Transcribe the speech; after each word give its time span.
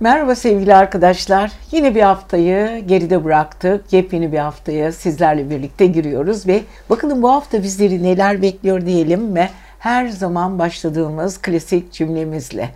Merhaba 0.00 0.34
sevgili 0.34 0.74
arkadaşlar. 0.74 1.52
Yine 1.72 1.94
bir 1.94 2.02
haftayı 2.02 2.86
geride 2.86 3.24
bıraktık. 3.24 3.92
Yepyeni 3.92 4.32
bir 4.32 4.38
haftaya 4.38 4.92
sizlerle 4.92 5.50
birlikte 5.50 5.86
giriyoruz 5.86 6.46
ve 6.46 6.62
bakalım 6.90 7.22
bu 7.22 7.30
hafta 7.32 7.62
bizleri 7.62 8.02
neler 8.02 8.42
bekliyor 8.42 8.86
diyelim 8.86 9.20
mi? 9.20 9.50
Her 9.78 10.08
zaman 10.08 10.58
başladığımız 10.58 11.42
klasik 11.42 11.92
cümlemizle. 11.92 12.70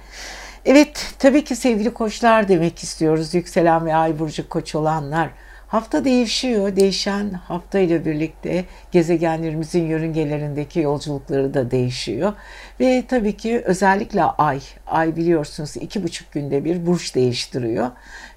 Evet, 0.64 1.14
tabii 1.18 1.44
ki 1.44 1.56
sevgili 1.56 1.90
koçlar 1.94 2.48
demek 2.48 2.78
istiyoruz. 2.78 3.34
Yükselen 3.34 3.86
ve 3.86 3.94
ay 3.94 4.18
burcu 4.18 4.48
koç 4.48 4.74
olanlar. 4.74 5.30
Hafta 5.72 6.04
değişiyor. 6.04 6.76
Değişen 6.76 7.30
hafta 7.30 7.78
ile 7.78 8.04
birlikte 8.04 8.64
gezegenlerimizin 8.90 9.86
yörüngelerindeki 9.86 10.80
yolculukları 10.80 11.54
da 11.54 11.70
değişiyor. 11.70 12.32
Ve 12.80 13.04
tabii 13.08 13.36
ki 13.36 13.62
özellikle 13.64 14.22
ay, 14.22 14.60
ay 14.86 15.16
biliyorsunuz 15.16 15.76
iki 15.76 16.02
buçuk 16.02 16.32
günde 16.32 16.64
bir 16.64 16.86
burç 16.86 17.14
değiştiriyor. 17.14 17.90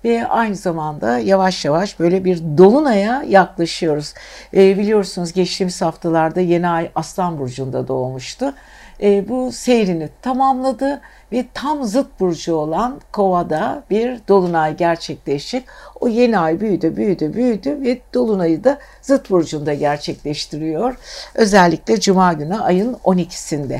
Ve 0.03 0.27
aynı 0.27 0.55
zamanda 0.55 1.19
yavaş 1.19 1.65
yavaş 1.65 1.99
böyle 1.99 2.25
bir 2.25 2.41
dolunaya 2.57 3.23
yaklaşıyoruz. 3.23 4.13
E, 4.53 4.77
biliyorsunuz 4.77 5.33
geçtiğimiz 5.33 5.81
haftalarda 5.81 6.41
yeni 6.41 6.67
ay 6.67 6.91
Aslan 6.95 7.39
Burcu'nda 7.39 7.87
doğmuştu. 7.87 8.53
E, 9.01 9.29
bu 9.29 9.51
seyrini 9.51 10.09
tamamladı 10.21 11.01
ve 11.31 11.45
tam 11.53 11.83
zıt 11.83 12.19
burcu 12.19 12.55
olan 12.55 13.01
Kova'da 13.11 13.83
bir 13.89 14.19
dolunay 14.27 14.77
gerçekleşecek. 14.77 15.65
O 15.99 16.07
yeni 16.07 16.39
ay 16.39 16.59
büyüdü, 16.59 16.95
büyüdü, 16.95 17.33
büyüdü 17.33 17.81
ve 17.81 18.01
dolunayı 18.13 18.63
da 18.63 18.79
zıt 19.01 19.29
burcunda 19.29 19.73
gerçekleştiriyor. 19.73 20.95
Özellikle 21.35 21.99
Cuma 21.99 22.33
günü 22.33 22.57
ayın 22.57 22.93
12'sinde. 22.93 23.79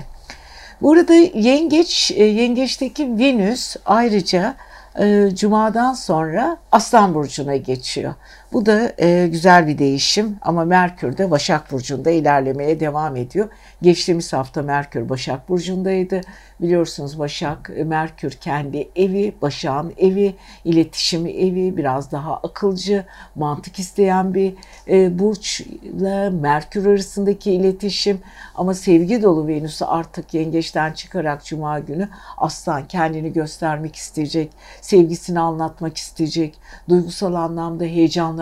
Burada 0.81 1.13
yengeç, 1.13 2.12
e, 2.16 2.23
yengeçteki 2.23 3.20
Venüs 3.20 3.75
ayrıca 3.86 4.55
e, 5.00 5.30
Cuma'dan 5.36 5.94
sonra 5.94 6.58
Aslan 6.72 7.14
Burcu'na 7.14 7.55
geçiyor. 7.55 8.14
Bu 8.56 8.66
da 8.66 8.94
e, 8.98 9.28
güzel 9.28 9.67
bir 9.67 9.78
değişim 9.78 10.38
ama 10.42 10.66
Merkür 10.66 11.17
de 11.17 11.31
Başak 11.31 11.72
Burcu'nda 11.72 12.11
ilerlemeye 12.11 12.80
devam 12.80 13.16
ediyor. 13.16 13.50
Geçtiğimiz 13.81 14.34
hafta 14.34 14.61
Merkür 14.61 15.09
Başak 15.09 15.50
Burcu'ndaydı. 15.50 16.22
Biliyorsunuz 16.61 17.20
Başak, 17.20 17.72
e, 17.76 17.83
Merkür 17.83 18.31
kendi 18.31 18.89
evi, 18.95 19.36
Başak'ın 19.42 19.94
evi, 19.98 20.36
iletişimi 20.66 21.31
evi, 21.31 21.78
biraz 21.78 22.11
daha 22.11 22.38
akılcı, 22.38 23.06
mantık 23.36 23.80
isteyen 23.80 24.33
bir 24.33 24.53
e, 24.88 25.20
burçla 25.20 26.30
Merkür 26.30 26.86
arasındaki 26.86 27.52
iletişim. 27.52 28.20
Ama 28.56 28.73
sevgi 28.73 29.23
dolu 29.23 29.48
Venüs'ü 29.48 29.86
artık 29.86 30.33
yengeçten 30.33 30.94
çıkarak 30.94 31.45
Cuma 31.45 31.80
günü 31.80 32.09
Aslan 32.38 32.88
kendini 32.88 33.33
göstermek 33.33 33.95
isteyecek, 33.95 34.52
sevgisini 34.81 35.39
anlatmak 35.39 35.98
isteyecek, 35.98 36.58
duygusal 36.89 37.33
anlamda 37.33 37.86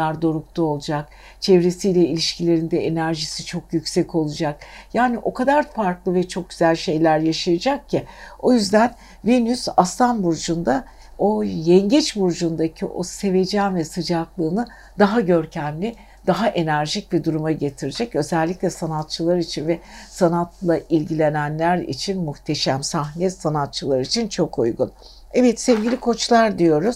heyecanlar 0.04 0.22
dorukta 0.22 0.64
olacak, 0.64 1.10
çevresiyle 1.40 2.00
ilişkilerinde 2.00 2.86
enerjisi 2.86 3.46
çok 3.46 3.74
yüksek 3.74 4.16
olacak. 4.16 4.60
Yani 4.94 5.18
o 5.18 5.34
kadar 5.34 5.72
farklı 5.72 6.14
ve 6.14 6.28
çok 6.28 6.50
güzel 6.50 6.76
şeyler 6.76 7.20
yaşayacak 7.20 7.90
ki 7.90 8.04
o 8.40 8.54
yüzden 8.54 8.96
Venüs 9.26 9.68
Aslan 9.78 10.24
Burcu'nda 10.24 10.86
o 11.18 11.44
yengeç 11.44 12.16
burcundaki 12.16 12.86
o 12.86 13.04
sevecen 13.04 13.76
ve 13.76 13.86
sıcaklığını 13.86 14.68
daha 15.00 15.22
görkemli, 15.22 15.96
daha 16.28 16.48
enerjik 16.48 17.12
bir 17.12 17.24
duruma 17.24 17.52
getirecek. 17.52 18.16
Özellikle 18.16 18.70
sanatçılar 18.70 19.38
için 19.38 19.68
ve 19.68 19.80
sanatla 20.10 20.78
ilgilenenler 20.90 21.78
için 21.78 22.24
muhteşem 22.24 22.84
sahne 22.84 23.30
sanatçılar 23.30 24.00
için 24.00 24.28
çok 24.28 24.60
uygun. 24.60 24.92
Evet 25.34 25.62
sevgili 25.62 26.00
koçlar 26.00 26.60
diyoruz. 26.60 26.96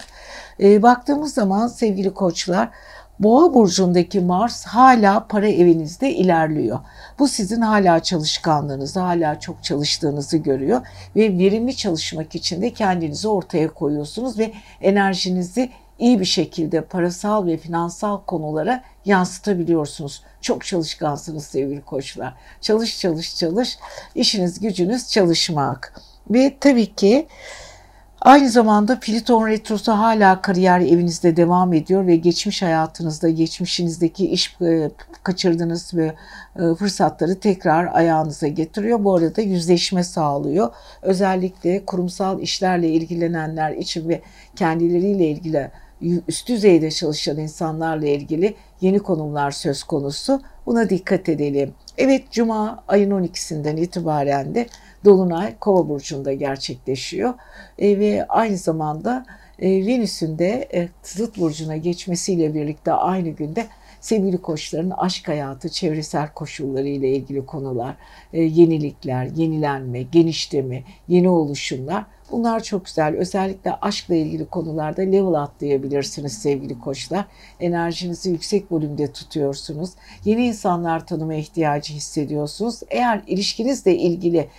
E, 0.60 0.84
baktığımız 0.84 1.34
zaman 1.34 1.68
sevgili 1.68 2.14
koçlar 2.14 2.70
Boğa 3.20 3.54
burcundaki 3.54 4.20
Mars 4.20 4.66
hala 4.66 5.28
para 5.28 5.48
evinizde 5.48 6.14
ilerliyor. 6.14 6.80
Bu 7.20 7.28
sizin 7.28 7.62
hala 7.62 8.00
çalışkanlığınızı, 8.00 9.00
hala 9.00 9.40
çok 9.40 9.64
çalıştığınızı 9.64 10.38
görüyor 10.38 10.82
ve 11.16 11.38
verimli 11.38 11.76
çalışmak 11.76 12.36
için 12.36 12.62
de 12.62 12.74
kendinizi 12.74 13.28
ortaya 13.28 13.74
koyuyorsunuz 13.74 14.40
ve 14.40 14.52
enerjinizi 14.82 15.70
iyi 16.00 16.20
bir 16.20 16.26
şekilde 16.26 16.82
parasal 16.82 17.46
ve 17.46 17.58
finansal 17.58 18.22
konulara 18.22 18.84
yansıtabiliyorsunuz. 19.06 20.24
Çok 20.42 20.66
çalışkansınız 20.66 21.46
sevgili 21.46 21.82
koçlar. 21.82 22.34
Çalış 22.62 23.00
çalış 23.00 23.38
çalış. 23.38 23.78
İşiniz 24.16 24.60
gücünüz 24.60 25.08
çalışmak. 25.10 26.02
Ve 26.30 26.58
tabii 26.60 26.96
ki 26.96 27.28
Aynı 28.28 28.50
zamanda 28.50 29.00
Pliton 29.00 29.48
Retrosu 29.48 29.92
hala 29.92 30.42
kariyer 30.42 30.80
evinizde 30.80 31.36
devam 31.36 31.74
ediyor 31.74 32.08
ve 32.08 32.16
geçmiş 32.16 32.62
hayatınızda, 32.62 33.30
geçmişinizdeki 33.30 34.30
iş 34.30 34.56
e, 34.62 34.92
kaçırdığınız 35.24 35.94
ve 35.94 36.16
e, 36.56 36.76
fırsatları 36.76 37.40
tekrar 37.40 37.90
ayağınıza 37.94 38.48
getiriyor. 38.48 39.04
Bu 39.04 39.16
arada 39.16 39.42
yüzleşme 39.42 40.04
sağlıyor. 40.04 40.74
Özellikle 41.02 41.86
kurumsal 41.86 42.42
işlerle 42.42 42.90
ilgilenenler 42.90 43.72
için 43.72 44.10
ve 44.10 44.22
kendileriyle 44.56 45.28
ilgili 45.28 45.72
üst 46.28 46.48
düzeyde 46.48 46.92
çalışan 46.92 47.38
insanlarla 47.38 48.08
ilgili 48.08 48.56
yeni 48.82 49.00
konumlar 49.00 49.52
söz 49.52 49.84
konusu. 49.84 50.42
Buna 50.66 50.90
dikkat 50.90 51.30
edelim. 51.30 51.74
Evet 51.98 52.32
Cuma 52.32 52.84
ayın 52.88 53.12
12'sinden 53.12 53.78
itibaren 53.78 54.56
de 54.56 54.68
Dolunay 55.06 55.58
Kova 55.60 55.90
burcunda 55.90 56.34
gerçekleşiyor. 56.34 57.34
E, 57.80 58.00
ve 58.00 58.26
aynı 58.30 58.58
zamanda 58.58 59.26
e, 59.60 59.70
Venüs'ün 59.70 60.40
de 60.40 60.70
e, 60.74 60.90
zıt 61.04 61.38
burcuna 61.38 61.78
geçmesiyle 61.78 62.54
birlikte 62.54 62.92
aynı 62.92 63.30
günde 63.30 63.68
sevgili 64.02 64.38
koçların 64.38 64.90
aşk 64.90 65.28
hayatı, 65.28 65.70
çevresel 65.70 66.34
koşulları 66.34 66.88
ile 66.88 67.10
ilgili 67.10 67.46
konular, 67.46 67.96
e, 68.34 68.42
yenilikler, 68.42 69.26
yenilenme, 69.26 70.02
genişleme, 70.02 70.84
yeni 71.08 71.30
oluşumlar 71.30 72.06
Bunlar 72.32 72.64
çok 72.64 72.86
güzel. 72.86 73.16
Özellikle 73.16 73.76
aşkla 73.82 74.16
ilgili 74.16 74.46
konularda 74.46 75.02
level 75.02 75.34
atlayabilirsiniz 75.34 76.34
sevgili 76.34 76.80
koçlar. 76.80 77.26
Enerjinizi 77.60 78.30
yüksek 78.30 78.72
volümde 78.72 79.12
tutuyorsunuz. 79.12 79.90
Yeni 80.26 80.46
insanlar 80.46 81.06
tanıma 81.06 81.34
ihtiyacı 81.34 81.94
hissediyorsunuz. 81.94 82.80
Eğer 82.90 83.22
ilişkinizle 83.28 83.98
ilgili 83.98 84.50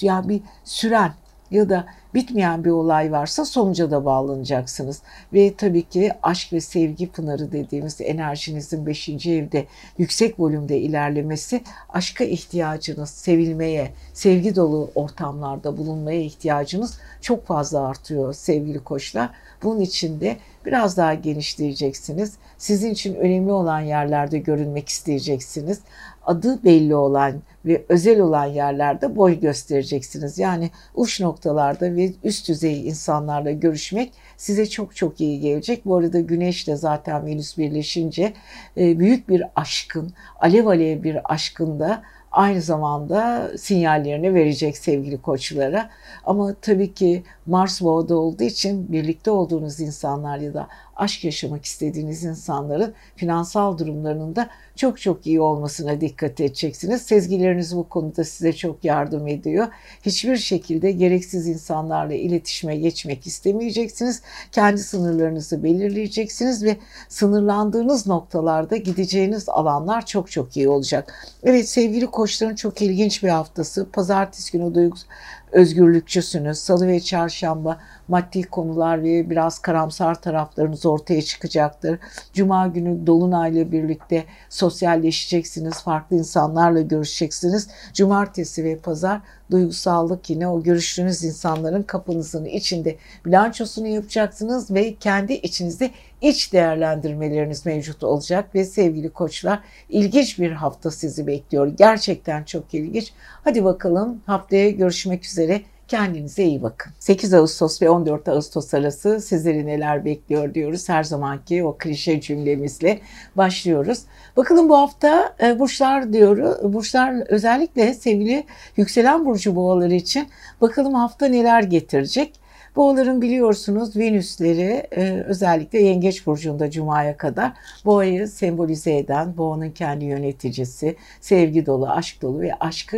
yani 0.00 0.28
bir 0.28 0.40
süren 0.64 1.12
ya 1.50 1.68
da 1.68 1.86
bitmeyen 2.14 2.64
bir 2.64 2.70
olay 2.70 3.12
varsa 3.12 3.44
sonuca 3.44 3.90
da 3.90 4.04
bağlanacaksınız. 4.04 5.02
Ve 5.32 5.54
tabii 5.54 5.82
ki 5.82 6.12
aşk 6.22 6.52
ve 6.52 6.60
sevgi 6.60 7.10
pınarı 7.10 7.52
dediğimiz 7.52 8.00
enerjinizin 8.00 8.86
5. 8.86 9.08
evde 9.08 9.66
yüksek 9.98 10.40
volümde 10.40 10.78
ilerlemesi 10.78 11.60
aşka 11.88 12.24
ihtiyacınız, 12.24 13.10
sevilmeye, 13.10 13.92
sevgi 14.12 14.56
dolu 14.56 14.90
ortamlarda 14.94 15.76
bulunmaya 15.76 16.20
ihtiyacınız 16.20 16.98
çok 17.20 17.46
fazla 17.46 17.88
artıyor 17.88 18.32
sevgili 18.32 18.84
koçlar. 18.84 19.30
Bunun 19.62 19.80
için 19.80 20.20
de 20.20 20.36
biraz 20.66 20.96
daha 20.96 21.14
genişleyeceksiniz. 21.14 22.32
Sizin 22.58 22.90
için 22.90 23.14
önemli 23.14 23.52
olan 23.52 23.80
yerlerde 23.80 24.38
görünmek 24.38 24.88
isteyeceksiniz. 24.88 25.80
Adı 26.26 26.64
belli 26.64 26.94
olan 26.94 27.42
ve 27.66 27.84
özel 27.88 28.20
olan 28.20 28.46
yerlerde 28.46 29.16
boy 29.16 29.40
göstereceksiniz. 29.40 30.38
Yani 30.38 30.70
uç 30.94 31.20
noktalarda 31.20 31.96
ve 31.96 32.12
üst 32.24 32.48
düzey 32.48 32.88
insanlarla 32.88 33.50
görüşmek 33.50 34.12
size 34.36 34.66
çok 34.66 34.96
çok 34.96 35.20
iyi 35.20 35.40
gelecek. 35.40 35.84
Bu 35.84 35.96
arada 35.96 36.20
Güneşle 36.20 36.76
zaten 36.76 37.26
Venüs 37.26 37.58
birleşince 37.58 38.32
e, 38.76 38.98
büyük 38.98 39.28
bir 39.28 39.42
aşkın, 39.56 40.12
alev 40.40 40.66
alev 40.66 41.02
bir 41.02 41.32
aşkın 41.32 41.80
da 41.80 42.02
aynı 42.34 42.62
zamanda 42.62 43.50
sinyallerini 43.58 44.34
verecek 44.34 44.76
sevgili 44.76 45.22
koçlara. 45.22 45.90
Ama 46.24 46.54
tabii 46.62 46.94
ki 46.94 47.22
Mars 47.46 47.80
Boğa'da 47.82 48.16
olduğu 48.16 48.44
için 48.44 48.92
birlikte 48.92 49.30
olduğunuz 49.30 49.80
insanlar 49.80 50.38
ya 50.38 50.54
da 50.54 50.68
aşk 50.96 51.24
yaşamak 51.24 51.64
istediğiniz 51.64 52.24
insanların 52.24 52.94
finansal 53.16 53.78
durumlarının 53.78 54.36
da 54.36 54.48
çok 54.76 55.00
çok 55.00 55.26
iyi 55.26 55.40
olmasına 55.40 56.00
dikkat 56.00 56.40
edeceksiniz. 56.40 57.02
Sezgileriniz 57.02 57.76
bu 57.76 57.88
konuda 57.88 58.24
size 58.24 58.52
çok 58.52 58.84
yardım 58.84 59.28
ediyor. 59.28 59.66
Hiçbir 60.02 60.36
şekilde 60.36 60.92
gereksiz 60.92 61.48
insanlarla 61.48 62.14
iletişime 62.14 62.76
geçmek 62.76 63.26
istemeyeceksiniz. 63.26 64.22
Kendi 64.52 64.80
sınırlarınızı 64.80 65.64
belirleyeceksiniz 65.64 66.64
ve 66.64 66.76
sınırlandığınız 67.08 68.06
noktalarda 68.06 68.76
gideceğiniz 68.76 69.48
alanlar 69.48 70.06
çok 70.06 70.30
çok 70.30 70.56
iyi 70.56 70.68
olacak. 70.68 71.36
Evet 71.42 71.68
sevgili 71.68 72.06
koçların 72.06 72.54
çok 72.54 72.82
ilginç 72.82 73.22
bir 73.22 73.28
haftası. 73.28 73.90
Pazartesi 73.90 74.52
günü 74.52 74.74
duygus 74.74 75.06
özgürlükçüsünüz. 75.54 76.58
Salı 76.58 76.86
ve 76.86 77.00
çarşamba 77.00 77.78
maddi 78.08 78.42
konular 78.42 79.02
ve 79.02 79.30
biraz 79.30 79.58
karamsar 79.58 80.22
taraflarınız 80.22 80.86
ortaya 80.86 81.22
çıkacaktır. 81.22 81.98
Cuma 82.32 82.66
günü 82.66 83.06
Dolunay'la 83.06 83.72
birlikte 83.72 84.24
sosyalleşeceksiniz, 84.48 85.82
farklı 85.82 86.16
insanlarla 86.16 86.80
görüşeceksiniz. 86.80 87.68
Cumartesi 87.92 88.64
ve 88.64 88.78
pazar 88.78 89.20
duygusallık 89.50 90.30
yine 90.30 90.48
o 90.48 90.62
görüştüğünüz 90.62 91.24
insanların 91.24 91.82
kapınızın 91.82 92.44
içinde 92.44 92.96
bilançosunu 93.26 93.86
yapacaksınız 93.86 94.70
ve 94.70 94.94
kendi 94.94 95.32
içinizde 95.32 95.90
iç 96.20 96.52
değerlendirmeleriniz 96.52 97.66
mevcut 97.66 98.04
olacak 98.04 98.54
ve 98.54 98.64
sevgili 98.64 99.10
koçlar 99.10 99.60
ilginç 99.88 100.38
bir 100.38 100.52
hafta 100.52 100.90
sizi 100.90 101.26
bekliyor. 101.26 101.66
Gerçekten 101.66 102.44
çok 102.44 102.74
ilginç. 102.74 103.12
Hadi 103.44 103.64
bakalım 103.64 104.22
haftaya 104.26 104.70
görüşmek 104.70 105.24
üzere. 105.24 105.62
Kendinize 105.88 106.44
iyi 106.44 106.62
bakın. 106.62 106.92
8 106.98 107.34
Ağustos 107.34 107.82
ve 107.82 107.90
14 107.90 108.28
Ağustos 108.28 108.74
arası 108.74 109.20
sizleri 109.20 109.66
neler 109.66 110.04
bekliyor 110.04 110.54
diyoruz. 110.54 110.88
Her 110.88 111.04
zamanki 111.04 111.64
o 111.64 111.76
klişe 111.78 112.20
cümlemizle 112.20 113.00
başlıyoruz. 113.36 113.98
Bakalım 114.36 114.68
bu 114.68 114.78
hafta 114.78 115.34
e, 115.42 115.58
burçlar 115.58 116.12
diyor. 116.12 116.62
Burçlar 116.72 117.30
özellikle 117.30 117.94
sevgili 117.94 118.44
yükselen 118.76 119.24
burcu 119.24 119.56
boğaları 119.56 119.94
için 119.94 120.28
bakalım 120.60 120.94
hafta 120.94 121.26
neler 121.26 121.62
getirecek. 121.62 122.43
Boğaların 122.76 123.22
biliyorsunuz 123.22 123.96
Venüsleri 123.96 124.86
e, 124.96 125.22
özellikle 125.26 125.78
Yengeç 125.78 126.26
Burcu'nda 126.26 126.70
Cuma'ya 126.70 127.16
kadar 127.16 127.52
boğayı 127.84 128.28
sembolize 128.28 128.96
eden, 128.96 129.36
boğanın 129.36 129.70
kendi 129.70 130.04
yöneticisi, 130.04 130.96
sevgi 131.20 131.66
dolu, 131.66 131.88
aşk 131.88 132.22
dolu 132.22 132.40
ve 132.40 132.54
aşkı 132.54 132.96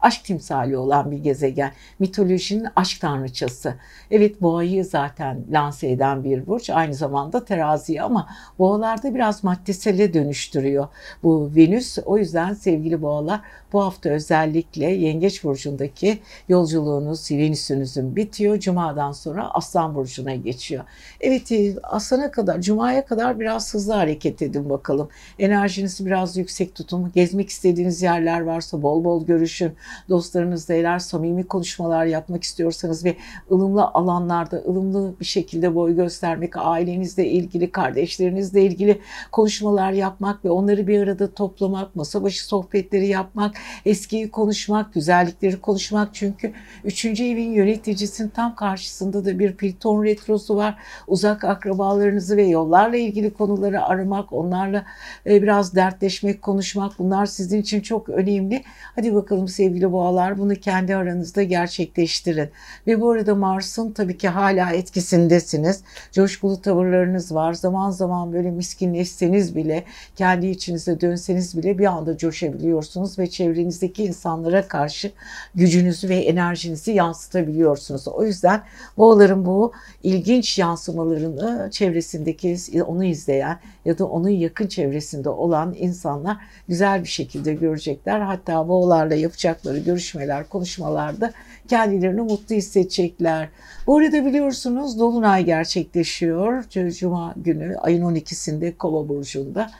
aşk 0.00 0.24
timsali 0.24 0.76
olan 0.76 1.10
bir 1.10 1.18
gezegen. 1.18 1.72
Mitolojinin 1.98 2.66
aşk 2.76 3.00
tanrıçası. 3.00 3.74
Evet 4.10 4.42
boğayı 4.42 4.84
zaten 4.84 5.44
lanse 5.50 5.90
eden 5.90 6.24
bir 6.24 6.46
burç. 6.46 6.70
Aynı 6.70 6.94
zamanda 6.94 7.44
terazi 7.44 8.02
ama 8.02 8.28
boğalarda 8.58 9.14
biraz 9.14 9.44
maddesele 9.44 10.14
dönüştürüyor 10.14 10.88
bu 11.22 11.50
Venüs. 11.56 11.98
O 12.04 12.18
yüzden 12.18 12.54
sevgili 12.54 13.02
boğalar 13.02 13.40
bu 13.72 13.82
hafta 13.82 14.10
özellikle 14.10 14.86
Yengeç 14.86 15.44
Burcu'ndaki 15.44 16.18
yolculuğunuz, 16.48 17.30
Venüs'ünüzün 17.30 18.16
bitiyor. 18.16 18.60
Cuma'dan 18.80 19.12
sonra 19.12 19.50
Aslan 19.54 19.94
Burcu'na 19.94 20.34
geçiyor. 20.34 20.84
Evet 21.20 21.52
e, 21.52 21.74
Aslan'a 21.82 22.30
kadar, 22.30 22.60
Cuma'ya 22.60 23.04
kadar 23.04 23.40
biraz 23.40 23.74
hızlı 23.74 23.92
hareket 23.92 24.42
edin 24.42 24.70
bakalım. 24.70 25.08
Enerjinizi 25.38 26.06
biraz 26.06 26.36
yüksek 26.36 26.74
tutun. 26.74 27.12
Gezmek 27.14 27.48
istediğiniz 27.48 28.02
yerler 28.02 28.40
varsa 28.40 28.82
bol 28.82 29.04
bol 29.04 29.26
görüşün. 29.26 29.72
Dostlarınızla 30.08 30.74
eğer 30.74 30.98
samimi 30.98 31.46
konuşmalar 31.46 32.04
yapmak 32.04 32.42
istiyorsanız 32.42 33.04
ve 33.04 33.16
ılımlı 33.50 33.84
alanlarda 33.84 34.56
ılımlı 34.56 35.14
bir 35.20 35.24
şekilde 35.24 35.74
boy 35.74 35.96
göstermek, 35.96 36.56
ailenizle 36.56 37.26
ilgili, 37.26 37.72
kardeşlerinizle 37.72 38.62
ilgili 38.62 39.00
konuşmalar 39.32 39.92
yapmak 39.92 40.44
ve 40.44 40.50
onları 40.50 40.86
bir 40.86 41.02
arada 41.02 41.34
toplamak, 41.34 41.96
masa 41.96 42.22
başı 42.22 42.46
sohbetleri 42.46 43.06
yapmak, 43.06 43.54
eskiyi 43.86 44.30
konuşmak, 44.30 44.94
güzellikleri 44.94 45.60
konuşmak. 45.60 46.14
Çünkü 46.14 46.52
üçüncü 46.84 47.24
evin 47.24 47.52
yöneticisinin 47.52 48.28
tam 48.28 48.54
karşısında 48.54 48.69
da 48.76 49.38
bir 49.38 49.56
Plüton 49.56 50.04
retrosu 50.04 50.56
var. 50.56 50.78
Uzak 51.06 51.44
akrabalarınızı 51.44 52.36
ve 52.36 52.46
yollarla 52.46 52.96
ilgili 52.96 53.34
konuları 53.34 53.84
aramak, 53.84 54.32
onlarla 54.32 54.84
e, 55.26 55.42
biraz 55.42 55.74
dertleşmek, 55.74 56.42
konuşmak 56.42 56.98
bunlar 56.98 57.26
sizin 57.26 57.60
için 57.60 57.80
çok 57.80 58.08
önemli. 58.08 58.62
Hadi 58.94 59.14
bakalım 59.14 59.48
sevgili 59.48 59.92
boğalar 59.92 60.38
bunu 60.38 60.54
kendi 60.54 60.96
aranızda 60.96 61.42
gerçekleştirin. 61.42 62.48
Ve 62.86 63.00
bu 63.00 63.10
arada 63.10 63.34
Mars'ın 63.34 63.92
tabii 63.92 64.18
ki 64.18 64.28
hala 64.28 64.70
etkisindesiniz. 64.70 65.82
Coşkulu 66.12 66.62
tavırlarınız 66.62 67.34
var. 67.34 67.52
Zaman 67.52 67.90
zaman 67.90 68.32
böyle 68.32 68.50
miskinleşseniz 68.50 69.56
bile, 69.56 69.84
kendi 70.16 70.46
içinize 70.46 71.00
dönseniz 71.00 71.58
bile 71.58 71.78
bir 71.78 71.86
anda 71.86 72.16
coşabiliyorsunuz 72.16 73.18
ve 73.18 73.30
çevrenizdeki 73.30 74.04
insanlara 74.04 74.68
karşı 74.68 75.12
gücünüzü 75.54 76.08
ve 76.08 76.16
enerjinizi 76.16 76.92
yansıtabiliyorsunuz. 76.92 78.08
O 78.08 78.24
yüzden 78.24 78.59
boğaların 78.98 79.44
bu 79.46 79.72
ilginç 80.02 80.58
yansımalarını 80.58 81.68
çevresindeki 81.70 82.56
onu 82.86 83.04
izleyen 83.04 83.58
ya 83.84 83.98
da 83.98 84.06
onun 84.06 84.28
yakın 84.28 84.66
çevresinde 84.66 85.28
olan 85.28 85.74
insanlar 85.78 86.36
güzel 86.68 87.02
bir 87.02 87.08
şekilde 87.08 87.54
görecekler. 87.54 88.20
Hatta 88.20 88.68
boğalarla 88.68 89.14
yapacakları 89.14 89.78
görüşmeler, 89.78 90.48
konuşmalarda 90.48 91.32
kendilerini 91.68 92.20
mutlu 92.20 92.54
hissedecekler. 92.54 93.48
Bu 93.86 93.98
arada 93.98 94.26
biliyorsunuz 94.26 94.98
Dolunay 94.98 95.44
gerçekleşiyor. 95.44 96.64
Cuma 96.98 97.34
günü 97.36 97.76
ayın 97.76 98.04
12'sinde 98.04 98.76
Kova 98.76 99.08
Burcu'nda. 99.08 99.70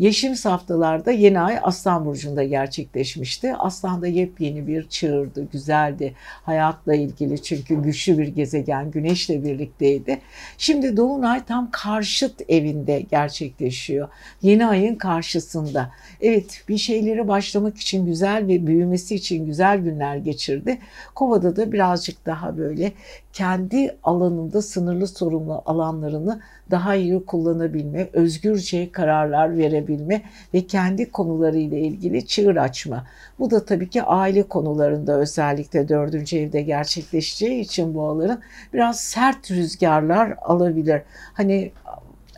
Yeşim 0.00 0.34
haftalarda 0.34 1.10
yeni 1.10 1.40
ay 1.40 1.58
Aslan 1.62 2.04
Burcu'nda 2.04 2.44
gerçekleşmişti. 2.44 3.54
Aslan'da 3.54 4.06
yepyeni 4.06 4.66
bir 4.66 4.88
çığırdı, 4.88 5.48
güzeldi. 5.52 6.14
Hayatla 6.18 6.94
ilgili 6.94 7.42
çünkü 7.42 7.82
güçlü 7.82 8.18
bir 8.18 8.28
gezegen 8.28 8.90
Güneş'le 8.90 9.28
birlikteydi. 9.28 10.18
Şimdi 10.58 10.96
Dolunay 10.96 11.44
tam 11.44 11.70
karşıt 11.70 12.40
evinde 12.48 13.00
gerçekleşiyor. 13.00 14.08
Yeni 14.42 14.66
ayın 14.66 14.94
karşısında. 14.94 15.90
Evet 16.20 16.64
bir 16.68 16.78
şeyleri 16.78 17.28
başlamak 17.28 17.78
için 17.78 18.06
güzel 18.06 18.46
ve 18.48 18.66
büyümesi 18.66 19.14
için 19.14 19.46
güzel 19.46 19.78
günler 19.78 20.16
geçirdi. 20.16 20.78
Kova'da 21.14 21.56
da 21.56 21.72
birazcık 21.72 22.26
daha 22.26 22.56
böyle 22.56 22.92
kendi 23.32 23.96
alanında 24.02 24.62
sınırlı 24.62 25.06
sorumlu 25.06 25.62
alanlarını 25.66 26.40
daha 26.70 26.94
iyi 26.94 27.24
kullanabilme, 27.24 28.08
özgürce 28.12 28.92
kararlar 28.92 29.58
verebilme 29.58 29.89
ve 30.54 30.66
kendi 30.66 31.10
konularıyla 31.10 31.78
ilgili 31.78 32.26
çığır 32.26 32.56
açma. 32.56 33.06
Bu 33.38 33.50
da 33.50 33.64
tabii 33.64 33.90
ki 33.90 34.02
aile 34.02 34.42
konularında 34.42 35.20
özellikle 35.20 35.88
dördüncü 35.88 36.38
evde 36.38 36.62
gerçekleşeceği 36.62 37.60
için 37.60 37.94
boğaların 37.94 38.40
biraz 38.72 39.00
sert 39.00 39.50
rüzgarlar 39.50 40.34
alabilir. 40.42 41.02
Hani 41.32 41.72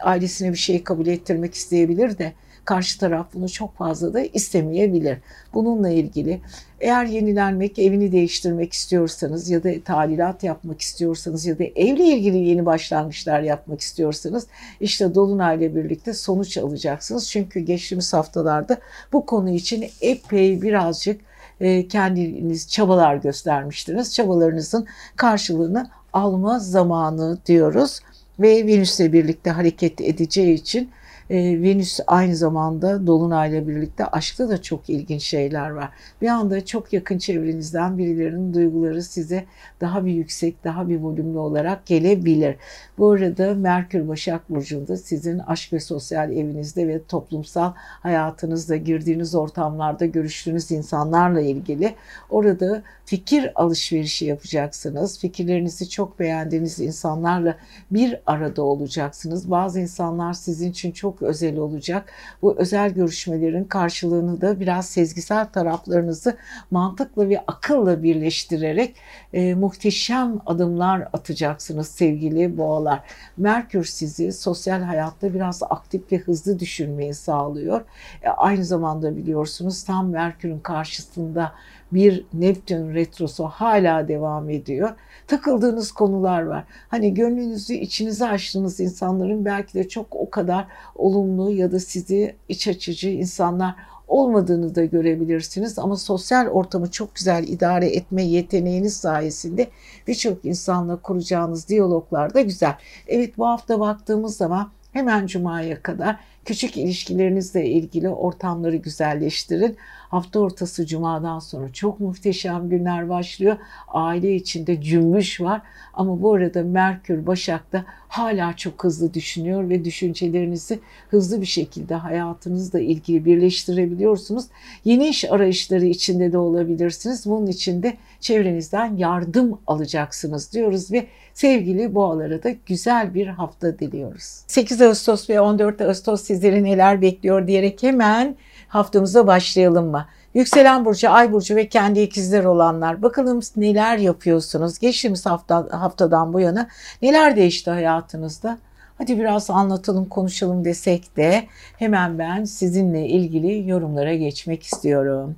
ailesine 0.02 0.50
bir 0.50 0.56
şey 0.56 0.84
kabul 0.84 1.06
ettirmek 1.06 1.54
isteyebilir 1.54 2.19
de 2.19 2.32
karşı 2.64 3.00
taraf 3.00 3.26
bunu 3.35 3.49
çok 3.49 3.76
fazla 3.76 4.14
da 4.14 4.20
istemeyebilir. 4.20 5.19
Bununla 5.55 5.88
ilgili 5.88 6.41
eğer 6.81 7.05
yenilenmek, 7.05 7.79
evini 7.79 8.12
değiştirmek 8.12 8.73
istiyorsanız 8.73 9.50
ya 9.50 9.64
da 9.64 9.70
tadilat 9.85 10.44
yapmak 10.44 10.81
istiyorsanız 10.81 11.47
ya 11.47 11.59
da 11.59 11.64
evle 11.64 12.05
ilgili 12.05 12.38
yeni 12.38 12.67
başlangıçlar 12.67 13.41
yapmak 13.41 13.81
istiyorsanız 13.81 14.47
işte 14.81 15.14
Dolunay'la 15.14 15.75
birlikte 15.76 16.14
sonuç 16.14 16.59
alacaksınız. 16.59 17.31
Çünkü 17.31 17.61
geçtiğimiz 17.61 18.12
haftalarda 18.12 18.79
bu 19.12 19.26
konu 19.26 19.50
için 19.50 19.87
epey 20.00 20.62
birazcık 20.62 21.20
e, 21.61 21.88
kendiniz 21.88 22.69
çabalar 22.70 23.17
göstermiştiniz. 23.17 24.14
Çabalarınızın 24.14 24.87
karşılığını 25.16 25.90
alma 26.12 26.59
zamanı 26.59 27.38
diyoruz 27.47 28.00
ve 28.40 28.66
Venüs'le 28.66 29.12
birlikte 29.12 29.50
hareket 29.50 30.00
edeceği 30.00 30.54
için 30.54 30.90
e, 31.31 31.62
Venüs 31.62 32.00
aynı 32.07 32.37
zamanda 32.37 33.07
Dolunay'la 33.07 33.69
birlikte 33.69 34.07
aşkta 34.07 34.49
da 34.49 34.62
çok 34.62 34.91
ilginç 34.91 35.23
şeyler 35.23 35.71
var. 35.71 35.91
Bir 36.23 36.29
anda 36.29 36.64
çok 36.64 36.93
yakın 36.93 37.19
çevrenizden 37.19 37.99
birilerinin 37.99 38.55
duyguları 38.55 39.02
size 39.02 39.45
daha 39.81 40.05
bir 40.07 40.12
yüksek, 40.12 40.64
daha 40.64 40.88
bir 40.88 41.00
volümlü 41.00 41.38
olarak 41.38 41.87
gelebilir. 41.87 42.57
Bu 42.99 43.11
arada 43.11 43.55
Merkür 43.55 44.09
Başak 44.09 44.50
Burcu'nda 44.50 44.97
sizin 44.97 45.38
aşk 45.38 45.73
ve 45.73 45.81
sosyal 45.81 46.33
evinizde 46.33 46.88
ve 46.88 47.05
toplumsal 47.05 47.73
hayatınızda 47.76 48.76
girdiğiniz 48.76 49.35
ortamlarda 49.35 50.07
görüştüğünüz 50.07 50.71
insanlarla 50.71 51.41
ilgili 51.41 51.95
orada 52.31 52.83
fikir 53.05 53.52
alışverişi 53.55 54.25
yapacaksınız. 54.25 55.19
Fikirlerinizi 55.19 55.91
çok 55.91 56.19
beğendiğiniz 56.19 56.81
insanlarla 56.81 57.57
bir 57.91 58.21
arada 58.26 58.62
olacaksınız. 58.62 59.50
Bazı 59.50 59.81
insanlar 59.81 60.33
sizin 60.33 60.71
için 60.71 60.93
çok 60.93 61.12
özel 61.21 61.57
olacak. 61.57 62.12
Bu 62.42 62.59
özel 62.59 62.90
görüşmelerin 62.90 63.64
karşılığını 63.64 64.40
da 64.40 64.61
biraz 64.61 64.87
sezgisel 64.87 65.47
taraflarınızı 65.47 66.37
mantıkla 66.71 67.28
ve 67.28 67.45
akılla 67.47 68.02
birleştirerek 68.02 68.97
e, 69.33 69.54
muhteşem 69.54 70.40
adımlar 70.47 71.09
atacaksınız 71.12 71.88
sevgili 71.88 72.59
boğalar. 72.59 73.00
Merkür 73.37 73.85
sizi 73.85 74.33
sosyal 74.33 74.83
hayatta 74.83 75.35
biraz 75.35 75.62
aktif 75.71 76.12
ve 76.12 76.19
hızlı 76.19 76.59
düşünmeyi 76.59 77.14
sağlıyor. 77.14 77.81
E, 78.23 78.28
aynı 78.28 78.64
zamanda 78.64 79.16
biliyorsunuz 79.16 79.85
tam 79.85 80.11
Merkür'ün 80.11 80.59
karşısında 80.59 81.52
bir 81.92 82.25
Neptün 82.32 82.94
retrosu 82.94 83.44
hala 83.44 84.08
devam 84.08 84.50
ediyor. 84.50 84.90
Takıldığınız 85.26 85.92
konular 85.92 86.42
var. 86.42 86.64
Hani 86.88 87.14
gönlünüzü 87.14 87.75
içinize 87.75 88.28
açtığınız 88.28 88.80
insanların 88.80 89.44
belki 89.44 89.75
de 89.75 89.88
çok 89.88 90.16
o 90.16 90.30
kadar 90.30 90.66
olumlu 90.94 91.50
ya 91.50 91.72
da 91.72 91.80
sizi 91.80 92.37
iç 92.49 92.68
açıcı 92.68 93.08
insanlar 93.08 93.75
olmadığını 94.08 94.75
da 94.75 94.84
görebilirsiniz 94.84 95.78
ama 95.78 95.96
sosyal 95.96 96.46
ortamı 96.46 96.90
çok 96.90 97.14
güzel 97.14 97.49
idare 97.49 97.87
etme 97.87 98.22
yeteneğiniz 98.22 98.96
sayesinde 98.96 99.68
birçok 100.06 100.44
insanla 100.44 100.96
kuracağınız 100.96 101.68
diyaloglar 101.68 102.34
da 102.34 102.40
güzel. 102.40 102.75
Evet 103.06 103.38
bu 103.38 103.46
hafta 103.46 103.80
baktığımız 103.80 104.37
zaman 104.37 104.70
hemen 104.92 105.26
Cuma'ya 105.26 105.82
kadar 105.82 106.20
küçük 106.44 106.76
ilişkilerinizle 106.76 107.66
ilgili 107.66 108.08
ortamları 108.08 108.76
güzelleştirin. 108.76 109.76
Hafta 110.08 110.40
ortası 110.40 110.87
cumadan 110.87 111.38
sonra 111.38 111.72
çok 111.72 112.00
muhteşem 112.00 112.68
günler 112.68 113.08
başlıyor. 113.08 113.56
Aile 113.88 114.34
içinde 114.34 114.82
cümbüş 114.82 115.40
var 115.40 115.62
ama 115.94 116.22
bu 116.22 116.34
arada 116.34 116.62
Merkür 116.62 117.26
Başak'ta 117.26 117.84
hala 118.08 118.56
çok 118.56 118.84
hızlı 118.84 119.14
düşünüyor 119.14 119.68
ve 119.68 119.84
düşüncelerinizi 119.84 120.78
hızlı 121.08 121.40
bir 121.40 121.46
şekilde 121.46 121.94
hayatınızla 121.94 122.80
ilgili 122.80 123.25
birleştirebiliyorsunuz. 123.25 124.44
Yeni 124.84 125.08
iş 125.08 125.25
arayışları 125.25 125.87
içinde 125.87 126.32
de 126.32 126.38
olabilirsiniz. 126.38 127.26
Bunun 127.26 127.46
için 127.46 127.82
de 127.82 127.96
çevrenizden 128.20 128.96
yardım 128.96 129.58
alacaksınız 129.66 130.52
diyoruz 130.52 130.92
ve 130.92 131.06
sevgili 131.34 131.94
boğalara 131.94 132.42
da 132.42 132.50
güzel 132.66 133.14
bir 133.14 133.26
hafta 133.26 133.78
diliyoruz. 133.78 134.42
8 134.46 134.82
Ağustos 134.82 135.30
ve 135.30 135.40
14 135.40 135.80
Ağustos 135.80 136.22
sizleri 136.22 136.64
neler 136.64 137.02
bekliyor 137.02 137.46
diyerek 137.46 137.82
hemen 137.82 138.36
haftamıza 138.68 139.26
başlayalım 139.26 139.86
mı? 139.90 140.06
Yükselen 140.34 140.84
burcu, 140.84 141.10
ay 141.10 141.32
burcu 141.32 141.56
ve 141.56 141.68
kendi 141.68 142.00
ikizler 142.00 142.44
olanlar 142.44 143.02
bakalım 143.02 143.40
neler 143.56 143.98
yapıyorsunuz? 143.98 144.78
Geçtiğimiz 144.78 145.26
hafta, 145.26 145.68
haftadan 145.70 146.32
bu 146.32 146.40
yana 146.40 146.68
neler 147.02 147.36
değişti 147.36 147.70
hayatınızda? 147.70 148.58
Hadi 148.98 149.18
biraz 149.18 149.50
anlatalım, 149.50 150.04
konuşalım 150.04 150.64
desek 150.64 151.16
de 151.16 151.44
hemen 151.78 152.18
ben 152.18 152.44
sizinle 152.44 153.08
ilgili 153.08 153.70
yorumlara 153.70 154.14
geçmek 154.14 154.62
istiyorum. 154.62 155.36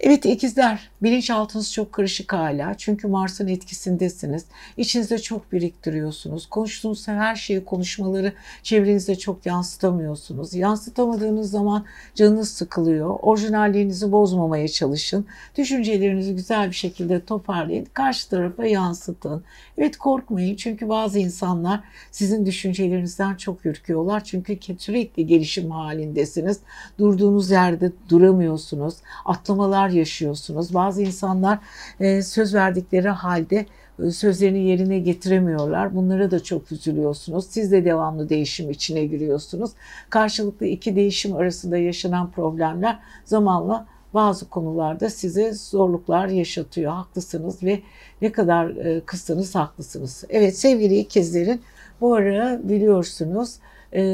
Evet 0.00 0.24
ikizler 0.26 0.90
bilinçaltınız 1.02 1.72
çok 1.72 1.92
karışık 1.92 2.32
hala. 2.32 2.74
Çünkü 2.74 3.08
Mars'ın 3.08 3.48
etkisindesiniz. 3.48 4.44
İçinizde 4.76 5.18
çok 5.18 5.52
biriktiriyorsunuz. 5.52 6.46
Konuştuğunuz 6.46 7.08
her 7.08 7.36
şeyi 7.36 7.64
konuşmaları 7.64 8.32
çevrenizde 8.62 9.18
çok 9.18 9.46
yansıtamıyorsunuz. 9.46 10.54
Yansıtamadığınız 10.54 11.50
zaman 11.50 11.84
canınız 12.14 12.48
sıkılıyor. 12.48 13.18
Orijinalliğinizi 13.22 14.12
bozmamaya 14.12 14.68
çalışın. 14.68 15.26
Düşüncelerinizi 15.56 16.34
güzel 16.34 16.68
bir 16.70 16.74
şekilde 16.74 17.24
toparlayın. 17.24 17.86
Karşı 17.92 18.28
tarafa 18.28 18.66
yansıtın. 18.66 19.44
Evet 19.78 19.96
korkmayın 19.96 20.56
çünkü 20.56 20.88
bazı 20.88 21.18
insanlar 21.18 21.80
sizin 22.10 22.46
düşüncelerinizden 22.46 23.34
çok 23.34 23.66
ürküyorlar. 23.66 24.24
Çünkü 24.24 24.58
sürekli 24.78 25.26
gelişim 25.26 25.70
halindesiniz. 25.70 26.60
Durduğunuz 26.98 27.50
yerde 27.50 27.92
duramıyorsunuz. 28.08 28.94
Atlamalar 29.24 29.77
sorunlar 29.78 29.88
yaşıyorsunuz. 29.88 30.74
Bazı 30.74 31.02
insanlar 31.02 31.58
e, 32.00 32.22
söz 32.22 32.54
verdikleri 32.54 33.08
halde 33.08 33.66
e, 34.04 34.10
sözlerini 34.10 34.64
yerine 34.64 34.98
getiremiyorlar. 34.98 35.94
Bunlara 35.94 36.30
da 36.30 36.42
çok 36.42 36.72
üzülüyorsunuz. 36.72 37.46
Siz 37.50 37.72
de 37.72 37.84
devamlı 37.84 38.28
değişim 38.28 38.70
içine 38.70 39.04
giriyorsunuz. 39.06 39.70
Karşılıklı 40.10 40.66
iki 40.66 40.96
değişim 40.96 41.36
arasında 41.36 41.78
yaşanan 41.78 42.30
problemler 42.30 42.98
zamanla 43.24 43.86
bazı 44.14 44.48
konularda 44.48 45.10
size 45.10 45.52
zorluklar 45.52 46.28
yaşatıyor. 46.28 46.92
Haklısınız 46.92 47.62
ve 47.62 47.80
ne 48.22 48.32
kadar 48.32 48.68
e, 48.68 49.00
kızsanız 49.06 49.54
haklısınız. 49.54 50.24
Evet 50.28 50.58
sevgili 50.58 50.98
ikizlerin 50.98 51.60
bu 52.00 52.14
ara 52.14 52.60
biliyorsunuz 52.62 53.58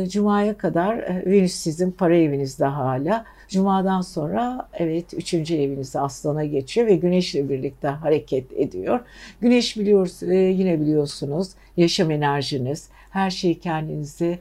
Cuma'ya 0.08 0.56
kadar 0.56 1.26
Venüs 1.26 1.52
sizin 1.52 1.90
para 1.90 2.16
evinizde 2.16 2.64
hala. 2.64 3.24
Cuma'dan 3.48 4.00
sonra 4.00 4.68
evet 4.74 5.14
üçüncü 5.14 5.54
eviniz 5.54 5.96
aslana 5.96 6.44
geçiyor 6.44 6.86
ve 6.86 6.96
güneşle 6.96 7.48
birlikte 7.48 7.88
hareket 7.88 8.52
ediyor. 8.52 9.00
Güneş 9.40 9.76
biliyoruz 9.76 10.22
e, 10.22 10.34
yine 10.36 10.80
biliyorsunuz 10.80 11.50
yaşam 11.76 12.10
enerjiniz, 12.10 12.88
her 13.10 13.30
şeyi 13.30 13.60
kendinizi 13.60 14.38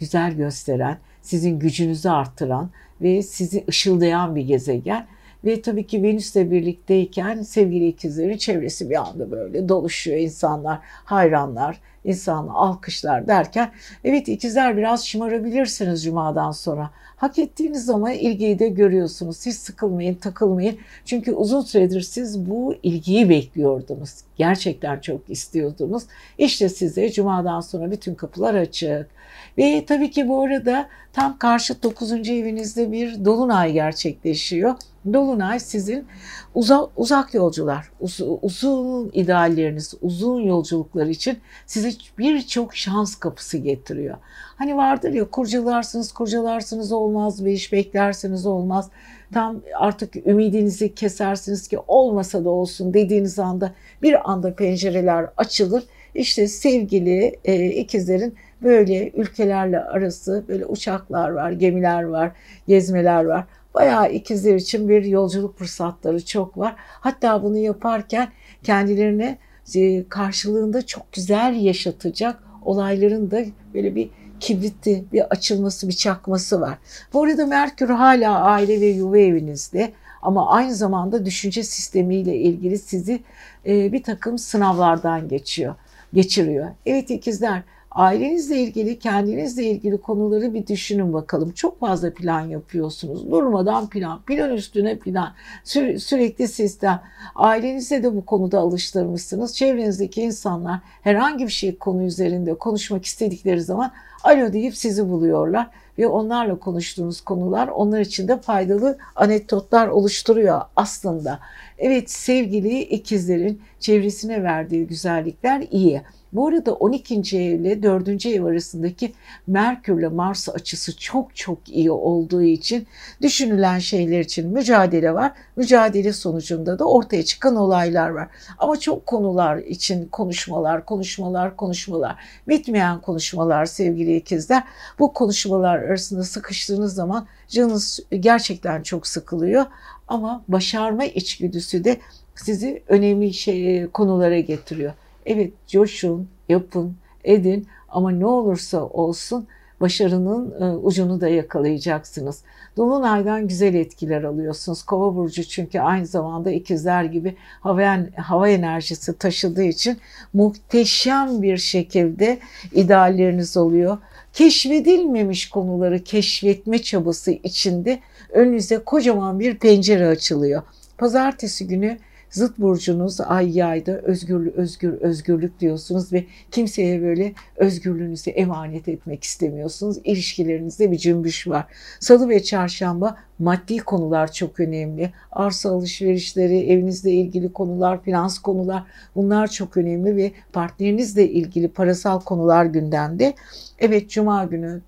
güzel 0.00 0.32
gösteren, 0.32 0.98
sizin 1.22 1.58
gücünüzü 1.58 2.08
arttıran 2.08 2.70
ve 3.00 3.22
sizi 3.22 3.64
ışıldayan 3.68 4.36
bir 4.36 4.42
gezegen. 4.42 5.06
Ve 5.46 5.62
tabii 5.62 5.86
ki 5.86 6.02
Venüs'le 6.02 6.36
birlikteyken 6.36 7.42
sevgili 7.42 7.88
ikizlerin 7.88 8.36
çevresi 8.36 8.90
bir 8.90 9.08
anda 9.08 9.30
böyle 9.30 9.68
doluşuyor. 9.68 10.18
insanlar, 10.18 10.78
hayranlar, 10.82 11.80
insan 12.04 12.48
alkışlar 12.48 13.28
derken 13.28 13.70
evet 14.04 14.28
ikizler 14.28 14.76
biraz 14.76 15.06
şımarabilirsiniz 15.06 16.04
cumadan 16.04 16.50
sonra. 16.50 16.90
Hak 17.16 17.38
ettiğiniz 17.38 17.84
zaman 17.84 18.12
ilgiyi 18.12 18.58
de 18.58 18.68
görüyorsunuz. 18.68 19.36
Siz 19.36 19.58
sıkılmayın, 19.58 20.14
takılmayın. 20.14 20.78
Çünkü 21.04 21.32
uzun 21.32 21.60
süredir 21.60 22.00
siz 22.00 22.50
bu 22.50 22.74
ilgiyi 22.82 23.28
bekliyordunuz. 23.28 24.10
Gerçekten 24.36 25.00
çok 25.00 25.30
istiyordunuz. 25.30 26.02
İşte 26.38 26.68
size 26.68 27.12
cumadan 27.12 27.60
sonra 27.60 27.90
bütün 27.90 28.14
kapılar 28.14 28.54
açık. 28.54 29.15
Ve 29.58 29.84
tabii 29.86 30.10
ki 30.10 30.28
bu 30.28 30.42
arada 30.42 30.88
tam 31.12 31.38
karşı 31.38 31.82
9. 31.82 32.12
evinizde 32.12 32.92
bir 32.92 33.24
dolunay 33.24 33.72
gerçekleşiyor. 33.72 34.74
Dolunay 35.12 35.60
sizin 35.60 36.06
uzak, 36.54 36.88
uzak 36.96 37.34
yolcular, 37.34 37.90
uz, 38.00 38.20
uzun 38.42 39.10
idealleriniz, 39.14 39.94
uzun 40.02 40.40
yolculuklar 40.40 41.06
için 41.06 41.38
size 41.66 41.90
birçok 42.18 42.76
şans 42.76 43.14
kapısı 43.14 43.58
getiriyor. 43.58 44.16
Hani 44.56 44.76
vardır 44.76 45.12
ya 45.12 45.30
kurcalarsınız 45.30 46.12
kurcalarsınız 46.12 46.92
olmaz 46.92 47.44
bir 47.44 47.50
iş 47.50 47.72
beklersiniz 47.72 48.46
olmaz. 48.46 48.90
Tam 49.34 49.60
artık 49.78 50.26
ümidinizi 50.26 50.94
kesersiniz 50.94 51.68
ki 51.68 51.78
olmasa 51.88 52.44
da 52.44 52.50
olsun 52.50 52.94
dediğiniz 52.94 53.38
anda 53.38 53.72
bir 54.02 54.30
anda 54.30 54.54
pencereler 54.54 55.26
açılır. 55.36 55.84
İşte 56.16 56.48
sevgili 56.48 57.36
e, 57.44 57.66
ikizlerin 57.66 58.34
böyle 58.62 59.10
ülkelerle 59.10 59.80
arası 59.80 60.44
böyle 60.48 60.66
uçaklar 60.66 61.30
var, 61.30 61.50
gemiler 61.50 62.02
var, 62.02 62.32
gezmeler 62.68 63.24
var. 63.24 63.44
Bayağı 63.74 64.12
ikizler 64.12 64.54
için 64.54 64.88
bir 64.88 65.04
yolculuk 65.04 65.58
fırsatları 65.58 66.24
çok 66.24 66.58
var. 66.58 66.74
Hatta 66.78 67.42
bunu 67.42 67.56
yaparken 67.56 68.28
kendilerine 68.62 69.38
e, 69.74 70.08
karşılığında 70.08 70.86
çok 70.86 71.12
güzel 71.12 71.54
yaşatacak 71.60 72.42
olayların 72.64 73.30
da 73.30 73.40
böyle 73.74 73.94
bir 73.94 74.10
kibriti, 74.40 75.04
bir 75.12 75.20
açılması, 75.20 75.88
bir 75.88 75.92
çakması 75.92 76.60
var. 76.60 76.78
Bu 77.12 77.24
arada 77.24 77.46
Merkür 77.46 77.88
hala 77.88 78.40
aile 78.40 78.80
ve 78.80 78.86
yuva 78.86 79.18
evinizde 79.18 79.92
ama 80.22 80.50
aynı 80.50 80.74
zamanda 80.74 81.24
düşünce 81.24 81.62
sistemiyle 81.62 82.36
ilgili 82.36 82.78
sizi 82.78 83.22
e, 83.66 83.92
bir 83.92 84.02
takım 84.02 84.38
sınavlardan 84.38 85.28
geçiyor, 85.28 85.74
geçiriyor. 86.14 86.68
Evet 86.86 87.10
ikizler 87.10 87.62
ailenizle 87.96 88.58
ilgili, 88.58 88.98
kendinizle 88.98 89.64
ilgili 89.64 89.98
konuları 89.98 90.54
bir 90.54 90.66
düşünün 90.66 91.12
bakalım. 91.12 91.52
Çok 91.52 91.80
fazla 91.80 92.12
plan 92.14 92.40
yapıyorsunuz. 92.40 93.30
Durmadan 93.30 93.88
plan, 93.88 94.22
plan 94.22 94.52
üstüne 94.52 94.98
plan, 94.98 95.32
Sü- 95.64 95.98
sürekli 95.98 96.48
sistem. 96.48 97.00
Ailenizle 97.34 98.02
de 98.02 98.16
bu 98.16 98.26
konuda 98.26 98.58
alıştırmışsınız. 98.58 99.56
Çevrenizdeki 99.56 100.22
insanlar 100.22 100.80
herhangi 101.02 101.44
bir 101.44 101.52
şey 101.52 101.76
konu 101.76 102.02
üzerinde 102.02 102.54
konuşmak 102.54 103.04
istedikleri 103.04 103.62
zaman 103.62 103.92
alo 104.24 104.52
deyip 104.52 104.76
sizi 104.76 105.08
buluyorlar 105.08 105.70
ve 105.98 106.06
onlarla 106.06 106.58
konuştuğunuz 106.58 107.20
konular 107.20 107.68
onlar 107.68 108.00
için 108.00 108.28
de 108.28 108.40
faydalı 108.40 108.98
anekdotlar 109.16 109.88
oluşturuyor 109.88 110.60
aslında. 110.76 111.38
Evet 111.78 112.10
sevgili 112.10 112.80
ikizlerin 112.80 113.62
çevresine 113.80 114.42
verdiği 114.42 114.86
güzellikler 114.86 115.64
iyi. 115.70 116.02
Bu 116.36 116.48
arada 116.48 116.72
12. 116.74 117.38
evle 117.38 117.82
4. 117.82 118.26
ev 118.26 118.44
arasındaki 118.44 119.12
Merkür 119.46 119.98
ile 119.98 120.08
Mars 120.08 120.48
açısı 120.48 120.96
çok 120.96 121.36
çok 121.36 121.68
iyi 121.68 121.90
olduğu 121.90 122.42
için 122.42 122.86
düşünülen 123.22 123.78
şeyler 123.78 124.20
için 124.20 124.48
mücadele 124.48 125.14
var. 125.14 125.32
Mücadele 125.56 126.12
sonucunda 126.12 126.78
da 126.78 126.84
ortaya 126.84 127.24
çıkan 127.24 127.56
olaylar 127.56 128.08
var. 128.08 128.28
Ama 128.58 128.80
çok 128.80 129.06
konular 129.06 129.56
için 129.56 130.08
konuşmalar, 130.08 130.84
konuşmalar, 130.84 131.56
konuşmalar, 131.56 132.16
bitmeyen 132.48 133.00
konuşmalar 133.00 133.66
sevgili 133.66 134.16
ikizler. 134.16 134.64
Bu 134.98 135.12
konuşmalar 135.12 135.78
arasında 135.78 136.22
sıkıştığınız 136.22 136.94
zaman 136.94 137.26
canınız 137.48 138.00
gerçekten 138.20 138.82
çok 138.82 139.06
sıkılıyor. 139.06 139.66
Ama 140.08 140.44
başarma 140.48 141.04
içgüdüsü 141.04 141.84
de 141.84 141.96
sizi 142.34 142.82
önemli 142.88 143.34
şey, 143.34 143.86
konulara 143.86 144.40
getiriyor. 144.40 144.92
Evet 145.26 145.52
coşun, 145.66 146.28
yapın, 146.48 146.96
edin 147.24 147.66
ama 147.88 148.10
ne 148.10 148.26
olursa 148.26 148.84
olsun 148.84 149.46
başarının 149.80 150.54
e, 150.60 150.76
ucunu 150.76 151.20
da 151.20 151.28
yakalayacaksınız. 151.28 152.42
Dolunay'dan 152.76 153.48
güzel 153.48 153.74
etkiler 153.74 154.22
alıyorsunuz. 154.22 154.82
Kova 154.82 155.16
burcu 155.16 155.44
çünkü 155.44 155.80
aynı 155.80 156.06
zamanda 156.06 156.50
ikizler 156.50 157.04
gibi 157.04 157.36
hava, 157.60 157.98
hava 158.16 158.48
enerjisi 158.48 159.18
taşıdığı 159.18 159.62
için 159.62 159.98
muhteşem 160.32 161.42
bir 161.42 161.56
şekilde 161.56 162.38
idealleriniz 162.72 163.56
oluyor. 163.56 163.98
Keşfedilmemiş 164.32 165.48
konuları 165.48 166.04
keşfetme 166.04 166.82
çabası 166.82 167.30
içinde 167.30 168.00
önünüze 168.30 168.78
kocaman 168.78 169.40
bir 169.40 169.58
pencere 169.58 170.06
açılıyor. 170.06 170.62
Pazartesi 170.98 171.66
günü 171.66 171.98
zıt 172.36 172.58
burcunuz 172.58 173.20
ay 173.20 173.58
yayda 173.58 173.92
özgür 173.92 174.46
özgür 174.46 174.92
özgürlük 174.92 175.60
diyorsunuz 175.60 176.12
ve 176.12 176.24
kimseye 176.50 177.02
böyle 177.02 177.32
özgürlüğünüzü 177.56 178.30
emanet 178.30 178.88
etmek 178.88 179.24
istemiyorsunuz. 179.24 179.98
İlişkilerinizde 180.04 180.92
bir 180.92 180.98
cümbüş 180.98 181.48
var. 181.48 181.64
Salı 182.00 182.28
ve 182.28 182.42
çarşamba 182.42 183.16
maddi 183.38 183.78
konular 183.78 184.32
çok 184.32 184.60
önemli. 184.60 185.12
Arsa 185.32 185.70
alışverişleri, 185.70 186.58
evinizle 186.58 187.10
ilgili 187.10 187.52
konular, 187.52 188.02
finans 188.02 188.38
konular 188.38 188.82
bunlar 189.16 189.46
çok 189.46 189.76
önemli 189.76 190.16
ve 190.16 190.32
partnerinizle 190.52 191.30
ilgili 191.30 191.68
parasal 191.68 192.20
konular 192.20 192.64
gündemde. 192.64 193.34
Evet 193.78 194.10
Cuma 194.10 194.44
günü 194.44 194.80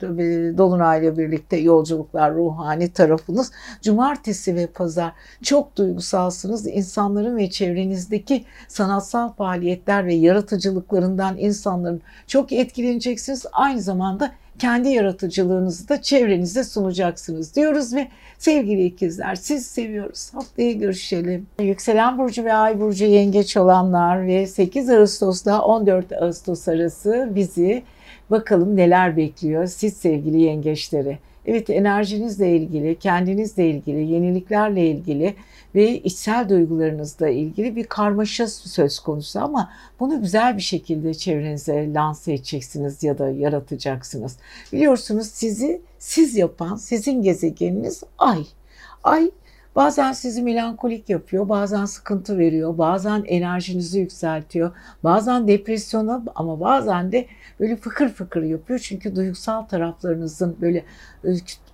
Dolunay'la 0.59 1.19
birlikte 1.19 1.57
yolculuklar 1.57 2.35
ruhani 2.35 2.93
tarafınız. 2.93 3.53
Cumartesi 3.83 4.55
ve 4.55 4.67
pazar 4.67 5.13
çok 5.43 5.77
duygusalsınız. 5.77 6.67
İnsanların 6.67 7.37
ve 7.37 7.51
çevrenizdeki 7.51 8.45
sanatsal 8.69 9.33
faaliyetler 9.33 10.07
ve 10.07 10.15
yaratıcılıklarından 10.15 11.39
insanların 11.39 12.01
çok 12.27 12.53
etkileneceksiniz. 12.53 13.47
Aynı 13.53 13.81
zamanda 13.83 14.33
kendi 14.59 14.89
yaratıcılığınızı 14.89 15.89
da 15.89 16.03
çevrenize 16.03 16.65
sunacaksınız 16.65 17.57
diyoruz 17.57 17.95
ve 17.95 18.09
sevgili 18.39 18.85
ikizler 18.85 19.35
siz 19.35 19.67
seviyoruz. 19.67 20.35
Haftaya 20.35 20.73
görüşelim. 20.73 21.47
Yükselen 21.61 22.19
burcu 22.19 22.45
ve 22.45 22.55
ay 22.55 22.81
burcu 22.81 23.05
yengeç 23.05 23.57
olanlar 23.57 24.27
ve 24.27 24.47
8 24.47 24.91
Ağustos'ta 24.91 25.63
14 25.63 26.13
Ağustos 26.13 26.69
arası 26.69 27.29
bizi 27.35 27.83
bakalım 28.31 28.77
neler 28.77 29.17
bekliyor 29.17 29.67
siz 29.67 29.97
sevgili 29.97 30.41
yengeçleri. 30.41 31.19
Evet 31.51 31.71
enerjinizle 31.71 32.57
ilgili, 32.57 32.99
kendinizle 32.99 33.71
ilgili, 33.71 34.13
yeniliklerle 34.13 34.87
ilgili 34.87 35.35
ve 35.75 35.99
içsel 35.99 36.49
duygularınızla 36.49 37.29
ilgili 37.29 37.77
bir 37.77 37.85
karmaşa 37.85 38.49
söz 38.49 39.01
konusu 39.01 39.41
ama 39.41 39.71
bunu 40.01 40.21
güzel 40.21 40.57
bir 40.57 40.63
şekilde 40.63 41.15
çevrenize 41.15 41.95
lanse 41.95 42.33
edeceksiniz 42.33 43.03
ya 43.03 43.19
da 43.19 43.31
yaratacaksınız. 43.31 44.37
Biliyorsunuz 44.73 45.27
sizi 45.27 45.81
siz 45.99 46.37
yapan 46.37 46.77
sizin 46.77 47.23
gezegeniniz 47.23 48.03
Ay. 48.19 48.45
Ay 49.05 49.31
Bazen 49.79 50.13
sizi 50.13 50.43
melankolik 50.43 51.09
yapıyor, 51.09 51.49
bazen 51.49 51.85
sıkıntı 51.85 52.39
veriyor, 52.39 52.79
bazen 52.79 53.25
enerjinizi 53.27 54.01
yükseltiyor, 54.01 54.71
bazen 55.05 55.49
depresyona 55.49 56.25
ama 56.35 56.61
bazen 56.61 57.13
de 57.13 57.27
böyle 57.61 57.77
fıkır 57.77 58.09
fıkır 58.09 58.43
yapıyor. 58.43 58.79
Çünkü 58.79 59.17
duygusal 59.17 59.63
taraflarınızın 59.63 60.57
böyle 60.61 60.85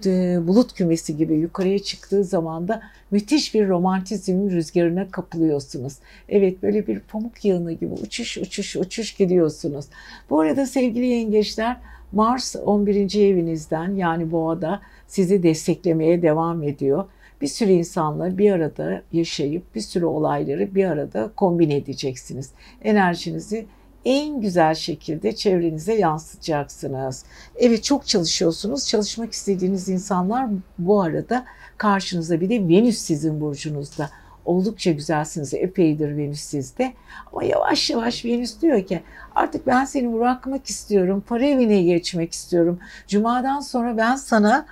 e, 0.06 0.38
bulut 0.46 0.74
kümesi 0.74 1.16
gibi 1.16 1.34
yukarıya 1.34 1.78
çıktığı 1.78 2.24
zaman 2.24 2.68
da 2.68 2.82
müthiş 3.10 3.54
bir 3.54 3.68
romantizm 3.68 4.50
rüzgarına 4.50 5.10
kapılıyorsunuz. 5.10 5.94
Evet 6.28 6.62
böyle 6.62 6.86
bir 6.86 7.00
pamuk 7.00 7.44
yığını 7.44 7.72
gibi 7.72 7.94
uçuş 7.94 8.38
uçuş 8.38 8.76
uçuş 8.76 9.14
gidiyorsunuz. 9.14 9.86
Bu 10.30 10.40
arada 10.40 10.66
sevgili 10.66 11.06
yengeçler 11.06 11.76
Mars 12.12 12.56
11. 12.56 13.20
evinizden 13.20 13.94
yani 13.94 14.32
boğada 14.32 14.80
sizi 15.06 15.42
desteklemeye 15.42 16.22
devam 16.22 16.62
ediyor 16.62 17.04
bir 17.40 17.48
sürü 17.48 17.70
insanla 17.70 18.38
bir 18.38 18.52
arada 18.52 19.02
yaşayıp 19.12 19.74
bir 19.74 19.80
sürü 19.80 20.04
olayları 20.04 20.74
bir 20.74 20.84
arada 20.84 21.30
kombin 21.36 21.70
edeceksiniz. 21.70 22.50
Enerjinizi 22.82 23.66
en 24.04 24.40
güzel 24.40 24.74
şekilde 24.74 25.34
çevrenize 25.34 25.94
yansıtacaksınız. 25.94 27.24
Evet 27.56 27.84
çok 27.84 28.06
çalışıyorsunuz. 28.06 28.88
Çalışmak 28.88 29.32
istediğiniz 29.32 29.88
insanlar 29.88 30.48
bu 30.78 31.00
arada 31.02 31.44
karşınızda 31.78 32.40
bir 32.40 32.50
de 32.50 32.68
Venüs 32.68 32.98
sizin 32.98 33.40
burcunuzda. 33.40 34.10
Oldukça 34.44 34.92
güzelsiniz. 34.92 35.54
Epeydir 35.54 36.16
Venüs 36.16 36.40
sizde. 36.40 36.92
Ama 37.32 37.44
yavaş 37.44 37.90
yavaş 37.90 38.24
Venüs 38.24 38.60
diyor 38.60 38.86
ki 38.86 39.00
artık 39.34 39.66
ben 39.66 39.84
seni 39.84 40.14
bırakmak 40.14 40.66
istiyorum. 40.66 41.24
Para 41.28 41.44
evine 41.44 41.82
geçmek 41.82 42.32
istiyorum. 42.32 42.78
Cuma'dan 43.08 43.60
sonra 43.60 43.96
ben 43.96 44.16
sana 44.16 44.66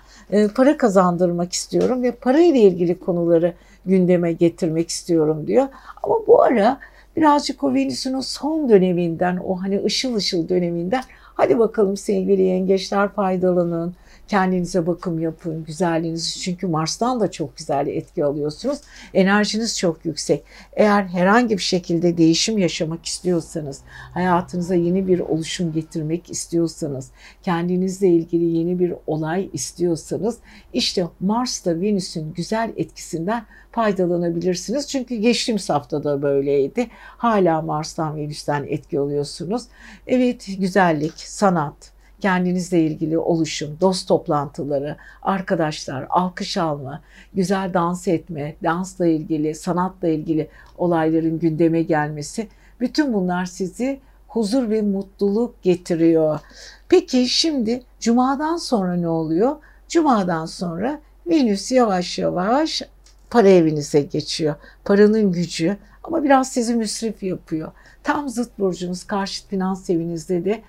para 0.55 0.77
kazandırmak 0.77 1.53
istiyorum 1.53 2.03
ve 2.03 2.11
para 2.11 2.41
ile 2.41 2.61
ilgili 2.61 2.99
konuları 2.99 3.55
gündeme 3.87 4.33
getirmek 4.33 4.89
istiyorum 4.89 5.47
diyor. 5.47 5.69
Ama 6.03 6.27
bu 6.27 6.43
ara 6.43 6.79
birazcık 7.17 7.65
o 7.65 7.75
Venüs'ün 7.75 8.21
son 8.21 8.69
döneminden, 8.69 9.37
o 9.45 9.63
hani 9.63 9.85
ışıl 9.85 10.15
ışıl 10.15 10.49
döneminden 10.49 11.03
hadi 11.35 11.59
bakalım 11.59 11.97
sevgili 11.97 12.43
yengeçler 12.43 13.09
faydalanın. 13.09 13.95
Kendinize 14.29 14.87
bakım 14.87 15.19
yapın, 15.19 15.65
güzelliğiniz 15.65 16.43
çünkü 16.43 16.67
Mars'tan 16.67 17.21
da 17.21 17.31
çok 17.31 17.57
güzel 17.57 17.87
etki 17.87 18.25
alıyorsunuz. 18.25 18.79
Enerjiniz 19.15 19.79
çok 19.79 20.05
yüksek. 20.05 20.45
Eğer 20.73 21.05
herhangi 21.05 21.57
bir 21.57 21.63
şekilde 21.63 22.17
değişim 22.19 22.59
yaşamak 22.59 23.07
istiyorsanız, 23.07 23.81
hayatınıza 24.15 24.75
yeni 24.75 25.07
bir 25.07 25.19
oluşum 25.21 25.73
getirmek 25.73 26.31
istiyorsanız, 26.31 27.11
kendinizle 27.43 28.09
ilgili 28.09 28.45
yeni 28.45 28.79
bir 28.79 28.95
olay 29.07 29.51
istiyorsanız 29.53 30.39
işte 30.73 31.07
Mars'ta 31.21 31.81
Venüs'ün 31.81 32.33
güzel 32.33 32.73
etkisinden 32.77 33.47
faydalanabilirsiniz. 33.73 34.89
Çünkü 34.89 35.15
geçtiğimiz 35.15 35.71
hafta 35.71 36.05
da 36.05 36.23
böyleydi. 36.23 36.87
Hala 37.17 37.63
Mars'tan 37.63 38.17
Venüs'ten 38.17 38.65
etki 38.69 38.99
alıyorsunuz. 38.99 39.63
Evet 40.07 40.47
güzellik, 40.59 41.15
sanat, 41.17 41.93
kendinizle 42.23 42.81
ilgili 42.81 43.19
oluşum, 43.19 43.77
dost 43.81 44.09
toplantıları, 44.09 44.97
arkadaşlar, 45.23 46.07
alkış 46.11 46.57
alma, 46.57 47.03
güzel 47.35 47.75
dans 47.75 48.09
etme, 48.09 48.57
dansla 48.63 49.07
ilgili, 49.07 49.55
sanatla 49.55 50.09
ilgili 50.09 50.49
olayların 50.79 51.39
gündeme 51.39 51.83
gelmesi 51.83 52.49
bütün 52.81 53.13
bunlar 53.15 53.45
sizi 53.45 54.01
huzur 54.29 54.71
ve 54.71 54.83
mutluluk 54.83 55.63
getiriyor. 55.63 56.41
Peki 56.89 57.29
şimdi 57.29 57.83
cumadan 58.01 58.57
sonra 58.57 58.95
ne 58.95 59.09
oluyor? 59.09 59.57
Cumadan 59.89 60.47
sonra 60.47 61.01
Venüs 61.27 61.73
yavaş 61.73 62.19
yavaş 62.19 62.83
para 63.31 63.49
evinize 63.49 64.01
geçiyor. 64.01 64.55
Paranın 64.85 65.33
gücü 65.33 65.77
ama 66.05 66.25
biraz 66.25 66.53
sizi 66.53 66.75
müsrif 66.75 67.23
yapıyor. 67.23 67.73
Tam 68.03 68.29
zıt 68.29 68.59
burcunuz 68.59 69.05
karşıt 69.05 69.49
finans 69.49 69.91
evinizde 69.91 70.45
de 70.45 70.63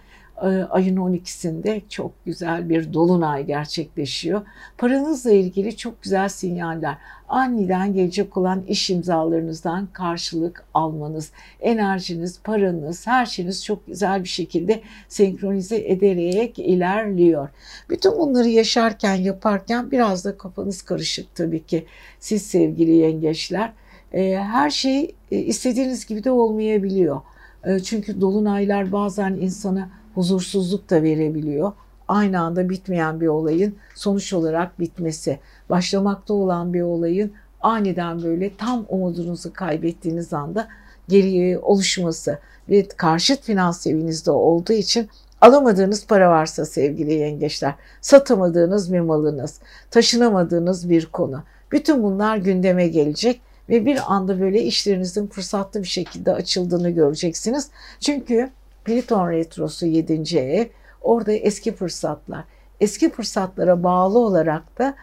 ayın 0.70 0.98
12'sinde 0.98 1.82
çok 1.90 2.26
güzel 2.26 2.70
bir 2.70 2.94
dolunay 2.94 3.46
gerçekleşiyor. 3.46 4.42
Paranızla 4.78 5.32
ilgili 5.32 5.78
çok 5.78 6.02
güzel 6.02 6.30
sinyaller. 6.30 6.98
Aniden 7.30 7.94
gelecek 7.94 8.38
olan 8.38 8.64
iş 8.68 8.90
imzalarınızdan 8.90 9.88
karşılık 9.94 10.66
almanız, 10.74 11.32
enerjiniz, 11.62 12.40
paranız, 12.44 13.08
her 13.08 13.26
şeyiniz 13.26 13.66
çok 13.66 13.88
güzel 13.88 14.24
bir 14.24 14.30
şekilde 14.30 14.82
senkronize 15.08 15.78
ederek 15.78 16.60
ilerliyor. 16.60 17.50
Bütün 17.90 18.20
bunları 18.20 18.50
yaşarken, 18.50 19.16
yaparken 19.16 19.92
biraz 19.92 20.26
da 20.26 20.38
kafanız 20.38 20.82
karışık 20.82 21.36
tabii 21.36 21.66
ki. 21.66 21.86
Siz 22.20 22.42
sevgili 22.42 22.92
yengeçler, 22.92 23.74
e, 24.14 24.38
her 24.38 24.70
şey 24.70 25.16
e, 25.32 25.38
istediğiniz 25.38 26.06
gibi 26.06 26.24
de 26.24 26.32
olmayabiliyor. 26.32 27.22
E, 27.66 27.80
çünkü 27.80 28.22
dolunaylar 28.22 28.92
bazen 28.92 29.32
insana 29.34 29.90
huzursuzluk 30.16 30.90
da 30.90 31.04
verebiliyor. 31.04 31.72
Aynı 32.08 32.42
anda 32.42 32.70
bitmeyen 32.70 33.22
bir 33.22 33.28
olayın 33.28 33.76
sonuç 33.96 34.34
olarak 34.34 34.80
bitmesi, 34.80 35.40
başlamakta 35.70 36.34
olan 36.34 36.74
bir 36.74 36.82
olayın 36.82 37.32
aniden 37.62 38.24
böyle 38.24 38.56
tam 38.56 38.86
umudunuzu 38.90 39.54
kaybettiğiniz 39.54 40.34
anda 40.34 40.68
geriye 41.08 41.60
oluşması 41.60 42.40
ve 42.70 42.88
karşıt 42.88 43.42
finans 43.42 43.88
evinizde 43.88 44.32
olduğu 44.32 44.74
için 44.74 45.10
alamadığınız 45.42 46.08
para 46.08 46.30
varsa 46.30 46.66
sevgili 46.66 47.14
yengeçler, 47.14 47.76
satamadığınız 48.02 48.94
bir 48.94 49.00
malınız, 49.00 49.60
taşınamadığınız 49.92 50.90
bir 50.90 51.06
konu. 51.06 51.44
Bütün 51.72 52.04
bunlar 52.04 52.38
gündeme 52.38 52.88
gelecek 52.88 53.42
ve 53.70 53.86
bir 53.86 54.14
anda 54.14 54.40
böyle 54.40 54.62
işlerinizin 54.64 55.28
fırsatlı 55.28 55.82
bir 55.82 55.88
şekilde 55.88 56.34
açıldığını 56.34 56.90
göreceksiniz. 56.90 57.70
Çünkü 58.00 58.50
Pliton 58.86 59.32
Retrosu 59.32 59.86
7. 59.86 60.38
ev. 60.38 60.68
Orada 61.02 61.32
eski 61.32 61.72
fırsatlar. 61.72 62.44
Eski 62.80 63.10
fırsatlara 63.10 63.84
bağlı 63.84 64.20
olarak 64.20 64.80
da 64.80 64.96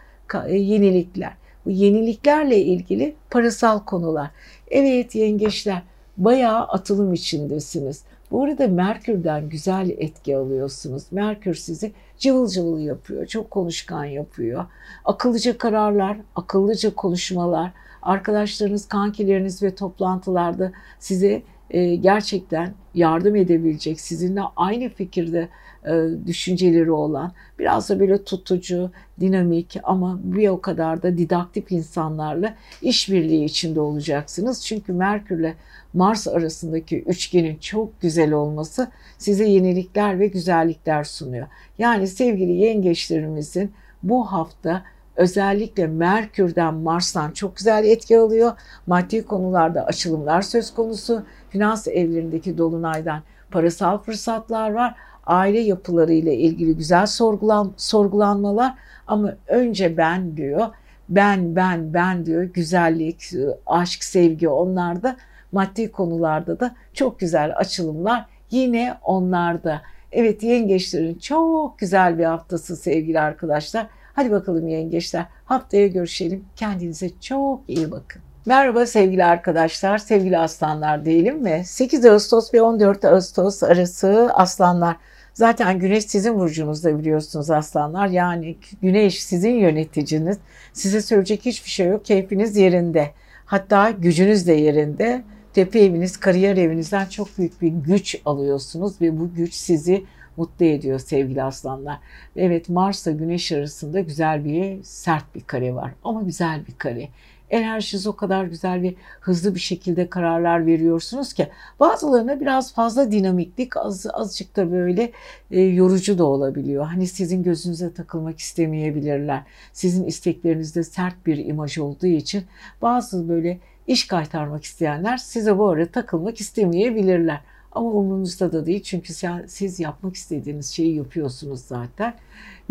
e, 0.47 0.57
yenilikler. 0.57 1.33
Bu 1.65 1.69
yeniliklerle 1.69 2.57
ilgili 2.61 3.15
parasal 3.29 3.79
konular. 3.79 4.31
Evet 4.67 5.15
yengeçler 5.15 5.81
bayağı 6.17 6.63
atılım 6.63 7.13
içindesiniz. 7.13 8.03
Bu 8.31 8.43
arada 8.43 8.67
Merkür'den 8.67 9.49
güzel 9.49 9.89
etki 9.89 10.37
alıyorsunuz. 10.37 11.03
Merkür 11.11 11.55
sizi 11.55 11.93
cıvıl 12.17 12.47
cıvıl 12.47 12.79
yapıyor, 12.79 13.25
çok 13.25 13.51
konuşkan 13.51 14.05
yapıyor. 14.05 14.65
Akıllıca 15.05 15.57
kararlar, 15.57 16.17
akıllıca 16.35 16.95
konuşmalar, 16.95 17.71
arkadaşlarınız, 18.01 18.87
kankileriniz 18.87 19.63
ve 19.63 19.75
toplantılarda 19.75 20.71
size 20.99 21.43
e, 21.71 21.95
gerçekten 21.95 22.73
yardım 22.93 23.35
edebilecek, 23.35 24.01
sizinle 24.01 24.41
aynı 24.55 24.89
fikirde 24.89 25.49
e, 25.85 25.91
düşünceleri 26.27 26.91
olan, 26.91 27.31
biraz 27.59 27.89
da 27.89 27.99
böyle 27.99 28.23
tutucu, 28.23 28.91
dinamik 29.19 29.77
ama 29.83 30.19
bir 30.23 30.47
o 30.47 30.61
kadar 30.61 31.03
da 31.03 31.17
didaktik 31.17 31.71
insanlarla 31.71 32.55
işbirliği 32.81 33.45
içinde 33.45 33.79
olacaksınız. 33.79 34.65
Çünkü 34.65 34.93
Merkürle 34.93 35.55
Mars 35.93 36.27
arasındaki 36.27 37.01
üçgenin 37.01 37.57
çok 37.57 38.01
güzel 38.01 38.31
olması 38.31 38.91
size 39.17 39.49
yenilikler 39.49 40.19
ve 40.19 40.27
güzellikler 40.27 41.03
sunuyor. 41.03 41.47
Yani 41.77 42.07
sevgili 42.07 42.51
yengeçlerimizin 42.51 43.71
bu 44.03 44.25
hafta 44.31 44.83
özellikle 45.15 45.87
Merkür'den, 45.87 46.73
Mars'tan 46.73 47.31
çok 47.31 47.57
güzel 47.57 47.83
etki 47.85 48.19
alıyor. 48.19 48.51
Maddi 48.87 49.25
konularda 49.25 49.85
açılımlar 49.85 50.41
söz 50.41 50.73
konusu. 50.73 51.23
Finans 51.51 51.87
evlerindeki 51.87 52.57
dolunaydan 52.57 53.21
parasal 53.51 53.97
fırsatlar 53.97 54.71
var. 54.71 54.95
Aile 55.25 55.59
yapıları 55.59 56.13
ile 56.13 56.35
ilgili 56.35 56.77
güzel 56.77 57.05
sorgulan, 57.05 57.73
sorgulanmalar 57.77 58.75
ama 59.07 59.35
önce 59.47 59.97
ben 59.97 60.37
diyor. 60.37 60.67
Ben, 61.09 61.55
ben, 61.55 61.93
ben 61.93 62.25
diyor. 62.25 62.43
Güzellik, 62.43 63.31
aşk, 63.65 64.03
sevgi 64.03 64.49
onlarda. 64.49 65.17
Maddi 65.51 65.91
konularda 65.91 66.59
da 66.59 66.75
çok 66.93 67.19
güzel 67.19 67.53
açılımlar 67.57 68.25
yine 68.51 68.97
onlarda. 69.03 69.81
Evet 70.11 70.43
yengeçlerin 70.43 71.19
çok 71.19 71.79
güzel 71.79 72.17
bir 72.17 72.25
haftası 72.25 72.75
sevgili 72.75 73.19
arkadaşlar. 73.19 73.87
Hadi 74.13 74.31
bakalım 74.31 74.67
yengeçler 74.67 75.25
haftaya 75.45 75.87
görüşelim. 75.87 76.45
Kendinize 76.55 77.19
çok 77.19 77.61
iyi 77.67 77.91
bakın. 77.91 78.21
Merhaba 78.45 78.85
sevgili 78.85 79.25
arkadaşlar, 79.25 79.97
sevgili 79.97 80.37
aslanlar 80.37 81.05
diyelim 81.05 81.41
mi? 81.41 81.61
8 81.65 82.05
Ağustos 82.05 82.53
ve 82.53 82.61
14 82.61 83.05
Ağustos 83.05 83.63
arası 83.63 84.31
aslanlar. 84.33 84.95
Zaten 85.33 85.79
güneş 85.79 86.03
sizin 86.05 86.39
burcunuzda 86.39 86.99
biliyorsunuz 86.99 87.51
aslanlar. 87.51 88.07
Yani 88.07 88.57
güneş 88.81 89.23
sizin 89.23 89.53
yöneticiniz. 89.55 90.37
Size 90.73 91.01
söyleyecek 91.01 91.45
hiçbir 91.45 91.69
şey 91.69 91.87
yok. 91.87 92.05
Keyfiniz 92.05 92.57
yerinde. 92.57 93.11
Hatta 93.45 93.91
gücünüz 93.91 94.47
de 94.47 94.53
yerinde. 94.53 95.23
Tepe 95.53 95.79
eviniz, 95.79 96.17
kariyer 96.17 96.57
evinizden 96.57 97.05
çok 97.05 97.37
büyük 97.37 97.61
bir 97.61 97.67
güç 97.67 98.21
alıyorsunuz 98.25 99.01
ve 99.01 99.19
bu 99.19 99.33
güç 99.33 99.53
sizi 99.53 100.05
mutlu 100.37 100.65
ediyor 100.65 100.99
sevgili 100.99 101.43
aslanlar. 101.43 101.99
Evet 102.35 102.69
Mars'la 102.69 103.11
Güneş 103.11 103.51
arasında 103.51 103.99
güzel 103.99 104.45
bir 104.45 104.83
sert 104.83 105.35
bir 105.35 105.41
kare 105.41 105.75
var 105.75 105.91
ama 106.03 106.21
güzel 106.21 106.67
bir 106.67 106.77
kare. 106.77 107.09
Enerjiniz 107.51 108.07
o 108.07 108.15
kadar 108.15 108.45
güzel 108.45 108.81
ve 108.81 108.95
hızlı 109.21 109.55
bir 109.55 109.59
şekilde 109.59 110.09
kararlar 110.09 110.65
veriyorsunuz 110.65 111.33
ki 111.33 111.47
bazılarına 111.79 112.39
biraz 112.39 112.73
fazla 112.73 113.11
dinamiklik 113.11 113.77
az, 113.77 114.05
azıcık 114.13 114.55
da 114.55 114.71
böyle 114.71 115.11
e, 115.51 115.61
yorucu 115.61 116.17
da 116.17 116.23
olabiliyor. 116.23 116.85
Hani 116.85 117.07
sizin 117.07 117.43
gözünüze 117.43 117.93
takılmak 117.93 118.39
istemeyebilirler. 118.39 119.43
Sizin 119.73 120.05
isteklerinizde 120.05 120.83
sert 120.83 121.25
bir 121.25 121.45
imaj 121.45 121.77
olduğu 121.77 122.07
için 122.07 122.43
bazı 122.81 123.29
böyle 123.29 123.59
iş 123.87 124.07
kaytarmak 124.07 124.63
isteyenler 124.63 125.17
size 125.17 125.57
bu 125.57 125.69
arada 125.69 125.91
takılmak 125.91 126.41
istemeyebilirler. 126.41 127.41
Ama 127.71 127.89
umurunuzda 127.89 128.51
da 128.51 128.65
değil 128.65 128.83
çünkü 128.83 129.13
siz 129.47 129.79
yapmak 129.79 130.15
istediğiniz 130.15 130.67
şeyi 130.67 130.95
yapıyorsunuz 130.95 131.61
zaten. 131.61 132.13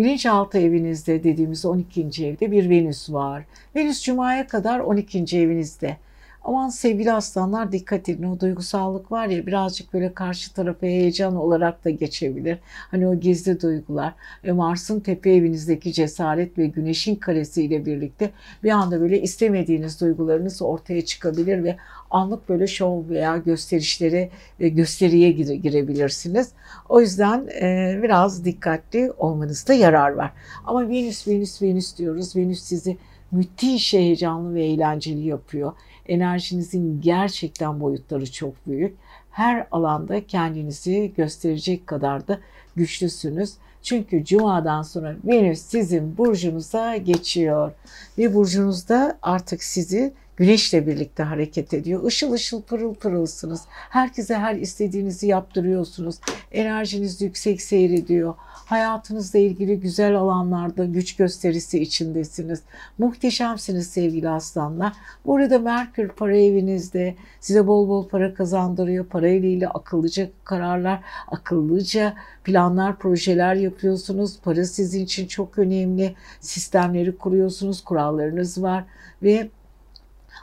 Bilinçaltı 0.00 0.58
evinizde 0.58 1.24
dediğimiz 1.24 1.64
12. 1.64 2.26
evde 2.26 2.50
bir 2.50 2.70
Venüs 2.70 3.12
var. 3.12 3.44
Venüs 3.76 4.02
Cuma'ya 4.02 4.46
kadar 4.46 4.80
12. 4.80 5.38
evinizde. 5.38 5.96
Aman 6.44 6.68
sevgili 6.68 7.12
aslanlar 7.12 7.72
dikkat 7.72 8.08
edin 8.08 8.22
o 8.22 8.40
duygusallık 8.40 9.12
var 9.12 9.26
ya 9.26 9.46
birazcık 9.46 9.92
böyle 9.92 10.14
karşı 10.14 10.54
tarafa 10.54 10.86
heyecan 10.86 11.36
olarak 11.36 11.84
da 11.84 11.90
geçebilir. 11.90 12.58
Hani 12.64 13.08
o 13.08 13.14
gizli 13.14 13.60
duygular 13.60 14.14
ve 14.44 14.52
Mars'ın 14.52 15.00
tepe 15.00 15.32
evinizdeki 15.32 15.92
cesaret 15.92 16.58
ve 16.58 16.66
güneşin 16.66 17.14
karesiyle 17.14 17.86
birlikte 17.86 18.30
bir 18.64 18.70
anda 18.70 19.00
böyle 19.00 19.22
istemediğiniz 19.22 20.00
duygularınız 20.00 20.62
ortaya 20.62 21.04
çıkabilir 21.04 21.64
ve 21.64 21.76
anlık 22.10 22.48
böyle 22.48 22.66
şov 22.66 23.08
veya 23.08 23.36
gösterişlere 23.36 24.30
gösteriye 24.58 25.32
girebilirsiniz. 25.32 26.48
O 26.88 27.00
yüzden 27.00 27.48
e, 27.62 28.00
biraz 28.02 28.44
dikkatli 28.44 29.12
olmanızda 29.18 29.74
yarar 29.74 30.10
var. 30.10 30.32
Ama 30.64 30.88
Venüs, 30.88 31.28
Venüs, 31.28 31.62
Venüs 31.62 31.98
diyoruz. 31.98 32.36
Venüs 32.36 32.62
sizi 32.62 32.96
müthiş 33.32 33.94
heyecanlı 33.94 34.54
ve 34.54 34.64
eğlenceli 34.64 35.26
yapıyor. 35.26 35.72
Enerjinizin 36.10 37.00
gerçekten 37.00 37.80
boyutları 37.80 38.32
çok 38.32 38.66
büyük. 38.66 38.96
Her 39.30 39.66
alanda 39.70 40.26
kendinizi 40.26 41.12
gösterecek 41.16 41.86
kadar 41.86 42.28
da 42.28 42.38
güçlüsünüz. 42.76 43.54
Çünkü 43.82 44.24
cumadan 44.24 44.82
sonra 44.82 45.16
Venüs 45.24 45.60
sizin 45.60 46.18
burcunuza 46.18 46.96
geçiyor 46.96 47.72
ve 48.18 48.34
burcunuzda 48.34 49.18
artık 49.22 49.64
sizi 49.64 50.12
Güneşle 50.40 50.86
birlikte 50.86 51.22
hareket 51.22 51.74
ediyor. 51.74 52.08
Işıl 52.08 52.32
ışıl 52.32 52.62
pırıl 52.62 52.94
pırılsınız. 52.94 53.62
Herkese 53.68 54.34
her 54.34 54.54
istediğinizi 54.54 55.26
yaptırıyorsunuz. 55.26 56.16
Enerjiniz 56.52 57.20
yüksek 57.20 57.62
seyrediyor. 57.62 58.34
Hayatınızla 58.38 59.38
ilgili 59.38 59.80
güzel 59.80 60.16
alanlarda 60.16 60.84
güç 60.84 61.16
gösterisi 61.16 61.82
içindesiniz. 61.82 62.62
Muhteşemsiniz 62.98 63.86
sevgili 63.90 64.28
aslanlar. 64.28 64.92
Burada 65.26 65.58
Merkür 65.58 66.08
para 66.08 66.36
evinizde 66.36 67.14
size 67.40 67.66
bol 67.66 67.88
bol 67.88 68.08
para 68.08 68.34
kazandırıyor. 68.34 69.06
Parayla 69.06 69.48
ilgili 69.48 69.68
akıllıca 69.68 70.28
kararlar, 70.44 71.00
akıllıca 71.28 72.14
planlar, 72.44 72.98
projeler 72.98 73.54
yapıyorsunuz. 73.54 74.38
Para 74.42 74.64
sizin 74.64 75.04
için 75.04 75.26
çok 75.26 75.58
önemli. 75.58 76.14
Sistemleri 76.40 77.18
kuruyorsunuz, 77.18 77.84
kurallarınız 77.84 78.62
var 78.62 78.84
ve 79.22 79.50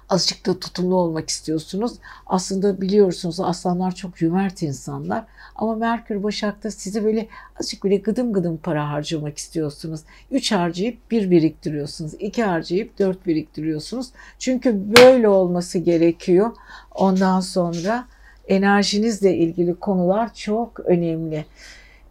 azıcık 0.10 0.46
da 0.46 0.60
tutumlu 0.60 0.96
olmak 0.96 1.30
istiyorsunuz. 1.30 1.94
Aslında 2.26 2.82
biliyorsunuz 2.82 3.40
aslanlar 3.40 3.96
çok 3.96 4.16
cömert 4.16 4.62
insanlar. 4.62 5.26
Ama 5.56 5.76
Merkür 5.76 6.24
Başak'ta 6.24 6.72
sizi 6.72 7.04
böyle 7.04 7.28
azıcık 7.60 7.84
böyle 7.84 7.98
gıdım 7.98 8.34
gıdım 8.34 8.58
para 8.58 8.90
harcamak 8.90 9.38
istiyorsunuz. 9.38 10.02
3 10.32 10.52
harcayıp 10.52 11.12
1 11.12 11.32
biriktiriyorsunuz. 11.32 12.14
2 12.20 12.44
harcayıp 12.44 13.00
4 13.00 13.26
biriktiriyorsunuz. 13.26 14.08
Çünkü 14.40 14.96
böyle 14.98 15.30
olması 15.30 15.80
gerekiyor. 15.80 16.52
Ondan 16.96 17.40
sonra 17.40 18.08
enerjinizle 18.48 19.38
ilgili 19.38 19.76
konular 19.76 20.34
çok 20.34 20.80
önemli. 20.80 21.46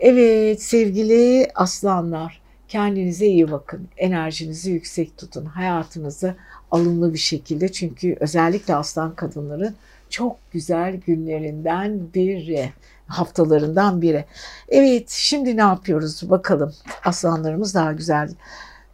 Evet 0.01 0.63
sevgili 0.63 1.51
aslanlar 1.55 2.41
kendinize 2.69 3.27
iyi 3.27 3.51
bakın. 3.51 3.89
Enerjinizi 3.97 4.71
yüksek 4.71 5.19
tutun. 5.19 5.45
Hayatınızı 5.45 6.35
alımlı 6.71 7.13
bir 7.13 7.19
şekilde 7.19 7.73
çünkü 7.73 8.17
özellikle 8.21 8.75
aslan 8.75 9.15
kadınların 9.15 9.75
çok 10.11 10.37
güzel 10.53 10.97
günlerinden 10.97 12.01
biri, 12.15 12.73
haftalarından 13.07 14.03
biri. 14.03 14.25
Evet, 14.69 15.11
şimdi 15.11 15.57
ne 15.57 15.61
yapıyoruz 15.61 16.31
bakalım. 16.31 16.75
Aslanlarımız 17.05 17.75
daha 17.75 17.93
güzel. 17.93 18.31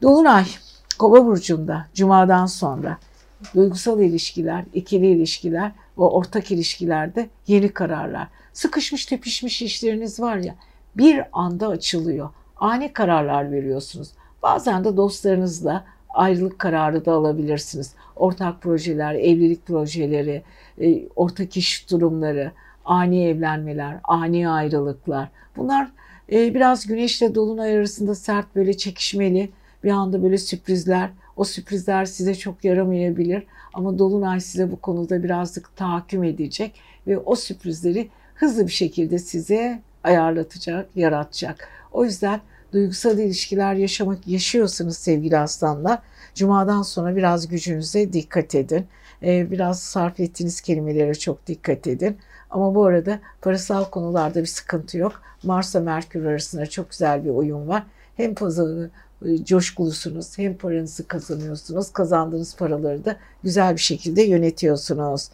Dolunay 0.03 0.45
Kova 0.99 1.27
burcunda 1.27 1.87
cumadan 1.95 2.47
sonra 2.47 2.99
duygusal 3.55 4.01
ilişkiler, 4.01 4.65
ikili 4.75 5.07
ilişkiler 5.07 5.73
ve 5.99 6.03
ortak 6.03 6.51
ilişkilerde 6.51 7.29
yeni 7.47 7.69
kararlar. 7.69 8.29
Sıkışmış 8.53 9.07
tepişmiş 9.07 9.63
işleriniz 9.63 10.21
var 10.21 10.37
ya 10.37 10.55
bir 10.97 11.25
anda 11.33 11.69
açılıyor. 11.69 12.31
Ani 12.57 12.93
kararlar 12.93 13.53
veriyorsunuz. 13.53 14.11
Bazen 14.43 14.85
de 14.85 14.97
dostlarınızla 14.97 15.85
ayrılık 16.15 16.59
kararı 16.59 17.05
da 17.05 17.13
alabilirsiniz. 17.13 17.95
Ortak 18.17 18.63
projeler, 18.63 19.15
evlilik 19.15 19.67
projeleri, 19.67 20.43
e, 20.81 21.09
ortak 21.17 21.57
iş 21.57 21.91
durumları, 21.91 22.53
ani 22.85 23.25
evlenmeler, 23.25 23.97
ani 24.05 24.49
ayrılıklar. 24.49 25.29
Bunlar 25.57 25.89
e, 26.33 26.55
biraz 26.55 26.87
güneşle 26.87 27.35
dolunay 27.35 27.77
arasında 27.77 28.15
sert 28.15 28.57
böyle 28.57 28.77
çekişmeli 28.77 29.51
bir 29.85 29.91
anda 29.91 30.23
böyle 30.23 30.39
sürprizler. 30.39 31.11
O 31.37 31.45
sürprizler 31.45 32.05
size 32.05 32.35
çok 32.35 32.65
yaramayabilir 32.65 33.47
ama 33.75 33.99
dolunay 33.99 34.41
size 34.41 34.73
bu 34.73 34.81
konuda 34.81 35.23
birazcık 35.23 35.77
tahakküm 35.77 36.25
edecek 36.25 36.81
ve 37.07 37.19
o 37.19 37.37
sürprizleri 37.37 38.09
hızlı 38.35 38.67
bir 38.67 38.73
şekilde 38.73 39.19
size 39.19 39.83
ayarlatacak, 40.05 40.89
yaratacak. 40.97 41.69
O 41.93 42.05
yüzden 42.05 42.41
duygusal 42.73 43.19
ilişkiler 43.19 43.75
yaşamak 43.75 44.29
yaşıyorsanız 44.29 44.99
sevgili 44.99 45.39
aslanlar 45.39 45.99
cumadan 46.35 46.83
sonra 46.83 47.17
biraz 47.17 47.49
gücünüze 47.49 48.13
dikkat 48.13 48.55
edin. 48.55 48.87
Ee, 49.23 49.51
biraz 49.51 49.83
sarf 49.83 50.21
ettiğiniz 50.21 50.61
kelimelere 50.61 51.15
çok 51.15 51.47
dikkat 51.47 51.87
edin. 51.87 52.19
Ama 52.51 52.75
bu 52.75 52.85
arada 52.85 53.19
parasal 53.41 53.85
konularda 53.85 54.41
bir 54.41 54.47
sıkıntı 54.47 54.99
yok. 54.99 55.23
Mars'la 55.43 55.81
Merkür 55.81 56.25
arasında 56.25 56.67
çok 56.67 56.91
güzel 56.91 57.25
bir 57.25 57.31
uyum 57.31 57.69
var. 57.69 57.83
Hem 58.17 58.35
pazarı 58.35 58.91
e, 59.25 59.45
coşkulusunuz 59.45 60.39
hem 60.39 60.57
paranızı 60.57 61.07
kazanıyorsunuz. 61.07 61.93
Kazandığınız 61.93 62.57
paraları 62.57 63.05
da 63.05 63.17
güzel 63.43 63.75
bir 63.75 63.81
şekilde 63.81 64.23
yönetiyorsunuz. 64.23 65.29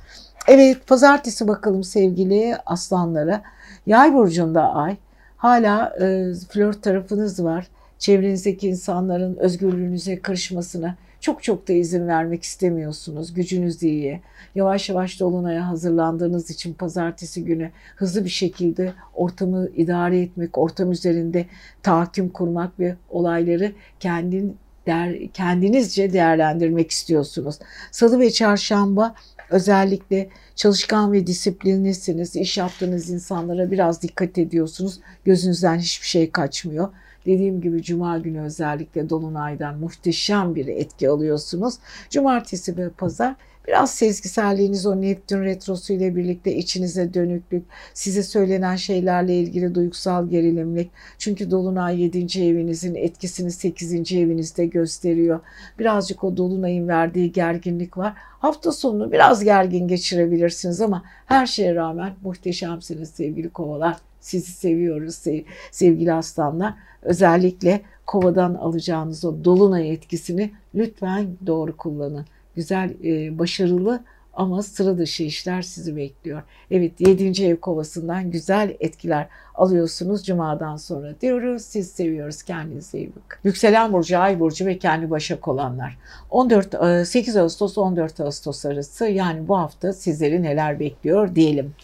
Evet 0.48 0.86
pazartesi 0.86 1.48
bakalım 1.48 1.84
sevgili 1.84 2.56
aslanlara. 2.66 3.42
Yay 3.86 4.14
burcunda 4.14 4.74
ay. 4.74 4.96
Hala 5.38 5.96
e, 6.00 6.32
flört 6.48 6.82
tarafınız 6.82 7.44
var. 7.44 7.68
Çevrenizdeki 7.98 8.68
insanların 8.68 9.36
özgürlüğünüze 9.36 10.22
karışmasına 10.22 10.96
çok 11.20 11.42
çok 11.42 11.68
da 11.68 11.72
izin 11.72 12.08
vermek 12.08 12.42
istemiyorsunuz. 12.42 13.34
Gücünüz 13.34 13.82
iyi. 13.82 14.20
Yavaş 14.54 14.88
yavaş 14.88 15.20
dolunaya 15.20 15.68
hazırlandığınız 15.68 16.50
için 16.50 16.74
pazartesi 16.74 17.44
günü 17.44 17.70
hızlı 17.96 18.24
bir 18.24 18.30
şekilde 18.30 18.92
ortamı 19.14 19.68
idare 19.76 20.20
etmek, 20.20 20.58
ortam 20.58 20.92
üzerinde 20.92 21.46
tahakküm 21.82 22.28
kurmak 22.28 22.80
ve 22.80 22.96
olayları 23.10 23.72
kendin 24.00 24.56
der, 24.88 25.28
kendinizce 25.32 26.12
değerlendirmek 26.12 26.90
istiyorsunuz. 26.90 27.58
Salı 27.90 28.20
ve 28.20 28.30
çarşamba 28.30 29.14
özellikle 29.50 30.28
çalışkan 30.56 31.12
ve 31.12 31.26
disiplinlisiniz. 31.26 32.36
İş 32.36 32.58
yaptığınız 32.58 33.10
insanlara 33.10 33.70
biraz 33.70 34.02
dikkat 34.02 34.38
ediyorsunuz. 34.38 35.00
Gözünüzden 35.24 35.78
hiçbir 35.78 36.06
şey 36.06 36.30
kaçmıyor. 36.30 36.88
Dediğim 37.26 37.60
gibi 37.60 37.82
cuma 37.82 38.18
günü 38.18 38.40
özellikle 38.40 39.10
dolunaydan 39.10 39.78
muhteşem 39.78 40.54
bir 40.54 40.66
etki 40.66 41.08
alıyorsunuz. 41.08 41.74
Cumartesi 42.10 42.76
ve 42.76 42.90
pazar 42.90 43.34
Biraz 43.68 43.90
sezgiselliğiniz 43.90 44.86
o 44.86 45.00
Neptün 45.00 45.44
retrosu 45.44 45.92
ile 45.92 46.16
birlikte 46.16 46.54
içinize 46.54 47.14
dönüklük, 47.14 47.64
size 47.94 48.22
söylenen 48.22 48.76
şeylerle 48.76 49.34
ilgili 49.34 49.74
duygusal 49.74 50.28
gerilimlik. 50.28 50.90
Çünkü 51.18 51.50
Dolunay 51.50 52.02
7. 52.02 52.44
evinizin 52.44 52.94
etkisini 52.94 53.50
8. 53.50 54.12
evinizde 54.12 54.66
gösteriyor. 54.66 55.40
Birazcık 55.78 56.24
o 56.24 56.36
Dolunay'ın 56.36 56.88
verdiği 56.88 57.32
gerginlik 57.32 57.98
var. 57.98 58.14
Hafta 58.16 58.72
sonunu 58.72 59.12
biraz 59.12 59.44
gergin 59.44 59.88
geçirebilirsiniz 59.88 60.80
ama 60.80 61.04
her 61.26 61.46
şeye 61.46 61.74
rağmen 61.74 62.12
muhteşemsiniz 62.22 63.08
sevgili 63.10 63.50
kovalar. 63.50 63.96
Sizi 64.20 64.52
seviyoruz 64.52 65.24
sevgili 65.70 66.12
aslanlar. 66.12 66.74
Özellikle 67.02 67.80
kovadan 68.06 68.54
alacağınız 68.54 69.24
o 69.24 69.44
dolunay 69.44 69.92
etkisini 69.92 70.52
lütfen 70.74 71.26
doğru 71.46 71.76
kullanın 71.76 72.26
güzel, 72.56 72.94
e, 73.04 73.38
başarılı 73.38 74.02
ama 74.38 74.62
sıra 74.62 74.98
dışı 74.98 75.22
işler 75.22 75.62
sizi 75.62 75.96
bekliyor. 75.96 76.42
Evet 76.70 77.00
7. 77.00 77.44
ev 77.44 77.56
kovasından 77.56 78.30
güzel 78.30 78.76
etkiler 78.80 79.26
alıyorsunuz 79.54 80.26
Cuma'dan 80.26 80.76
sonra 80.76 81.20
diyoruz. 81.20 81.62
Siz 81.62 81.90
seviyoruz. 81.90 82.42
Kendinize 82.42 82.98
iyi 82.98 83.10
bakın. 83.10 83.38
Yükselen 83.44 83.92
burcu, 83.92 84.18
ay 84.18 84.40
burcu 84.40 84.66
ve 84.66 84.78
kendi 84.78 85.10
başak 85.10 85.48
olanlar. 85.48 85.98
14 86.30 87.08
8 87.08 87.36
Ağustos 87.36 87.78
14 87.78 88.20
Ağustos 88.20 88.66
arası 88.66 89.06
yani 89.06 89.48
bu 89.48 89.58
hafta 89.58 89.92
sizleri 89.92 90.42
neler 90.42 90.80
bekliyor 90.80 91.34
diyelim. 91.34 91.74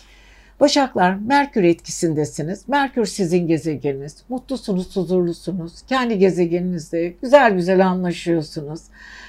Başaklar 0.60 1.14
Merkür 1.14 1.62
etkisindesiniz. 1.62 2.68
Merkür 2.68 3.06
sizin 3.06 3.46
gezegeniniz. 3.46 4.24
Mutlusunuz, 4.28 4.96
huzurlusunuz. 4.96 5.82
Kendi 5.82 6.18
gezegeninizde 6.18 7.14
güzel 7.22 7.54
güzel 7.54 7.86
anlaşıyorsunuz. 7.86 8.80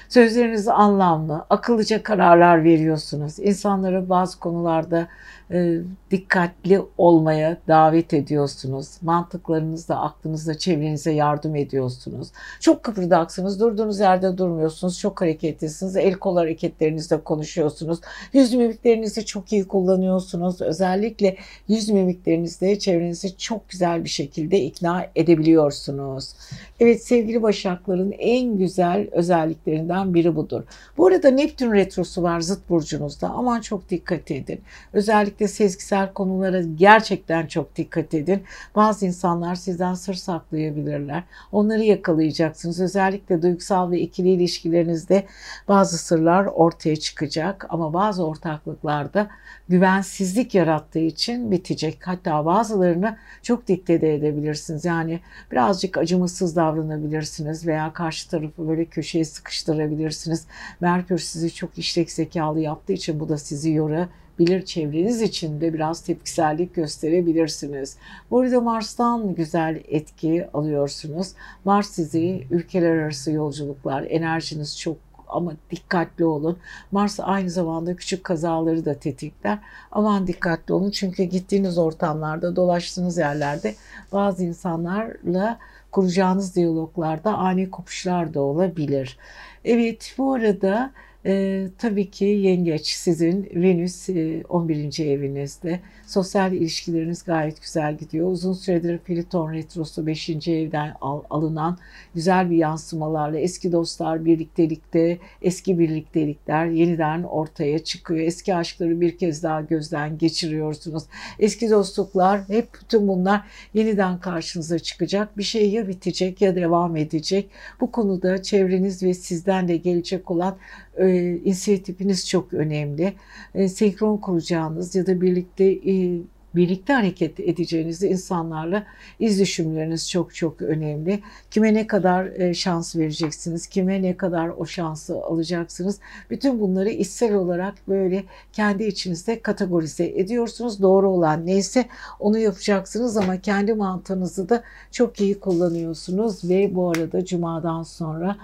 Sözleriniz 0.08 0.68
anlamlı, 0.68 1.44
akıllıca 1.50 2.02
kararlar 2.02 2.64
veriyorsunuz. 2.64 3.38
İnsanları 3.38 4.08
bazı 4.08 4.40
konularda 4.40 5.08
e, 5.50 5.78
dikkatli 6.10 6.80
olmaya 6.98 7.56
davet 7.68 8.14
ediyorsunuz. 8.14 8.88
Mantıklarınızla, 9.02 10.02
aklınızla 10.02 10.58
çevrenize 10.58 11.12
yardım 11.12 11.56
ediyorsunuz. 11.56 12.28
Çok 12.60 12.82
kıpırdaksınız, 12.82 13.60
durduğunuz 13.60 14.00
yerde 14.00 14.38
durmuyorsunuz. 14.38 14.98
Çok 14.98 15.20
hareketlisiniz, 15.20 15.96
el 15.96 16.14
kol 16.14 16.36
hareketlerinizle 16.36 17.20
konuşuyorsunuz. 17.20 18.00
Yüz 18.32 18.54
mimiklerinizi 18.54 19.26
çok 19.26 19.52
iyi 19.52 19.68
kullanıyorsunuz. 19.68 20.60
Özellikle 20.60 21.36
yüz 21.68 21.88
mimiklerinizle 21.88 22.78
çevrenizi 22.78 23.36
çok 23.38 23.68
güzel 23.68 24.04
bir 24.04 24.08
şekilde 24.08 24.60
ikna 24.60 25.06
edebiliyorsunuz. 25.16 26.34
Evet 26.80 27.04
sevgili 27.04 27.42
Başakların 27.42 28.12
en 28.18 28.58
güzel 28.58 29.08
özelliklerinden 29.12 29.95
biri 30.04 30.36
budur. 30.36 30.62
Bu 30.96 31.06
arada 31.06 31.30
Neptün 31.30 31.72
retrosu 31.72 32.22
var 32.22 32.40
zıt 32.40 32.68
burcunuzda. 32.68 33.28
Aman 33.28 33.60
çok 33.60 33.90
dikkat 33.90 34.30
edin. 34.30 34.60
Özellikle 34.92 35.48
sezgisel 35.48 36.12
konulara 36.12 36.62
gerçekten 36.62 37.46
çok 37.46 37.76
dikkat 37.76 38.14
edin. 38.14 38.42
Bazı 38.76 39.06
insanlar 39.06 39.54
sizden 39.54 39.94
sır 39.94 40.14
saklayabilirler. 40.14 41.22
Onları 41.52 41.82
yakalayacaksınız. 41.82 42.80
Özellikle 42.80 43.42
duygusal 43.42 43.90
ve 43.90 44.00
ikili 44.00 44.28
ilişkilerinizde 44.28 45.26
bazı 45.68 45.98
sırlar 45.98 46.46
ortaya 46.46 46.96
çıkacak 46.96 47.66
ama 47.68 47.92
bazı 47.92 48.26
ortaklıklarda 48.26 49.28
güvensizlik 49.68 50.54
yarattığı 50.54 50.98
için 50.98 51.50
bitecek. 51.50 51.98
Hatta 52.06 52.46
bazılarını 52.46 53.16
çok 53.42 53.68
diktede 53.68 54.14
edebilirsiniz. 54.14 54.84
Yani 54.84 55.20
birazcık 55.52 55.98
acımasız 55.98 56.56
davranabilirsiniz 56.56 57.66
veya 57.66 57.92
karşı 57.92 58.30
tarafı 58.30 58.68
böyle 58.68 58.84
köşeye 58.84 59.24
sıkıştırabilirsiniz. 59.24 60.46
Merkür 60.80 61.18
sizi 61.18 61.54
çok 61.54 61.78
işlek 61.78 62.10
zekalı 62.10 62.60
yaptığı 62.60 62.92
için 62.92 63.20
bu 63.20 63.28
da 63.28 63.38
sizi 63.38 63.72
yorabilir. 63.72 64.64
Çevreniz 64.64 65.22
için 65.22 65.60
de 65.60 65.74
biraz 65.74 66.00
tepkisellik 66.00 66.74
gösterebilirsiniz. 66.74 67.96
Burada 68.30 68.60
Mars'tan 68.60 69.34
güzel 69.34 69.80
etki 69.88 70.48
alıyorsunuz. 70.54 71.32
Mars 71.64 71.90
sizi 71.90 72.46
ülkeler 72.50 72.90
arası 72.90 73.30
yolculuklar, 73.30 74.02
enerjiniz 74.02 74.78
çok 74.78 75.05
ama 75.36 75.52
dikkatli 75.70 76.24
olun. 76.24 76.58
Mars 76.92 77.20
aynı 77.22 77.50
zamanda 77.50 77.96
küçük 77.96 78.24
kazaları 78.24 78.84
da 78.84 78.94
tetikler. 78.94 79.58
Aman 79.92 80.26
dikkatli 80.26 80.74
olun 80.74 80.90
çünkü 80.90 81.22
gittiğiniz 81.22 81.78
ortamlarda, 81.78 82.56
dolaştığınız 82.56 83.18
yerlerde 83.18 83.74
bazı 84.12 84.44
insanlarla 84.44 85.58
kuracağınız 85.92 86.56
diyaloglarda 86.56 87.34
ani 87.36 87.70
kopuşlar 87.70 88.34
da 88.34 88.40
olabilir. 88.40 89.18
Evet 89.64 90.14
bu 90.18 90.34
arada 90.34 90.92
e, 91.26 91.66
tabii 91.78 92.10
ki 92.10 92.24
yengeç 92.24 92.86
sizin 92.86 93.50
Venüs 93.54 94.08
e, 94.08 94.42
11. 94.48 95.06
evinizde. 95.06 95.80
Sosyal 96.06 96.52
ilişkileriniz 96.52 97.24
gayet 97.24 97.62
güzel 97.62 97.96
gidiyor. 97.96 98.32
Uzun 98.32 98.52
süredir 98.52 98.98
Pliton 98.98 99.52
retrosu 99.52 100.06
5. 100.06 100.48
evden 100.48 100.94
al, 101.00 101.22
alınan 101.30 101.78
güzel 102.14 102.50
bir 102.50 102.56
yansımalarla 102.56 103.38
eski 103.38 103.72
dostlar 103.72 104.24
birliktelikte, 104.24 105.18
eski 105.42 105.78
birliktelikler 105.78 106.66
yeniden 106.66 107.22
ortaya 107.22 107.78
çıkıyor. 107.78 108.20
Eski 108.20 108.54
aşkları 108.54 109.00
bir 109.00 109.18
kez 109.18 109.42
daha 109.42 109.60
gözden 109.60 110.18
geçiriyorsunuz. 110.18 111.02
Eski 111.38 111.70
dostluklar 111.70 112.48
hep 112.48 112.68
bütün 112.82 113.08
bunlar 113.08 113.44
yeniden 113.74 114.20
karşınıza 114.20 114.78
çıkacak. 114.78 115.38
Bir 115.38 115.42
şey 115.42 115.70
ya 115.70 115.88
bitecek 115.88 116.40
ya 116.40 116.56
devam 116.56 116.96
edecek. 116.96 117.50
Bu 117.80 117.90
konuda 117.90 118.42
çevreniz 118.42 119.02
ve 119.02 119.14
sizden 119.14 119.68
de 119.68 119.76
gelecek 119.76 120.30
olan 120.30 120.56
e, 120.98 121.36
inisiyatifiniz 121.36 122.28
çok 122.28 122.54
önemli. 122.54 123.14
E, 123.54 123.68
senkron 123.68 124.16
kuracağınız 124.16 124.94
ya 124.94 125.06
da 125.06 125.20
birlikte 125.20 125.64
e, 125.64 126.20
birlikte 126.56 126.92
hareket 126.92 127.40
edeceğiniz 127.40 128.02
insanlarla 128.02 128.86
iz 129.20 129.40
düşümleriniz 129.40 130.10
çok 130.10 130.34
çok 130.34 130.62
önemli. 130.62 131.20
Kime 131.50 131.74
ne 131.74 131.86
kadar 131.86 132.24
e, 132.26 132.54
şans 132.54 132.96
vereceksiniz, 132.96 133.66
kime 133.66 134.02
ne 134.02 134.16
kadar 134.16 134.48
o 134.48 134.66
şansı 134.66 135.14
alacaksınız. 135.14 136.00
Bütün 136.30 136.60
bunları 136.60 136.90
içsel 136.90 137.34
olarak 137.34 137.74
böyle 137.88 138.24
kendi 138.52 138.84
içinizde 138.84 139.40
kategorize 139.40 140.06
ediyorsunuz. 140.06 140.82
Doğru 140.82 141.08
olan 141.08 141.46
neyse 141.46 141.86
onu 142.20 142.38
yapacaksınız 142.38 143.16
ama 143.16 143.40
kendi 143.40 143.74
mantığınızı 143.74 144.48
da 144.48 144.62
çok 144.90 145.20
iyi 145.20 145.40
kullanıyorsunuz 145.40 146.48
ve 146.50 146.74
bu 146.74 146.90
arada 146.90 147.24
cumadan 147.24 147.82
sonra 147.82 148.36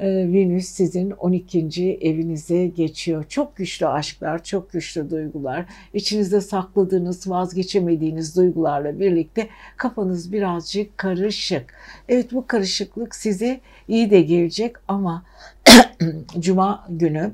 Venüs 0.00 0.68
sizin 0.68 1.10
12. 1.10 1.98
evinize 2.00 2.66
geçiyor. 2.66 3.24
Çok 3.28 3.56
güçlü 3.56 3.86
aşklar, 3.86 4.44
çok 4.44 4.72
güçlü 4.72 5.10
duygular, 5.10 5.64
içinizde 5.94 6.40
sakladığınız, 6.40 7.30
vazgeçemediğiniz 7.30 8.36
duygularla 8.36 9.00
birlikte 9.00 9.48
kafanız 9.76 10.32
birazcık 10.32 10.98
karışık. 10.98 11.74
Evet 12.08 12.32
bu 12.32 12.46
karışıklık 12.46 13.14
size 13.14 13.60
iyi 13.88 14.10
de 14.10 14.20
gelecek 14.20 14.76
ama 14.88 15.24
Cuma 16.38 16.86
günü 16.88 17.32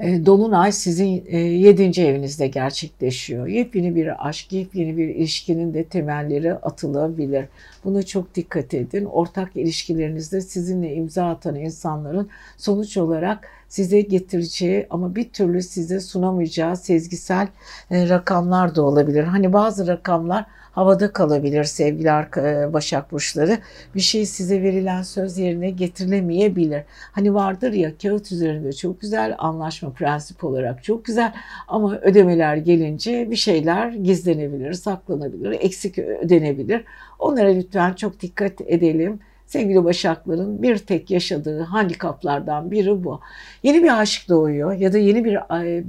Dolunay 0.00 0.72
sizin 0.72 1.24
e, 1.26 1.38
yedinci 1.38 2.06
evinizde 2.06 2.46
gerçekleşiyor. 2.46 3.46
Yepyeni 3.46 3.94
bir 3.94 4.28
aşk, 4.28 4.52
yepyeni 4.52 4.96
bir 4.96 5.08
ilişkinin 5.08 5.74
de 5.74 5.84
temelleri 5.84 6.54
atılabilir. 6.54 7.44
Buna 7.84 8.02
çok 8.02 8.34
dikkat 8.34 8.74
edin. 8.74 9.04
Ortak 9.04 9.56
ilişkilerinizde 9.56 10.40
sizinle 10.40 10.94
imza 10.94 11.26
atan 11.26 11.54
insanların 11.54 12.28
sonuç 12.56 12.96
olarak 12.96 13.48
size 13.68 14.00
getireceği 14.00 14.86
ama 14.90 15.14
bir 15.14 15.28
türlü 15.28 15.62
size 15.62 16.00
sunamayacağı 16.00 16.76
sezgisel 16.76 17.48
e, 17.90 18.08
rakamlar 18.08 18.74
da 18.74 18.82
olabilir. 18.82 19.24
Hani 19.24 19.52
bazı 19.52 19.86
rakamlar 19.86 20.46
havada 20.72 21.12
kalabilir 21.12 21.64
sevgili 21.64 22.08
e, 22.08 22.72
Başak 22.72 23.12
Burçları. 23.12 23.58
Bir 23.94 24.00
şey 24.00 24.26
size 24.26 24.62
verilen 24.62 25.02
söz 25.02 25.38
yerine 25.38 25.70
getirilemeyebilir. 25.70 26.82
Hani 27.12 27.34
vardır 27.34 27.72
ya 27.72 27.98
kağıt 27.98 28.32
üzerinde 28.32 28.72
çok 28.72 29.00
güzel 29.00 29.34
anlaşma 29.38 29.90
prensip 29.90 30.44
olarak 30.44 30.84
çok 30.84 31.04
güzel 31.04 31.34
ama 31.68 31.96
ödemeler 31.96 32.56
gelince 32.56 33.30
bir 33.30 33.36
şeyler 33.36 33.88
gizlenebilir, 33.88 34.72
saklanabilir, 34.72 35.50
eksik 35.60 35.98
ödenebilir. 35.98 36.84
Onlara 37.18 37.48
lütfen 37.48 37.92
çok 37.92 38.20
dikkat 38.20 38.60
edelim. 38.60 39.20
Sevgili 39.46 39.84
Başakların 39.84 40.62
bir 40.62 40.78
tek 40.78 41.10
yaşadığı 41.10 41.62
handikaplardan 41.62 42.70
biri 42.70 43.04
bu. 43.04 43.20
Yeni 43.62 43.82
bir 43.82 44.00
aşk 44.00 44.28
doğuyor 44.28 44.72
ya 44.72 44.92
da 44.92 44.98
yeni 44.98 45.24
bir 45.24 45.38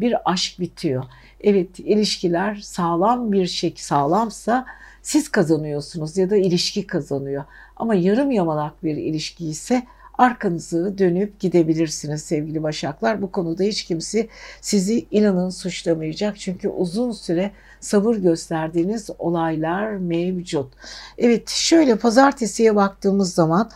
bir 0.02 0.16
aşk 0.32 0.60
bitiyor. 0.60 1.04
Evet 1.44 1.80
ilişkiler 1.80 2.56
sağlam 2.56 3.32
bir 3.32 3.48
şey 3.48 3.74
sağlamsa 3.78 4.66
siz 5.02 5.30
kazanıyorsunuz 5.30 6.18
ya 6.18 6.30
da 6.30 6.36
ilişki 6.36 6.88
kazanıyor. 6.88 7.44
Ama 7.76 7.96
yarım 7.96 8.32
yamalak 8.32 8.84
bir 8.84 8.98
ilişki 8.98 9.48
ise 9.48 9.84
arkanızı 10.18 10.98
dönüp 10.98 11.40
gidebilirsiniz 11.40 12.24
sevgili 12.24 12.64
Başaklar. 12.64 13.22
Bu 13.22 13.32
konuda 13.32 13.64
hiç 13.64 13.84
kimse 13.84 14.28
sizi 14.62 15.06
inanın 15.12 15.50
suçlamayacak. 15.50 16.40
Çünkü 16.40 16.68
uzun 16.70 17.12
süre 17.12 17.52
sabır 17.80 18.16
gösterdiğiniz 18.16 19.10
olaylar 19.20 19.92
mevcut. 19.92 20.74
Evet 21.18 21.50
şöyle 21.50 21.96
pazartesiye 21.96 22.76
baktığımız 22.76 23.34
zaman 23.34 23.72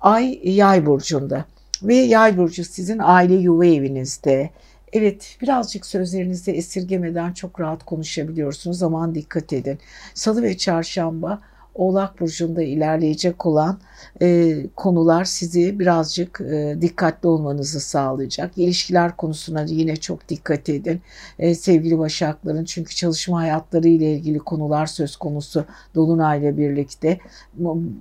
Ay 0.00 0.40
Yay 0.44 0.86
burcunda 0.86 1.44
ve 1.82 1.94
Yay 1.94 2.36
burcu 2.36 2.64
sizin 2.64 2.98
aile 3.02 3.34
yuva 3.34 3.66
evinizde. 3.66 4.50
Evet 4.92 5.36
birazcık 5.42 5.86
sözlerinizi 5.86 6.50
esirgemeden 6.52 7.32
çok 7.32 7.60
rahat 7.60 7.84
konuşabiliyorsunuz. 7.84 8.78
Zaman 8.78 9.14
dikkat 9.14 9.52
edin. 9.52 9.78
Salı 10.14 10.42
ve 10.42 10.56
çarşamba 10.56 11.40
Oğlak 11.78 12.20
Burcu'nda 12.20 12.62
ilerleyecek 12.62 13.46
olan 13.46 13.80
e, 14.22 14.56
konular 14.76 15.24
sizi 15.24 15.78
birazcık 15.78 16.40
e, 16.40 16.76
dikkatli 16.80 17.28
olmanızı 17.28 17.80
sağlayacak. 17.80 18.58
İlişkiler 18.58 19.16
konusuna 19.16 19.62
yine 19.68 19.96
çok 19.96 20.28
dikkat 20.28 20.68
edin 20.68 21.00
e, 21.38 21.54
sevgili 21.54 21.98
Başakların. 21.98 22.64
Çünkü 22.64 22.94
çalışma 22.94 23.40
hayatları 23.40 23.88
ile 23.88 24.12
ilgili 24.12 24.38
konular 24.38 24.86
söz 24.86 25.16
konusu 25.16 25.64
Dolunay'la 25.94 26.56
birlikte. 26.56 27.18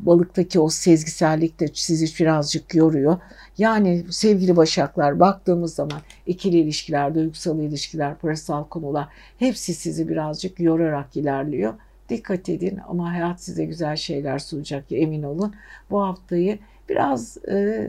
Balıktaki 0.06 0.60
o 0.60 0.70
sezgisellik 0.70 1.60
de 1.60 1.68
sizi 1.74 2.24
birazcık 2.24 2.76
yoruyor. 2.76 3.18
Yani 3.58 4.06
sevgili 4.10 4.58
Başaklar 4.58 5.20
baktığımız 5.20 5.76
zaman 5.76 6.02
ikili 6.26 6.58
ilişkiler, 6.58 7.16
duygusal 7.16 7.60
ilişkiler, 7.60 8.18
parasal 8.18 8.64
konular 8.64 9.08
hepsi 9.40 9.74
sizi 9.74 10.10
birazcık 10.10 10.60
yorarak 10.60 11.18
ilerliyor. 11.18 11.74
Dikkat 12.10 12.50
edin 12.50 12.80
ama 12.88 13.14
hayat 13.14 13.42
size 13.42 13.66
güzel 13.66 13.96
şeyler 13.96 14.40
sunacak 14.40 14.86
emin 14.92 15.24
olun. 15.24 15.56
Bu 15.92 16.02
haftayı 16.02 16.60
biraz 16.90 17.38
e, 17.48 17.88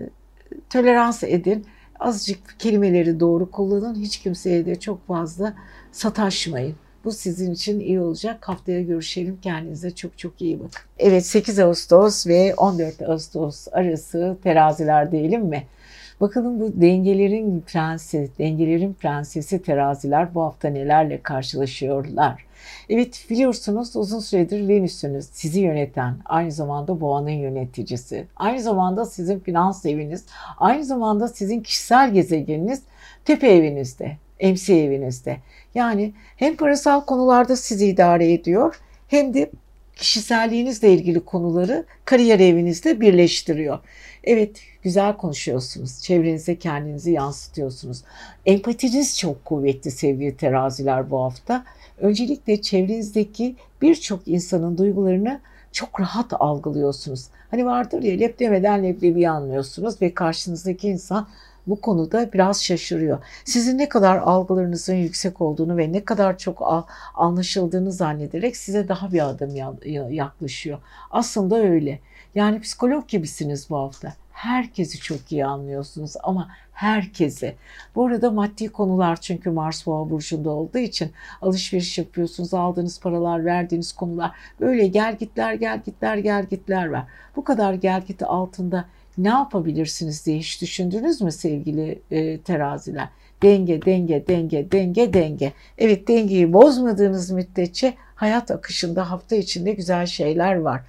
tolerans 0.71 1.25
edin. 1.25 1.67
Azıcık 2.01 2.39
kelimeleri 2.59 3.21
doğru 3.21 3.51
kullanın. 3.51 3.95
Hiç 3.95 4.19
kimseye 4.19 4.67
de 4.67 4.81
çok 4.81 5.07
fazla 5.07 5.55
sataşmayın. 5.93 6.75
Bu 7.05 7.13
sizin 7.13 7.53
için 7.53 7.81
iyi 7.81 8.01
olacak. 8.01 8.49
Haftaya 8.49 8.83
görüşelim. 8.83 9.39
Kendinize 9.43 9.91
çok 9.91 10.19
çok 10.19 10.43
iyi 10.43 10.59
bakın. 10.59 10.81
Evet 10.99 11.27
8 11.27 11.59
Ağustos 11.59 12.27
ve 12.27 12.55
14 12.55 13.03
Ağustos 13.03 13.69
arası 13.73 14.37
teraziler 14.43 15.13
diyelim 15.13 15.43
mi? 15.43 15.67
Bakalım 16.21 16.61
bu 16.61 16.81
dengelerin 16.81 17.61
prensi, 17.61 18.31
dengelerin 18.39 18.95
prensesi 18.95 19.63
teraziler 19.63 20.35
bu 20.35 20.43
hafta 20.43 20.69
nelerle 20.69 21.23
karşılaşıyorlar? 21.23 22.45
Evet 22.89 23.27
biliyorsunuz 23.31 23.97
uzun 23.97 24.19
süredir 24.19 24.69
Venüs'ünüz 24.69 25.27
sizi 25.33 25.61
yöneten, 25.61 26.17
aynı 26.25 26.53
zamanda 26.53 27.01
boğanın 27.01 27.31
yöneticisi, 27.31 28.27
aynı 28.37 28.61
zamanda 28.61 29.05
sizin 29.05 29.39
finans 29.41 29.87
eviniz, 29.87 30.27
aynı 30.59 30.85
zamanda 30.85 31.29
sizin 31.29 31.61
kişisel 31.61 32.13
gezegeniniz 32.13 32.83
tepe 33.25 33.49
evinizde, 33.49 34.17
emsi 34.41 34.75
evinizde. 34.75 35.37
Yani 35.75 36.13
hem 36.37 36.57
parasal 36.57 37.01
konularda 37.01 37.57
sizi 37.57 37.87
idare 37.87 38.33
ediyor 38.33 38.81
hem 39.09 39.35
de 39.35 39.51
kişiselliğinizle 39.99 40.93
ilgili 40.93 41.21
konuları 41.21 41.85
kariyer 42.05 42.41
evinizde 42.41 43.01
birleştiriyor. 43.01 43.79
Evet 44.25 44.61
güzel 44.83 45.17
konuşuyorsunuz. 45.17 46.03
Çevrenize 46.03 46.59
kendinizi 46.59 47.13
yansıtıyorsunuz. 47.13 48.03
Empatiniz 48.47 49.19
çok 49.19 49.45
kuvvetli 49.45 49.91
sevgili 49.91 50.37
teraziler 50.37 51.11
bu 51.11 51.23
hafta. 51.23 51.65
Öncelikle 51.99 52.63
çevrenizdeki 52.63 53.57
birçok 53.83 54.29
insanın 54.29 54.79
duygularını 54.79 55.41
çok 55.73 56.01
rahat 56.01 56.33
algılıyorsunuz. 56.33 57.27
Hani 57.51 57.67
vardır 57.67 58.03
ya 58.03 58.17
lep 58.17 58.39
demeden 58.39 58.85
leblebi 58.85 59.29
anlıyorsunuz 59.29 60.03
ve 60.03 60.15
karşınızdaki 60.15 60.89
insan 60.89 61.29
bu 61.69 61.81
konuda 61.81 62.33
biraz 62.33 62.65
şaşırıyor. 62.65 63.19
Sizin 63.45 63.79
ne 63.79 63.89
kadar 63.89 64.19
algılarınızın 64.19 64.95
yüksek 64.95 65.41
olduğunu 65.41 65.77
ve 65.77 65.93
ne 65.93 66.05
kadar 66.05 66.39
çok 66.39 66.87
anlaşıldığını 67.15 67.93
zannederek 67.93 68.57
size 68.57 68.89
daha 68.89 69.13
bir 69.13 69.29
adım 69.29 69.57
yaklaşıyor. 70.11 70.79
Aslında 71.11 71.59
öyle. 71.59 72.01
Yani 72.35 72.61
psikolog 72.61 73.09
gibisiniz 73.09 73.71
bu 73.71 73.77
hafta. 73.77 74.15
Herkesi 74.33 74.99
çok 74.99 75.33
iyi 75.33 75.47
anlıyorsunuz 75.47 76.15
ama 76.23 76.49
herkese. 76.73 77.55
Bu 77.95 78.07
arada 78.07 78.31
maddi 78.31 78.69
konular 78.69 79.21
çünkü 79.21 79.51
Mars 79.51 79.87
Boğa 79.87 80.11
burcunda 80.11 80.51
olduğu 80.51 80.79
için 80.79 81.13
alışveriş 81.43 81.99
yapıyorsunuz, 81.99 82.55
aldığınız 82.55 83.01
paralar, 83.01 83.45
verdiğiniz 83.45 83.93
konular 83.93 84.31
böyle 84.61 84.87
gel 84.87 85.17
gitler 85.17 85.55
gel 85.55 85.83
gitler 85.87 86.17
gel 86.17 86.45
gitler 86.45 86.87
var. 86.87 87.05
Bu 87.37 87.45
kadar 87.45 87.75
gel 87.75 88.03
git 88.03 88.23
altında 88.23 88.85
ne 89.19 89.29
yapabilirsiniz 89.29 90.27
diye 90.27 90.39
hiç 90.39 90.63
düşündünüz 90.63 91.21
mü 91.21 91.33
sevgili 91.33 92.03
e, 92.11 92.41
teraziler? 92.41 93.09
Denge, 93.43 93.83
denge, 93.83 94.27
denge, 94.29 94.73
denge, 94.73 95.13
denge. 95.13 95.53
Evet 95.79 96.09
dengeyi 96.09 96.53
bozmadığınız 96.53 97.31
müddetçe 97.31 97.95
hayat 98.15 98.51
akışında 98.51 99.11
hafta 99.11 99.37
içinde 99.37 99.73
güzel 99.73 100.07
şeyler 100.07 100.55
var. 100.55 100.83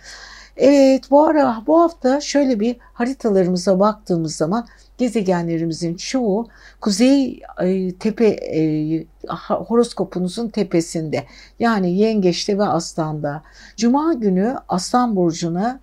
Evet 0.58 1.12
bu 1.12 1.24
ara 1.24 1.64
bu 1.68 1.82
hafta 1.82 2.22
şöyle 2.22 2.60
bir 2.60 2.76
haritalarımıza 2.94 3.80
baktığımız 3.80 4.36
zaman 4.36 4.68
gezegenlerimizin 4.98 5.96
çoğu 5.96 6.48
kuzey 6.82 7.42
e, 7.62 7.96
tepe 7.96 8.28
e, 8.28 9.06
horoskopunuzun 9.50 10.50
tepesinde. 10.50 11.26
Yani 11.60 11.92
Yengeç'te 11.92 12.58
ve 12.58 12.64
Aslan'da. 12.64 13.44
Cuma 13.78 14.14
günü 14.14 14.56
Aslan 14.70 15.16
burcuna 15.16 15.80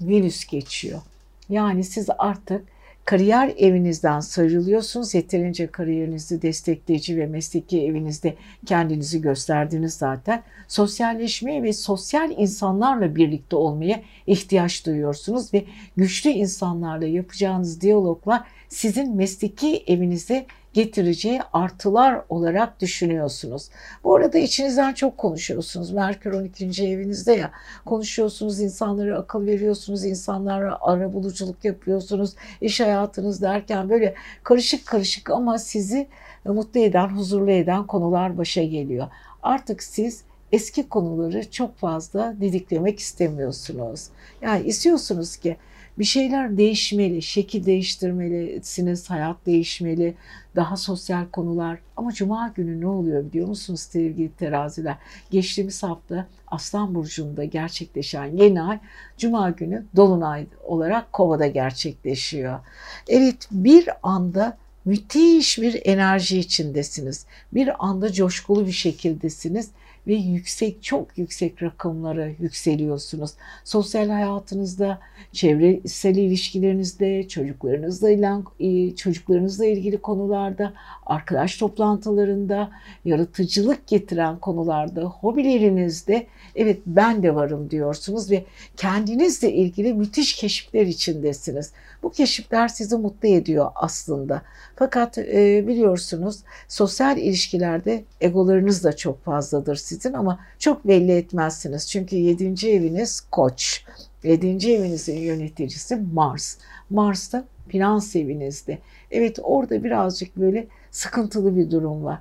Venüs 0.00 0.46
geçiyor. 0.46 1.00
Yani 1.48 1.84
siz 1.84 2.08
artık 2.18 2.64
kariyer 3.04 3.54
evinizden 3.56 4.20
sarılıyorsunuz. 4.20 5.14
Yeterince 5.14 5.66
kariyerinizi 5.66 6.42
destekleyici 6.42 7.16
ve 7.16 7.26
mesleki 7.26 7.82
evinizde 7.82 8.34
kendinizi 8.66 9.20
gösterdiniz 9.20 9.94
zaten. 9.94 10.42
Sosyalleşmeye 10.68 11.62
ve 11.62 11.72
sosyal 11.72 12.30
insanlarla 12.30 13.16
birlikte 13.16 13.56
olmaya 13.56 14.02
ihtiyaç 14.26 14.86
duyuyorsunuz 14.86 15.54
ve 15.54 15.64
güçlü 15.96 16.30
insanlarla 16.30 17.06
yapacağınız 17.06 17.80
diyaloglar 17.80 18.44
sizin 18.68 19.16
mesleki 19.16 19.84
evinize 19.86 20.46
getireceği 20.74 21.40
artılar 21.52 22.20
olarak 22.28 22.80
düşünüyorsunuz. 22.80 23.68
Bu 24.04 24.16
arada 24.16 24.38
içinizden 24.38 24.94
çok 24.94 25.18
konuşuyorsunuz. 25.18 25.90
Merkür 25.90 26.32
12. 26.32 26.84
evinizde 26.86 27.32
ya 27.32 27.50
konuşuyorsunuz, 27.84 28.60
insanlara 28.60 29.18
akıl 29.18 29.46
veriyorsunuz, 29.46 30.04
insanlara 30.04 30.78
ara 30.80 31.12
buluculuk 31.12 31.64
yapıyorsunuz, 31.64 32.34
iş 32.60 32.80
hayatınız 32.80 33.42
derken 33.42 33.88
böyle 33.88 34.14
karışık 34.42 34.86
karışık 34.86 35.30
ama 35.30 35.58
sizi 35.58 36.08
mutlu 36.44 36.80
eden, 36.80 37.08
huzurlu 37.08 37.50
eden 37.50 37.86
konular 37.86 38.38
başa 38.38 38.62
geliyor. 38.62 39.06
Artık 39.42 39.82
siz 39.82 40.22
eski 40.52 40.88
konuları 40.88 41.50
çok 41.50 41.76
fazla 41.76 42.34
didiklemek 42.40 42.98
istemiyorsunuz. 42.98 44.08
Yani 44.42 44.66
istiyorsunuz 44.66 45.36
ki 45.36 45.56
bir 45.98 46.04
şeyler 46.04 46.56
değişmeli, 46.56 47.22
şekil 47.22 47.66
değiştirmelisiniz, 47.66 49.10
hayat 49.10 49.46
değişmeli, 49.46 50.14
daha 50.56 50.76
sosyal 50.76 51.26
konular. 51.26 51.78
Ama 51.96 52.12
cuma 52.12 52.52
günü 52.56 52.80
ne 52.80 52.86
oluyor 52.86 53.24
biliyor 53.24 53.48
musunuz 53.48 53.80
sevgili 53.80 54.32
teraziler? 54.32 54.96
Geçtiğimiz 55.30 55.82
hafta 55.82 56.26
Aslan 56.46 56.94
Burcu'nda 56.94 57.44
gerçekleşen 57.44 58.24
yeni 58.24 58.62
ay 58.62 58.78
cuma 59.18 59.50
günü 59.50 59.84
Dolunay 59.96 60.46
olarak 60.64 61.12
Kova'da 61.12 61.46
gerçekleşiyor. 61.46 62.60
Evet 63.08 63.48
bir 63.50 63.88
anda 64.02 64.58
müthiş 64.84 65.58
bir 65.58 65.80
enerji 65.84 66.38
içindesiniz. 66.38 67.26
Bir 67.52 67.86
anda 67.86 68.12
coşkulu 68.12 68.66
bir 68.66 68.72
şekildesiniz 68.72 69.70
ve 70.06 70.14
yüksek 70.14 70.82
çok 70.82 71.18
yüksek 71.18 71.62
rakamlara 71.62 72.26
yükseliyorsunuz. 72.26 73.30
Sosyal 73.64 74.08
hayatınızda, 74.08 74.98
çevresel 75.32 76.16
ilişkilerinizde, 76.16 77.28
çocuklarınızla 77.28 78.10
ilgili 78.10 78.96
çocuklarınızla 78.96 79.66
ilgili 79.66 79.98
konularda, 79.98 80.72
arkadaş 81.06 81.56
toplantılarında, 81.56 82.70
yaratıcılık 83.04 83.86
getiren 83.86 84.38
konularda, 84.38 85.02
hobilerinizde 85.02 86.26
evet 86.56 86.80
ben 86.86 87.22
de 87.22 87.34
varım 87.34 87.70
diyorsunuz 87.70 88.30
ve 88.30 88.44
kendinizle 88.76 89.52
ilgili 89.52 89.94
müthiş 89.94 90.36
keşifler 90.36 90.86
içindesiniz. 90.86 91.72
Bu 92.02 92.10
keşifler 92.10 92.68
sizi 92.68 92.96
mutlu 92.96 93.28
ediyor 93.28 93.70
aslında. 93.74 94.42
Fakat 94.76 95.18
e, 95.18 95.64
biliyorsunuz 95.66 96.40
sosyal 96.68 97.18
ilişkilerde 97.18 98.04
egolarınız 98.20 98.84
da 98.84 98.96
çok 98.96 99.24
fazladır 99.24 99.76
sizin 99.76 100.12
ama 100.12 100.38
çok 100.58 100.86
belli 100.86 101.12
etmezsiniz. 101.12 101.90
Çünkü 101.90 102.16
7. 102.16 102.68
eviniz 102.68 103.20
koç. 103.20 103.84
7. 104.22 104.72
evinizin 104.72 105.18
yöneticisi 105.18 105.96
Mars. 105.96 106.56
Mars 106.90 107.32
da 107.32 107.44
finans 107.68 108.16
evinizde. 108.16 108.78
Evet 109.10 109.38
orada 109.42 109.84
birazcık 109.84 110.36
böyle 110.36 110.66
sıkıntılı 110.90 111.56
bir 111.56 111.70
durum 111.70 112.04
var. 112.04 112.18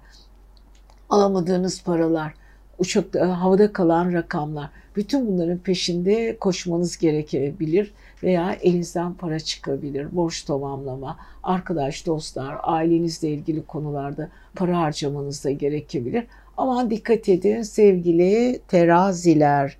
Alamadığınız 1.09 1.84
paralar, 1.84 2.34
uçakta 2.80 3.41
havada 3.41 3.74
kalan 3.74 4.13
rakamlar. 4.13 4.69
Bütün 4.95 5.28
bunların 5.28 5.57
peşinde 5.57 6.38
koşmanız 6.39 6.97
gerekebilir 6.97 7.93
veya 8.24 8.57
elinizden 8.61 9.13
para 9.13 9.39
çıkabilir. 9.39 10.15
Borç 10.15 10.41
tamamlama, 10.41 11.17
arkadaş, 11.43 12.05
dostlar, 12.05 12.57
ailenizle 12.63 13.30
ilgili 13.30 13.65
konularda 13.65 14.30
para 14.55 14.80
harcamanız 14.80 15.43
da 15.43 15.51
gerekebilir. 15.51 16.24
Aman 16.57 16.89
dikkat 16.89 17.30
edin 17.30 17.61
sevgili 17.61 18.59
teraziler. 18.67 19.78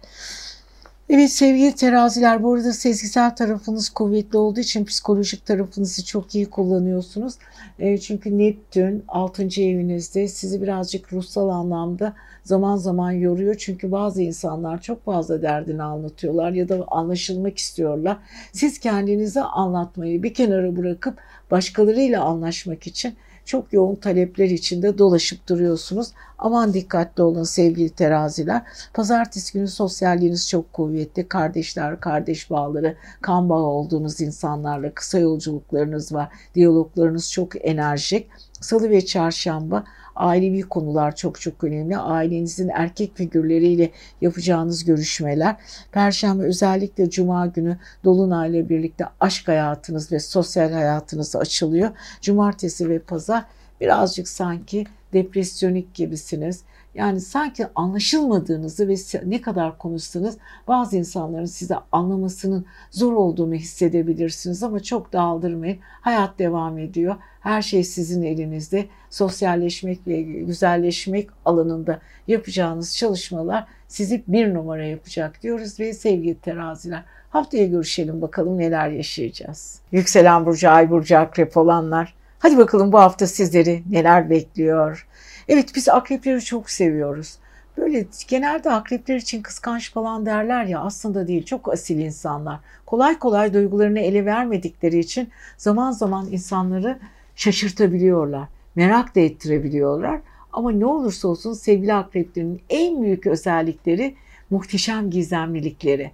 Evet 1.09 1.31
sevgili 1.31 1.75
teraziler 1.75 2.43
bu 2.43 2.53
arada 2.53 2.73
sezgisel 2.73 3.35
tarafınız 3.35 3.89
kuvvetli 3.89 4.37
olduğu 4.37 4.59
için 4.59 4.85
psikolojik 4.85 5.45
tarafınızı 5.45 6.05
çok 6.05 6.35
iyi 6.35 6.45
kullanıyorsunuz. 6.45 7.33
E, 7.79 7.97
çünkü 7.97 8.37
Neptün 8.37 9.03
6. 9.07 9.43
evinizde 9.43 10.27
sizi 10.27 10.61
birazcık 10.61 11.13
ruhsal 11.13 11.49
anlamda 11.49 12.13
zaman 12.43 12.77
zaman 12.77 13.11
yoruyor. 13.11 13.55
Çünkü 13.59 13.91
bazı 13.91 14.21
insanlar 14.21 14.81
çok 14.81 15.05
fazla 15.05 15.41
derdini 15.41 15.83
anlatıyorlar 15.83 16.51
ya 16.51 16.69
da 16.69 16.85
anlaşılmak 16.87 17.57
istiyorlar. 17.57 18.17
Siz 18.51 18.79
kendinize 18.79 19.41
anlatmayı 19.41 20.23
bir 20.23 20.33
kenara 20.33 20.75
bırakıp 20.75 21.17
başkalarıyla 21.51 22.23
anlaşmak 22.23 22.87
için 22.87 23.15
çok 23.45 23.73
yoğun 23.73 23.95
talepler 23.95 24.49
içinde 24.49 24.97
dolaşıp 24.97 25.47
duruyorsunuz. 25.47 26.07
Aman 26.37 26.73
dikkatli 26.73 27.23
olun 27.23 27.43
sevgili 27.43 27.89
teraziler. 27.89 28.61
Pazartesi 28.93 29.53
günü 29.53 29.67
sosyalliğiniz 29.67 30.49
çok 30.49 30.73
kuvvetli. 30.73 31.27
Kardeşler, 31.27 31.99
kardeş 31.99 32.49
bağları, 32.49 32.95
kan 33.21 33.49
bağı 33.49 33.63
olduğunuz 33.63 34.21
insanlarla 34.21 34.93
kısa 34.93 35.19
yolculuklarınız 35.19 36.13
var. 36.13 36.29
Diyaloglarınız 36.55 37.31
çok 37.31 37.65
enerjik. 37.67 38.29
Salı 38.61 38.89
ve 38.89 39.05
çarşamba 39.05 39.83
ailevi 40.16 40.61
konular 40.61 41.16
çok 41.16 41.41
çok 41.41 41.64
önemli. 41.64 41.97
Ailenizin 41.97 42.70
erkek 42.74 43.18
figürleriyle 43.18 43.91
yapacağınız 44.22 44.86
görüşmeler. 44.86 45.55
Perşembe 45.91 46.43
özellikle 46.43 47.09
cuma 47.09 47.47
günü 47.47 47.78
dolunayla 48.03 48.70
birlikte 48.70 49.05
aşk 49.20 49.47
hayatınız 49.47 50.11
ve 50.11 50.20
sosyal 50.20 50.72
hayatınız 50.72 51.36
açılıyor. 51.36 51.91
Cumartesi 52.22 52.89
ve 52.89 52.99
pazar 52.99 53.45
birazcık 53.82 54.28
sanki 54.28 54.86
depresyonik 55.14 55.93
gibisiniz. 55.93 56.64
Yani 56.95 57.21
sanki 57.21 57.67
anlaşılmadığınızı 57.75 58.87
ve 58.87 58.95
ne 59.25 59.41
kadar 59.41 59.77
konuşsanız 59.77 60.37
bazı 60.67 60.97
insanların 60.97 61.45
size 61.45 61.75
anlamasının 61.91 62.65
zor 62.91 63.13
olduğunu 63.13 63.53
hissedebilirsiniz 63.53 64.63
ama 64.63 64.79
çok 64.79 65.13
daldırmayın. 65.13 65.77
Hayat 66.01 66.39
devam 66.39 66.77
ediyor. 66.77 67.15
Her 67.39 67.61
şey 67.61 67.83
sizin 67.83 68.23
elinizde. 68.23 68.85
Sosyalleşmek 69.09 70.07
ve 70.07 70.21
güzelleşmek 70.21 71.29
alanında 71.45 71.99
yapacağınız 72.27 72.97
çalışmalar 72.97 73.67
sizi 73.87 74.23
bir 74.27 74.53
numara 74.53 74.85
yapacak 74.85 75.43
diyoruz 75.43 75.79
ve 75.79 75.93
sevgili 75.93 76.35
teraziler 76.35 77.03
haftaya 77.29 77.65
görüşelim 77.65 78.21
bakalım 78.21 78.57
neler 78.57 78.89
yaşayacağız. 78.89 79.79
Yükselen 79.91 80.45
burcu, 80.45 80.69
ay 80.69 80.89
burcu, 80.89 81.17
akrep 81.17 81.57
olanlar. 81.57 82.15
Hadi 82.39 82.57
bakalım 82.57 82.91
bu 82.91 82.99
hafta 82.99 83.27
sizleri 83.27 83.83
neler 83.89 84.29
bekliyor. 84.29 85.07
Evet 85.47 85.69
biz 85.75 85.89
akrepleri 85.89 86.41
çok 86.41 86.69
seviyoruz. 86.69 87.37
Böyle 87.77 88.07
genelde 88.27 88.71
akrepler 88.71 89.15
için 89.15 89.41
kıskanç 89.41 89.93
falan 89.93 90.25
derler 90.25 90.65
ya 90.65 90.79
aslında 90.79 91.27
değil 91.27 91.45
çok 91.45 91.73
asil 91.73 91.99
insanlar. 91.99 92.59
Kolay 92.85 93.19
kolay 93.19 93.53
duygularını 93.53 93.99
ele 93.99 94.25
vermedikleri 94.25 94.99
için 94.99 95.29
zaman 95.57 95.91
zaman 95.91 96.31
insanları 96.31 96.99
şaşırtabiliyorlar. 97.35 98.47
Merak 98.75 99.15
da 99.15 99.19
ettirebiliyorlar. 99.19 100.19
Ama 100.53 100.71
ne 100.71 100.85
olursa 100.85 101.27
olsun 101.27 101.53
sevgili 101.53 101.93
akreplerin 101.93 102.61
en 102.69 103.01
büyük 103.01 103.27
özellikleri 103.27 104.15
muhteşem 104.49 105.09
gizemlilikleri. 105.09 106.11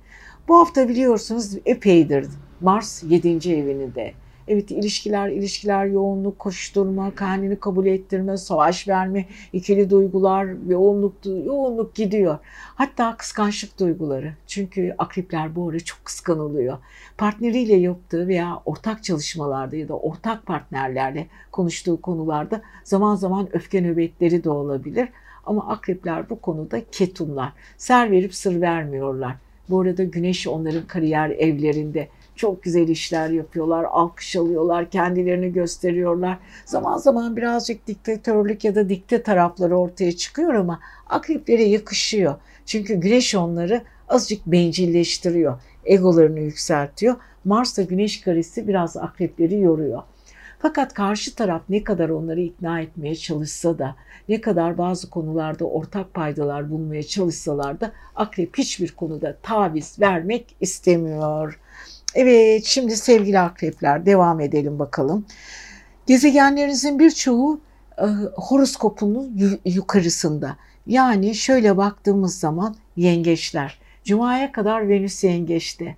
Bu 0.47 0.59
hafta 0.59 0.89
biliyorsunuz 0.89 1.57
epeydir 1.65 2.27
Mars 2.61 3.03
7. 3.03 3.29
evinde. 3.53 4.13
Evet 4.49 4.71
ilişkiler, 4.71 5.29
ilişkiler, 5.29 5.85
yoğunluk, 5.85 6.39
koşturma, 6.39 7.15
kendini 7.15 7.59
kabul 7.59 7.85
ettirme, 7.85 8.37
savaş 8.37 8.87
verme, 8.87 9.25
ikili 9.53 9.89
duygular, 9.89 10.47
yoğunluk, 10.67 11.13
yoğunluk 11.25 11.95
gidiyor. 11.95 12.37
Hatta 12.75 13.17
kıskançlık 13.17 13.79
duyguları. 13.79 14.33
Çünkü 14.47 14.95
akrepler 14.97 15.55
bu 15.55 15.69
ara 15.69 15.79
çok 15.79 16.05
kıskanılıyor. 16.05 16.77
Partneriyle 17.17 17.75
yaptığı 17.75 18.27
veya 18.27 18.61
ortak 18.65 19.03
çalışmalarda 19.03 19.75
ya 19.75 19.87
da 19.87 19.97
ortak 19.97 20.45
partnerlerle 20.45 21.27
konuştuğu 21.51 22.01
konularda 22.01 22.61
zaman 22.83 23.15
zaman 23.15 23.55
öfke 23.55 23.83
nöbetleri 23.83 24.43
de 24.43 24.49
olabilir. 24.49 25.09
Ama 25.45 25.67
akrepler 25.67 26.29
bu 26.29 26.41
konuda 26.41 26.81
ketumlar. 26.91 27.53
Ser 27.77 28.11
verip 28.11 28.35
sır 28.35 28.61
vermiyorlar. 28.61 29.35
Bu 29.69 29.81
arada 29.81 30.03
güneş 30.03 30.47
onların 30.47 30.87
kariyer 30.87 31.29
evlerinde 31.29 32.07
çok 32.39 32.63
güzel 32.63 32.87
işler 32.87 33.29
yapıyorlar, 33.29 33.85
alkış 33.89 34.35
alıyorlar, 34.35 34.89
kendilerini 34.89 35.53
gösteriyorlar. 35.53 36.37
Zaman 36.65 36.97
zaman 36.97 37.35
birazcık 37.35 37.87
diktatörlük 37.87 38.63
ya 38.63 38.75
da 38.75 38.89
dikte 38.89 39.23
tarafları 39.23 39.77
ortaya 39.77 40.11
çıkıyor 40.11 40.53
ama 40.53 40.79
akreplere 41.09 41.63
yakışıyor. 41.63 42.35
Çünkü 42.65 42.95
güneş 42.95 43.35
onları 43.35 43.81
azıcık 44.09 44.45
bencilleştiriyor, 44.45 45.61
egolarını 45.85 46.39
yükseltiyor. 46.39 47.15
Mars'ta 47.45 47.81
güneş 47.81 48.21
karesi 48.21 48.67
biraz 48.67 48.97
akrepleri 48.97 49.59
yoruyor. 49.59 50.03
Fakat 50.59 50.93
karşı 50.93 51.35
taraf 51.35 51.61
ne 51.69 51.83
kadar 51.83 52.09
onları 52.09 52.41
ikna 52.41 52.81
etmeye 52.81 53.15
çalışsa 53.15 53.79
da, 53.79 53.95
ne 54.29 54.41
kadar 54.41 54.77
bazı 54.77 55.09
konularda 55.09 55.65
ortak 55.65 56.13
paydalar 56.13 56.71
bulmaya 56.71 57.03
çalışsalar 57.03 57.81
da 57.81 57.91
akrep 58.15 58.57
hiçbir 58.57 58.91
konuda 58.91 59.37
taviz 59.43 59.99
vermek 59.99 60.55
istemiyor. 60.61 61.59
Evet 62.15 62.65
şimdi 62.65 62.97
sevgili 62.97 63.39
akrepler 63.39 64.05
devam 64.05 64.39
edelim 64.39 64.79
bakalım. 64.79 65.25
Gezegenlerinizin 66.07 66.99
birçoğu 66.99 67.59
e, 67.97 68.05
horoskopunun 68.35 69.39
yukarısında. 69.65 70.57
Yani 70.87 71.35
şöyle 71.35 71.77
baktığımız 71.77 72.39
zaman 72.39 72.75
yengeçler. 72.95 73.79
Cuma'ya 74.03 74.51
kadar 74.51 74.89
Venüs 74.89 75.23
yengeçte. 75.23 75.95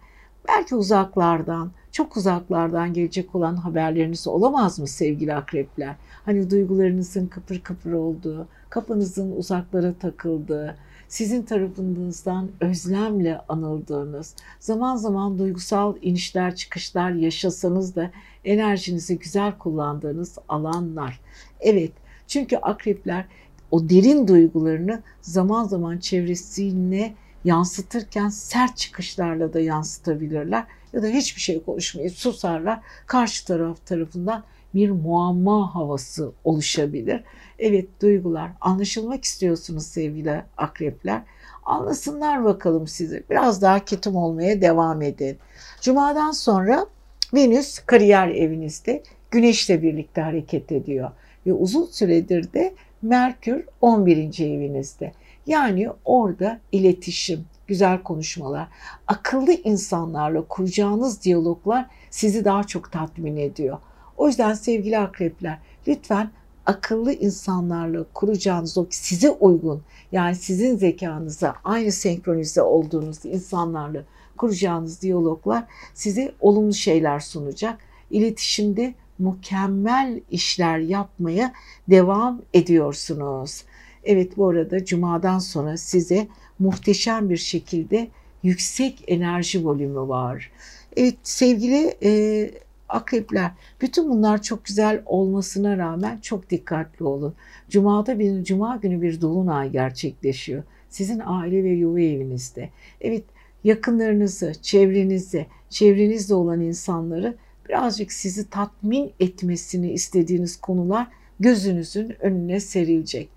Belki 0.48 0.76
uzaklardan, 0.76 1.72
çok 1.92 2.18
uzaklardan 2.18 2.94
gelecek 2.94 3.36
olan 3.36 3.56
haberleriniz 3.56 4.28
olamaz 4.28 4.80
mı 4.80 4.88
sevgili 4.88 5.34
akrepler? 5.34 5.96
Hani 6.26 6.50
duygularınızın 6.50 7.28
kıpır 7.28 7.60
kıpır 7.60 7.92
olduğu, 7.92 8.48
kafanızın 8.70 9.32
uzaklara 9.32 9.94
takıldığı, 9.94 10.78
sizin 11.12 11.42
tarafınızdan 11.42 12.52
özlemle 12.60 13.42
anıldığınız, 13.50 14.36
zaman 14.60 14.96
zaman 14.96 15.40
duygusal 15.40 15.96
inişler 16.02 16.56
çıkışlar 16.56 17.12
yaşasanız 17.12 17.96
da 17.96 18.12
enerjinizi 18.46 19.20
güzel 19.20 19.58
kullandığınız 19.58 20.38
alanlar. 20.48 21.20
Evet, 21.60 21.92
çünkü 22.28 22.58
akrepler 22.58 23.26
o 23.72 23.90
derin 23.90 24.28
duygularını 24.28 25.02
zaman 25.22 25.64
zaman 25.64 25.98
çevresine 25.98 27.14
yansıtırken 27.44 28.30
sert 28.30 28.78
çıkışlarla 28.78 29.54
da 29.54 29.60
yansıtabilirler 29.60 30.64
ya 30.94 31.04
da 31.04 31.08
hiçbir 31.08 31.42
şey 31.42 31.64
konuşmayıp 31.64 32.14
susarlar. 32.14 32.80
Karşı 33.06 33.46
taraf 33.46 33.86
tarafından 33.86 34.44
bir 34.74 34.90
muamma 34.90 35.76
havası 35.76 36.32
oluşabilir. 36.44 37.24
Evet 37.60 37.88
duygular 38.02 38.52
anlaşılmak 38.62 39.24
istiyorsunuz 39.24 39.86
sevgili 39.86 40.44
akrepler. 40.58 41.22
Anlasınlar 41.66 42.44
bakalım 42.44 42.88
sizi. 42.88 43.24
Biraz 43.30 43.62
daha 43.62 43.86
ketum 43.86 44.16
olmaya 44.16 44.62
devam 44.62 45.02
edin. 45.02 45.38
Cuma'dan 45.82 46.32
sonra 46.32 46.86
Venüs 47.34 47.80
kariyer 47.80 48.28
evinizde 48.28 49.04
Güneş'le 49.32 49.70
birlikte 49.70 50.22
hareket 50.22 50.72
ediyor. 50.72 51.12
Ve 51.46 51.54
uzun 51.54 51.86
süredir 51.86 52.54
de 52.54 52.74
Merkür 53.02 53.66
11. 53.82 54.40
evinizde. 54.40 55.12
Yani 55.48 55.90
orada 56.06 56.60
iletişim, 56.72 57.46
güzel 57.68 58.04
konuşmalar, 58.04 58.68
akıllı 59.08 59.52
insanlarla 59.52 60.42
kuracağınız 60.42 61.24
diyaloglar 61.24 61.86
sizi 62.10 62.46
daha 62.46 62.64
çok 62.64 62.92
tatmin 62.92 63.38
ediyor. 63.38 63.78
O 64.22 64.28
yüzden 64.28 64.54
sevgili 64.54 65.00
akrepler 65.00 65.58
lütfen 65.88 66.32
akıllı 66.66 67.14
insanlarla 67.14 68.06
kuracağınız 68.14 68.78
o 68.78 68.86
size 68.90 69.30
uygun 69.30 69.82
yani 70.12 70.36
sizin 70.36 70.78
zekanıza 70.78 71.56
aynı 71.64 71.92
senkronize 71.92 72.62
olduğunuz 72.62 73.26
insanlarla 73.26 74.04
kuracağınız 74.38 75.02
diyaloglar 75.02 75.64
size 75.94 76.34
olumlu 76.40 76.74
şeyler 76.74 77.20
sunacak. 77.20 77.78
İletişimde 78.12 78.94
mükemmel 79.20 80.22
işler 80.32 80.80
yapmaya 80.80 81.54
devam 81.90 82.42
ediyorsunuz. 82.54 83.64
Evet 84.04 84.38
bu 84.38 84.50
arada 84.50 84.86
cumadan 84.86 85.40
sonra 85.40 85.78
size 85.78 86.28
muhteşem 86.60 87.30
bir 87.30 87.38
şekilde 87.38 88.08
yüksek 88.44 89.04
enerji 89.08 89.66
volümü 89.66 90.08
var. 90.08 90.52
Evet 90.98 91.16
sevgili 91.24 91.96
e, 92.04 92.52
Akrepler, 92.92 93.52
bütün 93.82 94.10
bunlar 94.10 94.42
çok 94.42 94.66
güzel 94.66 95.02
olmasına 95.06 95.78
rağmen 95.78 96.18
çok 96.18 96.50
dikkatli 96.50 97.06
olun. 97.06 97.34
Cuma'da 97.70 98.20
bir 98.20 98.44
cuma 98.44 98.76
günü 98.76 99.02
bir 99.02 99.22
dolunay 99.22 99.72
gerçekleşiyor. 99.72 100.64
Sizin 100.90 101.22
aile 101.26 101.64
ve 101.64 101.70
yuva 101.70 102.00
evinizde. 102.00 102.70
Evet, 103.02 103.24
yakınlarınızı, 103.64 104.54
çevrenizi, 104.62 105.46
çevrenizde 105.70 106.34
olan 106.34 106.62
insanları 106.62 107.36
birazcık 107.70 108.12
sizi 108.12 108.50
tatmin 108.50 109.12
etmesini 109.20 109.92
istediğiniz 109.92 110.62
konular 110.62 111.08
gözünüzün 111.40 112.16
önüne 112.20 112.60
serilecek. 112.60 113.30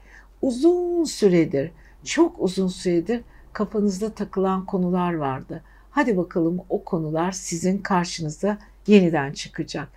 Uzun 0.43 1.05
süredir, 1.05 1.71
çok 2.05 2.43
uzun 2.43 2.69
süredir 2.69 3.21
kafanızda 3.53 4.11
takılan 4.11 4.67
konular 4.67 5.15
vardı. 5.15 5.63
Hadi 5.91 6.17
bakalım 6.17 6.61
o 6.69 6.85
konular 6.85 7.33
sizin 7.33 7.79
karşınıza 7.79 8.59
yeniden 8.87 9.33
çıkacak. 9.33 9.89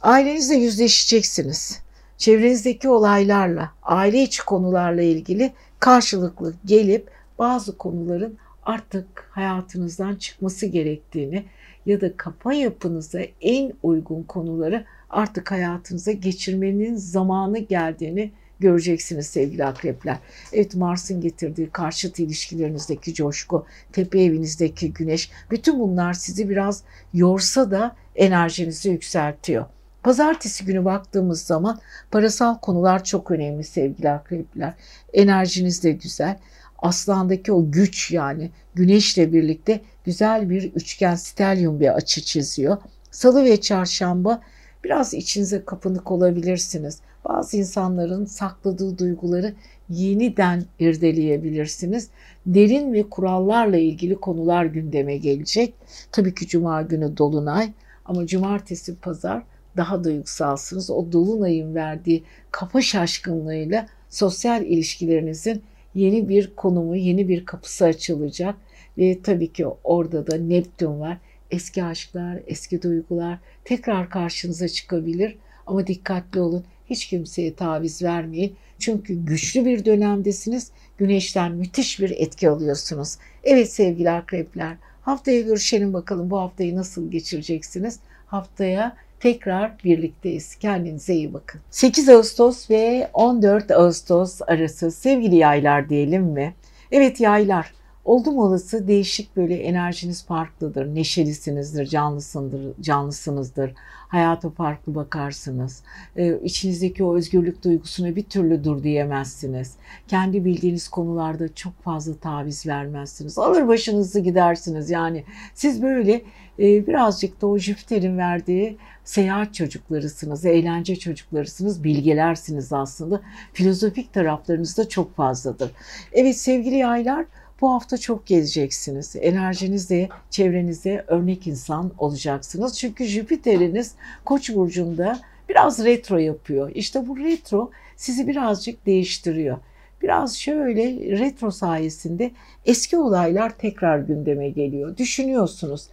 Ailenizle 0.00 0.54
yüzleşeceksiniz. 0.54 1.80
Çevrenizdeki 2.18 2.88
olaylarla, 2.88 3.70
aile 3.82 4.22
içi 4.22 4.44
konularla 4.44 5.02
ilgili 5.02 5.52
karşılıklı 5.80 6.54
gelip 6.64 7.10
bazı 7.38 7.78
konuların 7.78 8.38
artık 8.62 9.28
hayatınızdan 9.30 10.14
çıkması 10.14 10.66
gerektiğini 10.66 11.44
ya 11.86 12.00
da 12.00 12.16
kafa 12.16 12.52
yapınıza 12.52 13.20
en 13.40 13.72
uygun 13.82 14.22
konuları 14.22 14.84
artık 15.10 15.50
hayatınıza 15.50 16.12
geçirmenin 16.12 16.96
zamanı 16.96 17.58
geldiğini 17.58 18.32
göreceksiniz 18.62 19.26
sevgili 19.26 19.64
akrepler. 19.64 20.18
Evet 20.52 20.74
Mars'ın 20.74 21.20
getirdiği 21.20 21.70
karşıt 21.70 22.18
ilişkilerinizdeki 22.18 23.14
coşku, 23.14 23.66
tepe 23.92 24.22
evinizdeki 24.22 24.92
güneş 24.92 25.30
bütün 25.50 25.80
bunlar 25.80 26.12
sizi 26.12 26.48
biraz 26.48 26.82
yorsa 27.14 27.70
da 27.70 27.96
enerjinizi 28.16 28.88
yükseltiyor. 28.88 29.64
Pazartesi 30.02 30.64
günü 30.64 30.84
baktığımız 30.84 31.42
zaman 31.42 31.80
parasal 32.10 32.58
konular 32.58 33.04
çok 33.04 33.30
önemli 33.30 33.64
sevgili 33.64 34.10
akrepler. 34.10 34.74
Enerjiniz 35.12 35.82
de 35.82 35.92
güzel. 35.92 36.38
Aslandaki 36.78 37.52
o 37.52 37.70
güç 37.70 38.10
yani 38.10 38.50
güneşle 38.74 39.32
birlikte 39.32 39.80
güzel 40.04 40.50
bir 40.50 40.72
üçgen 40.72 41.14
stelyum 41.14 41.80
bir 41.80 41.94
açı 41.94 42.22
çiziyor. 42.22 42.76
Salı 43.10 43.44
ve 43.44 43.60
çarşamba 43.60 44.42
biraz 44.84 45.14
içinize 45.14 45.64
kapınık 45.64 46.10
olabilirsiniz. 46.10 47.00
Bazı 47.28 47.56
insanların 47.56 48.24
sakladığı 48.24 48.98
duyguları 48.98 49.54
yeniden 49.88 50.64
irdeleyebilirsiniz. 50.78 52.08
Derin 52.46 52.92
ve 52.92 53.02
kurallarla 53.02 53.76
ilgili 53.76 54.14
konular 54.14 54.64
gündeme 54.64 55.16
gelecek. 55.16 55.74
Tabii 56.12 56.34
ki 56.34 56.46
cuma 56.46 56.82
günü 56.82 57.16
dolunay 57.16 57.72
ama 58.04 58.26
cumartesi 58.26 58.96
pazar 58.96 59.42
daha 59.76 60.04
duygusalsınız. 60.04 60.90
O 60.90 61.12
dolunayın 61.12 61.74
verdiği 61.74 62.22
kafa 62.50 62.80
şaşkınlığıyla 62.80 63.86
sosyal 64.08 64.62
ilişkilerinizin 64.62 65.62
yeni 65.94 66.28
bir 66.28 66.56
konumu, 66.56 66.96
yeni 66.96 67.28
bir 67.28 67.46
kapısı 67.46 67.84
açılacak. 67.84 68.54
Ve 68.98 69.22
tabii 69.22 69.52
ki 69.52 69.66
orada 69.84 70.26
da 70.26 70.36
Neptün 70.36 71.00
var. 71.00 71.18
Eski 71.50 71.84
aşklar, 71.84 72.40
eski 72.46 72.82
duygular 72.82 73.38
tekrar 73.64 74.10
karşınıza 74.10 74.68
çıkabilir. 74.68 75.38
Ama 75.66 75.86
dikkatli 75.86 76.40
olun. 76.40 76.64
Hiç 76.92 77.06
kimseye 77.06 77.54
taviz 77.54 78.02
vermeyin. 78.02 78.56
Çünkü 78.78 79.14
güçlü 79.14 79.64
bir 79.64 79.84
dönemdesiniz. 79.84 80.70
Güneşten 80.98 81.52
müthiş 81.52 82.00
bir 82.00 82.10
etki 82.10 82.50
alıyorsunuz. 82.50 83.16
Evet 83.44 83.72
sevgili 83.72 84.10
akrepler. 84.10 84.76
Haftaya 85.02 85.40
görüşelim 85.40 85.92
bakalım 85.92 86.30
bu 86.30 86.38
haftayı 86.38 86.76
nasıl 86.76 87.10
geçireceksiniz. 87.10 87.98
Haftaya 88.26 88.96
tekrar 89.20 89.78
birlikteyiz. 89.84 90.54
Kendinize 90.54 91.14
iyi 91.14 91.34
bakın. 91.34 91.60
8 91.70 92.08
Ağustos 92.08 92.70
ve 92.70 93.10
14 93.12 93.70
Ağustos 93.70 94.40
arası 94.46 94.90
sevgili 94.90 95.36
yaylar 95.36 95.88
diyelim 95.88 96.22
mi? 96.22 96.54
Evet 96.90 97.20
yaylar. 97.20 97.72
Oldum 98.04 98.38
olası 98.38 98.88
değişik 98.88 99.36
böyle 99.36 99.54
enerjiniz 99.54 100.26
farklıdır. 100.26 100.94
Neşelisinizdir, 100.94 101.86
canlısındır, 101.86 102.60
canlısınızdır. 102.80 103.72
Hayata 104.08 104.50
farklı 104.50 104.94
bakarsınız. 104.94 105.82
Ee, 106.16 106.38
içinizdeki 106.44 107.04
o 107.04 107.16
özgürlük 107.16 107.64
duygusuna 107.64 108.16
bir 108.16 108.22
türlü 108.22 108.64
dur 108.64 108.82
diyemezsiniz. 108.82 109.76
Kendi 110.08 110.44
bildiğiniz 110.44 110.88
konularda 110.88 111.54
çok 111.54 111.82
fazla 111.82 112.16
taviz 112.16 112.66
vermezsiniz. 112.66 113.38
Alır 113.38 113.68
başınızı 113.68 114.20
gidersiniz. 114.20 114.90
Yani 114.90 115.24
siz 115.54 115.82
böyle 115.82 116.22
e, 116.58 116.86
birazcık 116.86 117.42
da 117.42 117.46
o 117.46 117.58
Jüpiter'in 117.58 118.18
verdiği 118.18 118.76
seyahat 119.04 119.54
çocuklarısınız, 119.54 120.44
eğlence 120.44 120.96
çocuklarısınız, 120.96 121.84
bilgelersiniz 121.84 122.72
aslında. 122.72 123.20
Filozofik 123.52 124.12
taraflarınız 124.12 124.78
da 124.78 124.88
çok 124.88 125.16
fazladır. 125.16 125.70
Evet 126.12 126.36
sevgili 126.36 126.76
yaylar 126.76 127.26
bu 127.62 127.72
hafta 127.72 127.98
çok 127.98 128.26
gezeceksiniz. 128.26 129.16
Enerjinizde, 129.20 130.08
çevrenizde 130.30 131.04
örnek 131.06 131.46
insan 131.46 131.92
olacaksınız. 131.98 132.78
Çünkü 132.78 133.04
Jüpiter'iniz 133.04 133.94
Koç 134.24 134.54
burcunda 134.54 135.20
biraz 135.48 135.84
retro 135.84 136.18
yapıyor. 136.18 136.70
İşte 136.74 137.08
bu 137.08 137.18
retro 137.18 137.70
sizi 137.96 138.28
birazcık 138.28 138.86
değiştiriyor. 138.86 139.58
Biraz 140.02 140.36
şöyle 140.36 141.18
retro 141.18 141.50
sayesinde 141.50 142.30
eski 142.66 142.98
olaylar 142.98 143.58
tekrar 143.58 143.98
gündeme 143.98 144.48
geliyor. 144.48 144.96
Düşünüyorsunuz. 144.96 145.88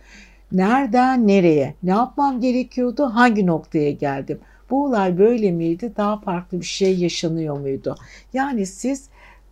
Nereden 0.51 1.27
nereye? 1.27 1.73
Ne 1.83 1.91
yapmam 1.91 2.41
gerekiyordu? 2.41 3.05
Hangi 3.05 3.45
noktaya 3.45 3.91
geldim? 3.91 4.39
Bu 4.69 4.85
olay 4.85 5.17
böyle 5.17 5.51
miydi? 5.51 5.93
Daha 5.97 6.19
farklı 6.19 6.59
bir 6.59 6.65
şey 6.65 6.99
yaşanıyor 6.99 7.59
muydu? 7.59 7.95
Yani 8.33 8.65
siz 8.65 9.09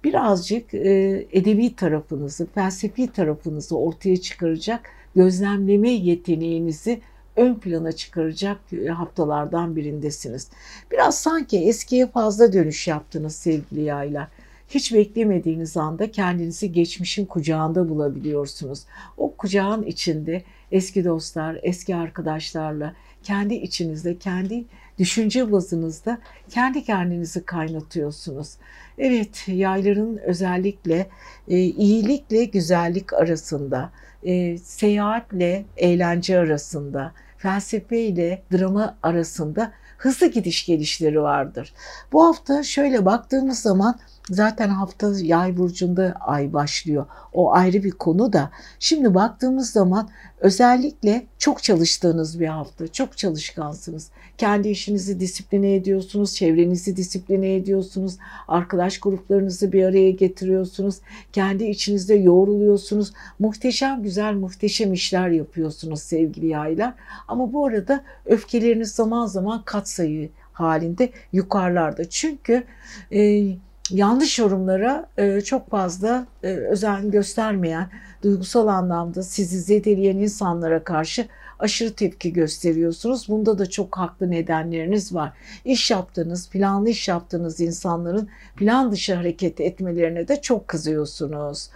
birazcık 0.08 0.74
e, 0.74 1.26
edebi 1.32 1.76
tarafınızı, 1.76 2.48
felsefi 2.56 3.12
tarafınızı 3.12 3.78
ortaya 3.78 4.18
çıkaracak 4.18 4.90
gözlemleme 5.16 5.90
yeteneğinizi 5.90 7.02
ön 7.36 7.56
plana 7.56 7.92
çıkaracak 7.92 8.58
haftalardan 8.90 9.76
birindesiniz. 9.76 10.50
Biraz 10.92 11.20
sanki 11.20 11.58
eskiye 11.58 12.08
fazla 12.08 12.54
dönüş 12.54 12.88
yaptınız 12.88 13.36
sevgili 13.36 13.82
yaylar. 13.82 14.28
Hiç 14.70 14.94
beklemediğiniz 14.94 15.78
anda 15.78 16.12
kendinizi 16.12 16.72
geçmişin 16.72 17.26
kucağında 17.26 17.90
bulabiliyorsunuz. 17.90 18.84
O 19.18 19.32
kucağın 19.32 19.84
içinde 19.84 20.44
eski 20.72 21.06
dostlar, 21.06 21.60
eski 21.64 21.96
arkadaşlarla, 21.96 22.94
kendi 23.24 23.54
içinizde, 23.54 24.18
kendi 24.18 24.66
düşünce 25.00 25.52
bazınızda 25.52 26.18
kendi 26.50 26.84
kendinizi 26.84 27.46
kaynatıyorsunuz. 27.46 28.54
Evet, 28.98 29.44
yayların 29.48 30.18
özellikle 30.18 31.10
e, 31.48 31.58
iyilikle 31.58 32.46
güzellik 32.46 33.14
arasında, 33.14 33.90
e, 34.24 34.58
seyahatle 34.58 35.66
eğlence 35.78 36.40
arasında, 36.40 37.14
felsefe 37.38 38.02
ile 38.02 38.44
drama 38.52 38.98
arasında 39.04 39.72
hızlı 39.98 40.28
gidiş 40.28 40.66
gelişleri 40.66 41.22
vardır. 41.22 41.74
Bu 42.12 42.26
hafta 42.26 42.64
şöyle 42.64 43.06
baktığımız 43.06 43.60
zaman 43.60 44.00
Zaten 44.30 44.70
hafta 44.70 45.12
yay 45.20 45.58
burcunda 45.58 46.14
ay 46.20 46.54
başlıyor. 46.54 47.06
O 47.34 47.54
ayrı 47.54 47.84
bir 47.84 47.92
konu 47.92 48.34
da. 48.34 48.52
Şimdi 48.80 49.14
baktığımız 49.14 49.72
zaman 49.72 50.10
özellikle 50.40 51.26
çok 51.38 51.64
çalıştığınız 51.64 52.40
bir 52.40 52.48
hafta. 52.48 52.88
Çok 52.88 53.18
çalışkansınız. 53.18 54.12
Kendi 54.38 54.70
işinizi 54.70 55.20
disipline 55.20 55.76
ediyorsunuz. 55.76 56.36
Çevrenizi 56.36 56.98
disipline 56.98 57.56
ediyorsunuz. 57.56 58.18
Arkadaş 58.48 59.00
gruplarınızı 59.00 59.72
bir 59.72 59.84
araya 59.84 60.12
getiriyorsunuz. 60.12 60.96
Kendi 61.34 61.64
içinizde 61.64 62.16
yoğruluyorsunuz. 62.16 63.14
Muhteşem 63.40 64.04
güzel 64.04 64.34
muhteşem 64.34 64.94
işler 64.94 65.30
yapıyorsunuz 65.30 66.02
sevgili 66.02 66.48
yaylar. 66.48 66.94
Ama 67.28 67.54
bu 67.54 67.66
arada 67.66 68.04
öfkeleriniz 68.26 68.92
zaman 68.92 69.26
zaman 69.26 69.62
katsayı 69.66 70.30
halinde 70.54 71.10
yukarılarda. 71.34 72.10
Çünkü 72.10 72.64
e, 73.12 73.48
yanlış 73.92 74.40
yorumlara 74.40 75.10
e, 75.18 75.42
çok 75.42 75.70
fazla 75.70 76.28
e, 76.44 76.48
özen 76.48 77.12
göstermeyen, 77.12 77.90
duygusal 78.24 78.68
anlamda 78.68 79.24
sizi 79.24 79.60
zedeleyen 79.60 80.18
insanlara 80.18 80.84
karşı 80.84 81.28
aşırı 81.60 81.94
tepki 81.94 82.34
gösteriyorsunuz. 82.34 83.30
Bunda 83.30 83.58
da 83.58 83.70
çok 83.70 83.98
haklı 83.98 84.32
nedenleriniz 84.32 85.14
var. 85.14 85.34
İş 85.66 85.92
yaptığınız, 85.92 86.50
planlı 86.50 86.90
iş 86.90 87.08
yaptığınız 87.08 87.60
insanların 87.60 88.30
plan 88.56 88.92
dışı 88.92 89.16
hareket 89.16 89.62
etmelerine 89.62 90.28
de 90.28 90.42
çok 90.42 90.68
kızıyorsunuz. 90.68 91.70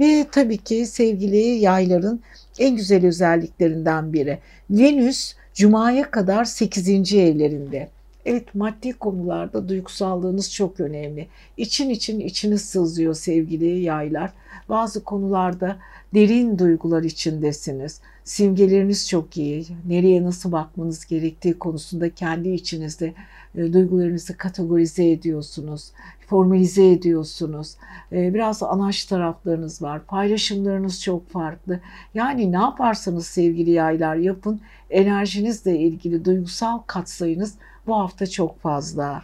Ve 0.00 0.26
tabii 0.32 0.58
ki 0.58 0.86
sevgili 0.86 1.36
yayların 1.36 2.20
en 2.58 2.76
güzel 2.76 3.06
özelliklerinden 3.06 4.12
biri. 4.12 4.38
Venüs 4.70 5.34
Cuma'ya 5.54 6.10
kadar 6.10 6.44
8. 6.44 7.14
evlerinde. 7.14 7.88
Evet 8.30 8.54
maddi 8.54 8.92
konularda 8.92 9.68
duygusallığınız 9.68 10.52
çok 10.52 10.80
önemli. 10.80 11.28
İçin 11.56 11.90
için 11.90 12.20
içiniz 12.20 12.62
sızıyor 12.62 13.14
sevgili 13.14 13.80
yaylar. 13.80 14.32
Bazı 14.68 15.04
konularda 15.04 15.76
derin 16.14 16.58
duygular 16.58 17.02
içindesiniz. 17.02 18.00
Simgeleriniz 18.24 19.08
çok 19.08 19.36
iyi. 19.36 19.66
Nereye 19.88 20.24
nasıl 20.24 20.52
bakmanız 20.52 21.06
gerektiği 21.06 21.58
konusunda 21.58 22.14
kendi 22.14 22.48
içinizde 22.48 23.14
e, 23.54 23.72
duygularınızı 23.72 24.36
kategorize 24.36 25.10
ediyorsunuz, 25.10 25.90
formalize 26.26 26.90
ediyorsunuz. 26.90 27.76
E, 28.12 28.34
biraz 28.34 28.62
anaç 28.62 29.04
taraflarınız 29.04 29.82
var. 29.82 30.06
Paylaşımlarınız 30.06 31.02
çok 31.02 31.30
farklı. 31.30 31.80
Yani 32.14 32.52
ne 32.52 32.56
yaparsanız 32.56 33.26
sevgili 33.26 33.70
yaylar 33.70 34.16
yapın 34.16 34.60
enerjinizle 34.90 35.78
ilgili 35.78 36.24
duygusal 36.24 36.78
katsayınız 36.78 37.54
bu 37.88 37.98
hafta 37.98 38.26
çok 38.26 38.60
fazla. 38.60 39.22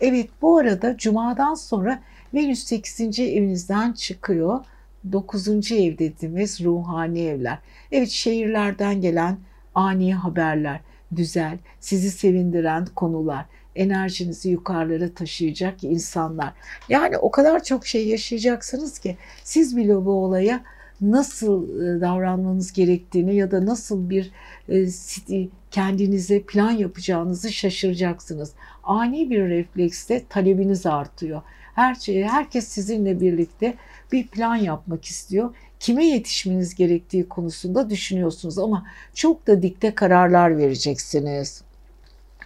Evet 0.00 0.30
bu 0.42 0.58
arada 0.58 0.96
cumadan 0.96 1.54
sonra 1.54 2.02
Venüs 2.34 2.64
8. 2.64 3.18
evinizden 3.20 3.92
çıkıyor. 3.92 4.64
9. 5.12 5.48
ev 5.72 5.98
dediğimiz 5.98 6.64
ruhani 6.64 7.20
evler. 7.20 7.58
Evet 7.92 8.08
şehirlerden 8.08 9.00
gelen 9.00 9.36
ani 9.74 10.14
haberler, 10.14 10.80
güzel, 11.12 11.58
sizi 11.80 12.10
sevindiren 12.10 12.86
konular, 12.86 13.44
enerjinizi 13.76 14.50
yukarılara 14.50 15.14
taşıyacak 15.14 15.84
insanlar. 15.84 16.52
Yani 16.88 17.18
o 17.18 17.30
kadar 17.30 17.64
çok 17.64 17.86
şey 17.86 18.08
yaşayacaksınız 18.08 18.98
ki 18.98 19.16
siz 19.44 19.76
bile 19.76 19.94
bu 19.94 20.10
olaya 20.10 20.60
nasıl 21.02 21.80
e, 21.82 22.00
davranmanız 22.00 22.72
gerektiğini 22.72 23.34
ya 23.36 23.50
da 23.50 23.66
nasıl 23.66 24.10
bir 24.10 24.30
e, 24.68 25.48
kendinize 25.70 26.42
plan 26.42 26.70
yapacağınızı 26.70 27.52
şaşıracaksınız. 27.52 28.52
Ani 28.84 29.30
bir 29.30 29.48
refleksle 29.48 30.24
talebiniz 30.28 30.86
artıyor. 30.86 31.42
Her 31.74 31.94
şey, 31.94 32.22
herkes 32.22 32.68
sizinle 32.68 33.20
birlikte 33.20 33.74
bir 34.12 34.26
plan 34.26 34.56
yapmak 34.56 35.04
istiyor. 35.04 35.54
Kime 35.80 36.06
yetişmeniz 36.06 36.74
gerektiği 36.74 37.28
konusunda 37.28 37.90
düşünüyorsunuz 37.90 38.58
ama 38.58 38.86
çok 39.14 39.46
da 39.46 39.62
dikte 39.62 39.94
kararlar 39.94 40.58
vereceksiniz. 40.58 41.62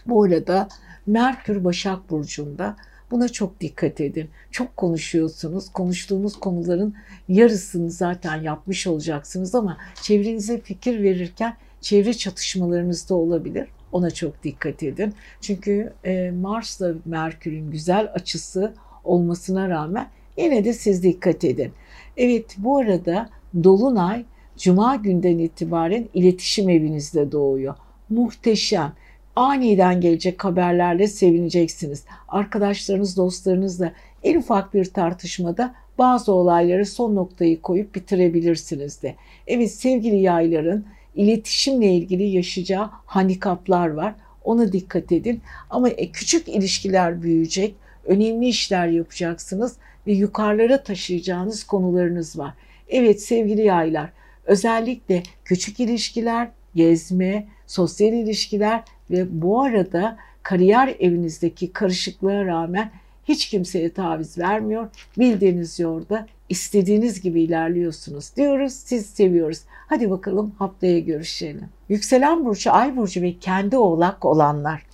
Bu 0.06 0.24
arada 0.24 0.68
Merkür 1.06 1.64
Başak 1.64 2.10
Burcu'nda 2.10 2.76
Buna 3.10 3.28
çok 3.28 3.60
dikkat 3.60 4.00
edin. 4.00 4.28
Çok 4.50 4.76
konuşuyorsunuz. 4.76 5.72
Konuştuğunuz 5.72 6.40
konuların 6.40 6.94
yarısını 7.28 7.90
zaten 7.90 8.42
yapmış 8.42 8.86
olacaksınız 8.86 9.54
ama 9.54 9.78
çevrenize 10.02 10.60
fikir 10.60 11.02
verirken 11.02 11.56
çevre 11.80 12.14
çatışmalarınız 12.14 13.08
da 13.10 13.14
olabilir. 13.14 13.68
Ona 13.92 14.10
çok 14.10 14.42
dikkat 14.42 14.82
edin. 14.82 15.14
Çünkü 15.40 15.92
e, 16.04 16.30
Mars'la 16.30 16.94
Merkür'ün 17.04 17.70
güzel 17.70 18.10
açısı 18.14 18.74
olmasına 19.04 19.68
rağmen 19.68 20.08
yine 20.36 20.64
de 20.64 20.72
siz 20.72 21.02
dikkat 21.02 21.44
edin. 21.44 21.72
Evet 22.16 22.56
bu 22.58 22.78
arada 22.78 23.30
Dolunay 23.64 24.24
Cuma 24.56 24.96
günden 24.96 25.38
itibaren 25.38 26.08
iletişim 26.14 26.68
evinizde 26.68 27.32
doğuyor. 27.32 27.74
Muhteşem 28.08 28.92
aniden 29.36 30.00
gelecek 30.00 30.44
haberlerle 30.44 31.06
sevineceksiniz. 31.06 32.04
Arkadaşlarınız, 32.28 33.16
dostlarınızla 33.16 33.92
en 34.22 34.38
ufak 34.38 34.74
bir 34.74 34.84
tartışmada 34.84 35.74
bazı 35.98 36.32
olayları 36.32 36.86
son 36.86 37.14
noktayı 37.14 37.60
koyup 37.60 37.94
bitirebilirsiniz 37.94 39.02
de. 39.02 39.14
Evet 39.46 39.70
sevgili 39.72 40.16
yayların 40.16 40.84
iletişimle 41.14 41.92
ilgili 41.92 42.22
yaşayacağı 42.22 42.90
handikaplar 43.06 43.88
var. 43.88 44.14
Ona 44.44 44.72
dikkat 44.72 45.12
edin. 45.12 45.40
Ama 45.70 45.88
e, 45.88 46.10
küçük 46.10 46.48
ilişkiler 46.48 47.22
büyüyecek. 47.22 47.74
Önemli 48.04 48.48
işler 48.48 48.88
yapacaksınız 48.88 49.76
ve 50.06 50.12
yukarılara 50.12 50.82
taşıyacağınız 50.82 51.64
konularınız 51.64 52.38
var. 52.38 52.54
Evet 52.88 53.22
sevgili 53.22 53.62
yaylar 53.62 54.10
özellikle 54.46 55.22
küçük 55.44 55.80
ilişkiler, 55.80 56.48
gezme, 56.74 57.46
sosyal 57.66 58.12
ilişkiler 58.12 58.82
ve 59.10 59.42
bu 59.42 59.62
arada 59.62 60.16
kariyer 60.42 60.96
evinizdeki 61.00 61.72
karışıklığa 61.72 62.44
rağmen 62.44 62.90
hiç 63.24 63.48
kimseye 63.48 63.92
taviz 63.92 64.38
vermiyor. 64.38 64.88
Bildiğiniz 65.18 65.80
yolda 65.80 66.26
istediğiniz 66.48 67.20
gibi 67.20 67.42
ilerliyorsunuz 67.42 68.36
diyoruz. 68.36 68.72
Siz 68.72 69.06
seviyoruz. 69.06 69.58
Hadi 69.68 70.10
bakalım 70.10 70.54
haftaya 70.58 70.98
görüşelim. 70.98 71.68
Yükselen 71.88 72.44
burcu, 72.44 72.72
ay 72.72 72.96
burcu 72.96 73.22
ve 73.22 73.38
kendi 73.38 73.76
oğlak 73.76 74.24
olanlar. 74.24 74.86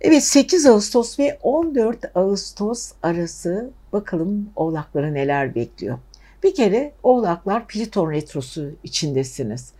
Evet 0.00 0.24
8 0.24 0.66
Ağustos 0.66 1.18
ve 1.18 1.38
14 1.42 2.16
Ağustos 2.16 2.92
arası 3.02 3.70
bakalım 3.92 4.50
oğlakları 4.56 5.14
neler 5.14 5.54
bekliyor. 5.54 5.98
Bir 6.42 6.54
kere 6.54 6.92
oğlaklar 7.02 7.66
Pliton 7.66 8.12
retrosu 8.12 8.70
içindesiniz. 8.84 9.72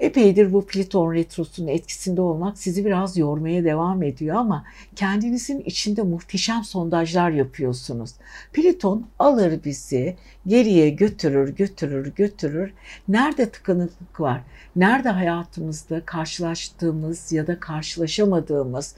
Epeydir 0.00 0.52
bu 0.52 0.66
Pliton 0.66 1.14
retrosunun 1.14 1.68
etkisinde 1.68 2.20
olmak 2.20 2.58
sizi 2.58 2.84
biraz 2.84 3.16
yormaya 3.16 3.64
devam 3.64 4.02
ediyor 4.02 4.36
ama 4.36 4.64
kendinizin 4.96 5.60
içinde 5.60 6.02
muhteşem 6.02 6.64
sondajlar 6.64 7.30
yapıyorsunuz. 7.30 8.10
Pliton 8.52 9.06
alır 9.18 9.64
bizi 9.64 10.16
geriye 10.46 10.90
götürür, 10.90 11.56
götürür, 11.56 12.12
götürür. 12.16 12.72
Nerede 13.08 13.50
tıkanıklık 13.50 14.20
var? 14.20 14.40
Nerede 14.76 15.08
hayatımızda 15.08 16.04
karşılaştığımız 16.04 17.32
ya 17.32 17.46
da 17.46 17.60
karşılaşamadığımız, 17.60 18.94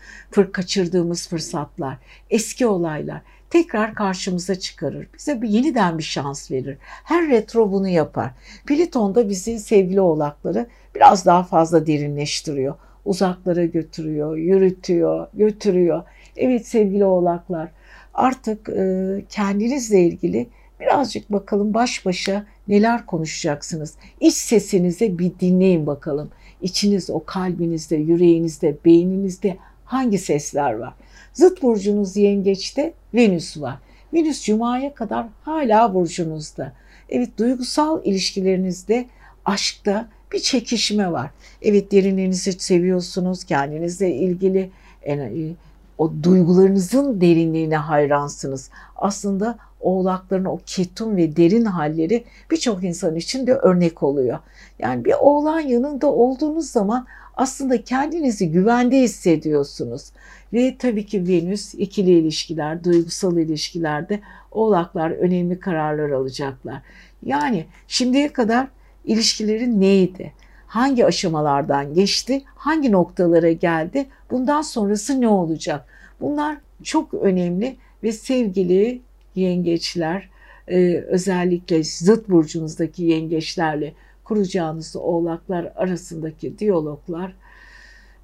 kaçırdığımız 0.52 1.28
fırsatlar, 1.28 1.98
eski 2.30 2.66
olaylar 2.66 3.20
tekrar 3.52 3.94
karşımıza 3.94 4.54
çıkarır. 4.54 5.08
Bize 5.18 5.42
bir 5.42 5.48
yeniden 5.48 5.98
bir 5.98 6.02
şans 6.02 6.50
verir. 6.50 6.78
Her 6.82 7.28
retro 7.28 7.72
bunu 7.72 7.88
yapar. 7.88 8.30
Pliton 8.66 9.14
da 9.14 9.28
bizi 9.28 9.58
sevgili 9.58 10.00
oğlakları 10.00 10.66
biraz 10.94 11.26
daha 11.26 11.42
fazla 11.42 11.86
derinleştiriyor. 11.86 12.74
Uzaklara 13.04 13.64
götürüyor, 13.64 14.36
yürütüyor, 14.36 15.26
götürüyor. 15.34 16.02
Evet 16.36 16.66
sevgili 16.66 17.04
oğlaklar 17.04 17.68
artık 18.14 18.68
e, 18.68 19.24
kendinizle 19.28 20.00
ilgili 20.00 20.46
birazcık 20.80 21.32
bakalım 21.32 21.74
baş 21.74 22.06
başa 22.06 22.46
neler 22.68 23.06
konuşacaksınız. 23.06 23.94
İç 24.20 24.34
sesinize 24.34 25.18
bir 25.18 25.32
dinleyin 25.40 25.86
bakalım. 25.86 26.30
İçiniz 26.60 27.10
o 27.10 27.24
kalbinizde, 27.24 27.96
yüreğinizde, 27.96 28.76
beyninizde 28.84 29.56
hangi 29.84 30.18
sesler 30.18 30.72
var? 30.72 30.94
Zıt 31.32 31.62
burcunuz 31.62 32.16
yengeçte 32.16 32.94
Venüs 33.14 33.60
var. 33.60 33.78
Venüs 34.14 34.44
Cuma'ya 34.44 34.94
kadar 34.94 35.26
hala 35.42 35.94
burcunuzda. 35.94 36.72
Evet 37.08 37.38
duygusal 37.38 38.04
ilişkilerinizde, 38.04 39.06
aşkta 39.44 40.08
bir 40.32 40.38
çekişme 40.38 41.12
var. 41.12 41.30
Evet 41.62 41.92
derinliğinizi 41.92 42.52
seviyorsunuz, 42.52 43.44
kendinizle 43.44 44.14
ilgili 44.14 44.70
e, 45.06 45.52
o 45.98 46.12
duygularınızın 46.22 47.20
derinliğine 47.20 47.76
hayransınız. 47.76 48.70
Aslında 48.96 49.58
oğlakların 49.82 50.44
o 50.44 50.58
ketum 50.66 51.16
ve 51.16 51.36
derin 51.36 51.64
halleri 51.64 52.24
birçok 52.50 52.84
insan 52.84 53.16
için 53.16 53.46
de 53.46 53.54
örnek 53.54 54.02
oluyor. 54.02 54.38
Yani 54.78 55.04
bir 55.04 55.14
oğlan 55.20 55.60
yanında 55.60 56.06
olduğunuz 56.06 56.70
zaman 56.70 57.06
aslında 57.34 57.82
kendinizi 57.82 58.50
güvende 58.50 59.00
hissediyorsunuz. 59.00 60.12
Ve 60.52 60.76
tabii 60.78 61.06
ki 61.06 61.28
Venüs 61.28 61.74
ikili 61.74 62.10
ilişkiler, 62.10 62.84
duygusal 62.84 63.36
ilişkilerde 63.36 64.20
oğlaklar 64.50 65.10
önemli 65.10 65.60
kararlar 65.60 66.10
alacaklar. 66.10 66.82
Yani 67.22 67.66
şimdiye 67.88 68.32
kadar 68.32 68.68
ilişkilerin 69.04 69.80
neydi? 69.80 70.32
Hangi 70.66 71.06
aşamalardan 71.06 71.94
geçti? 71.94 72.42
Hangi 72.46 72.92
noktalara 72.92 73.52
geldi? 73.52 74.06
Bundan 74.30 74.62
sonrası 74.62 75.20
ne 75.20 75.28
olacak? 75.28 75.86
Bunlar 76.20 76.56
çok 76.82 77.14
önemli 77.14 77.76
ve 78.02 78.12
sevgili 78.12 79.00
yengeçler 79.34 80.28
e, 80.68 80.96
özellikle 80.96 81.84
zıt 81.84 82.28
burcunuzdaki 82.28 83.02
yengeçlerle 83.04 83.92
kuracağınız 84.24 84.96
oğlaklar 84.96 85.72
arasındaki 85.76 86.58
diyaloglar 86.58 87.34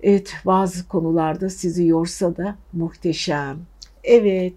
evet 0.03 0.33
bazı 0.47 0.89
konularda 0.89 1.51
sizi 1.51 1.87
yorsa 1.87 2.37
da 2.37 2.57
muhteşem. 2.73 3.59
Evet 4.05 4.53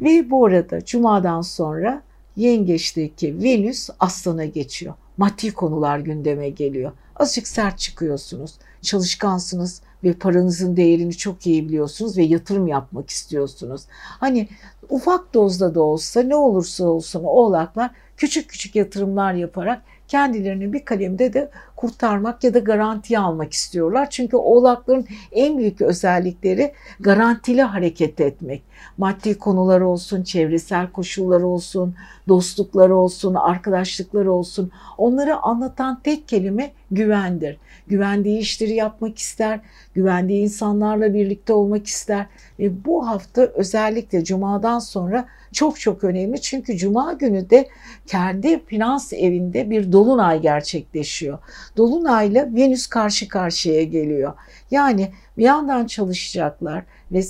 ve 0.00 0.30
bu 0.30 0.46
arada 0.46 0.84
cumadan 0.84 1.40
sonra 1.40 2.02
yengeçteki 2.36 3.42
Venüs 3.42 3.90
aslana 4.00 4.44
geçiyor. 4.44 4.94
Maddi 5.16 5.52
konular 5.52 5.98
gündeme 5.98 6.50
geliyor. 6.50 6.92
Azıcık 7.16 7.48
sert 7.48 7.78
çıkıyorsunuz. 7.78 8.54
Çalışkansınız 8.82 9.82
ve 10.04 10.12
paranızın 10.12 10.76
değerini 10.76 11.16
çok 11.16 11.46
iyi 11.46 11.68
biliyorsunuz 11.68 12.18
ve 12.18 12.22
yatırım 12.22 12.66
yapmak 12.66 13.10
istiyorsunuz. 13.10 13.82
Hani 13.90 14.48
ufak 14.88 15.34
dozda 15.34 15.74
da 15.74 15.80
olsa 15.80 16.22
ne 16.22 16.36
olursa 16.36 16.84
olsun 16.84 17.24
oğlaklar 17.24 17.90
küçük 18.16 18.50
küçük 18.50 18.76
yatırımlar 18.76 19.34
yaparak 19.34 19.82
kendilerini 20.08 20.72
bir 20.72 20.84
kalemde 20.84 21.32
de 21.32 21.50
kurtarmak 21.76 22.44
ya 22.44 22.54
da 22.54 22.58
garantiye 22.58 23.18
almak 23.18 23.52
istiyorlar. 23.52 24.10
Çünkü 24.10 24.36
oğlakların 24.36 25.06
en 25.32 25.58
büyük 25.58 25.80
özellikleri 25.80 26.72
garantili 27.00 27.62
hareket 27.62 28.20
etmek. 28.20 28.62
Maddi 28.98 29.38
konular 29.38 29.80
olsun, 29.80 30.22
çevresel 30.22 30.92
koşullar 30.92 31.40
olsun, 31.40 31.94
dostluklar 32.28 32.90
olsun, 32.90 33.34
arkadaşlıklar 33.34 34.26
olsun. 34.26 34.70
Onları 34.98 35.36
anlatan 35.36 36.00
tek 36.04 36.28
kelime 36.28 36.72
güvendir. 36.90 37.58
Güvendiği 37.86 38.38
işleri 38.38 38.74
yapmak 38.74 39.18
ister, 39.18 39.60
güvendiği 39.94 40.42
insanlarla 40.42 41.14
birlikte 41.14 41.52
olmak 41.52 41.86
ister. 41.86 42.26
Ve 42.58 42.84
bu 42.84 43.08
hafta 43.08 43.42
özellikle 43.42 44.24
Cuma'dan 44.24 44.78
sonra 44.78 45.28
çok 45.52 45.80
çok 45.80 46.04
önemli. 46.04 46.40
Çünkü 46.40 46.76
Cuma 46.76 47.12
günü 47.12 47.50
de 47.50 47.68
kendi 48.06 48.64
finans 48.64 49.12
evinde 49.12 49.70
bir 49.70 49.92
dolunay 49.92 50.40
gerçekleşiyor. 50.40 51.38
Dolunayla 51.76 52.54
Venüs 52.54 52.86
karşı 52.86 53.28
karşıya 53.28 53.84
geliyor. 53.84 54.32
Yani 54.70 55.12
bir 55.38 55.44
yandan 55.44 55.86
çalışacaklar 55.86 56.84
ve 57.12 57.20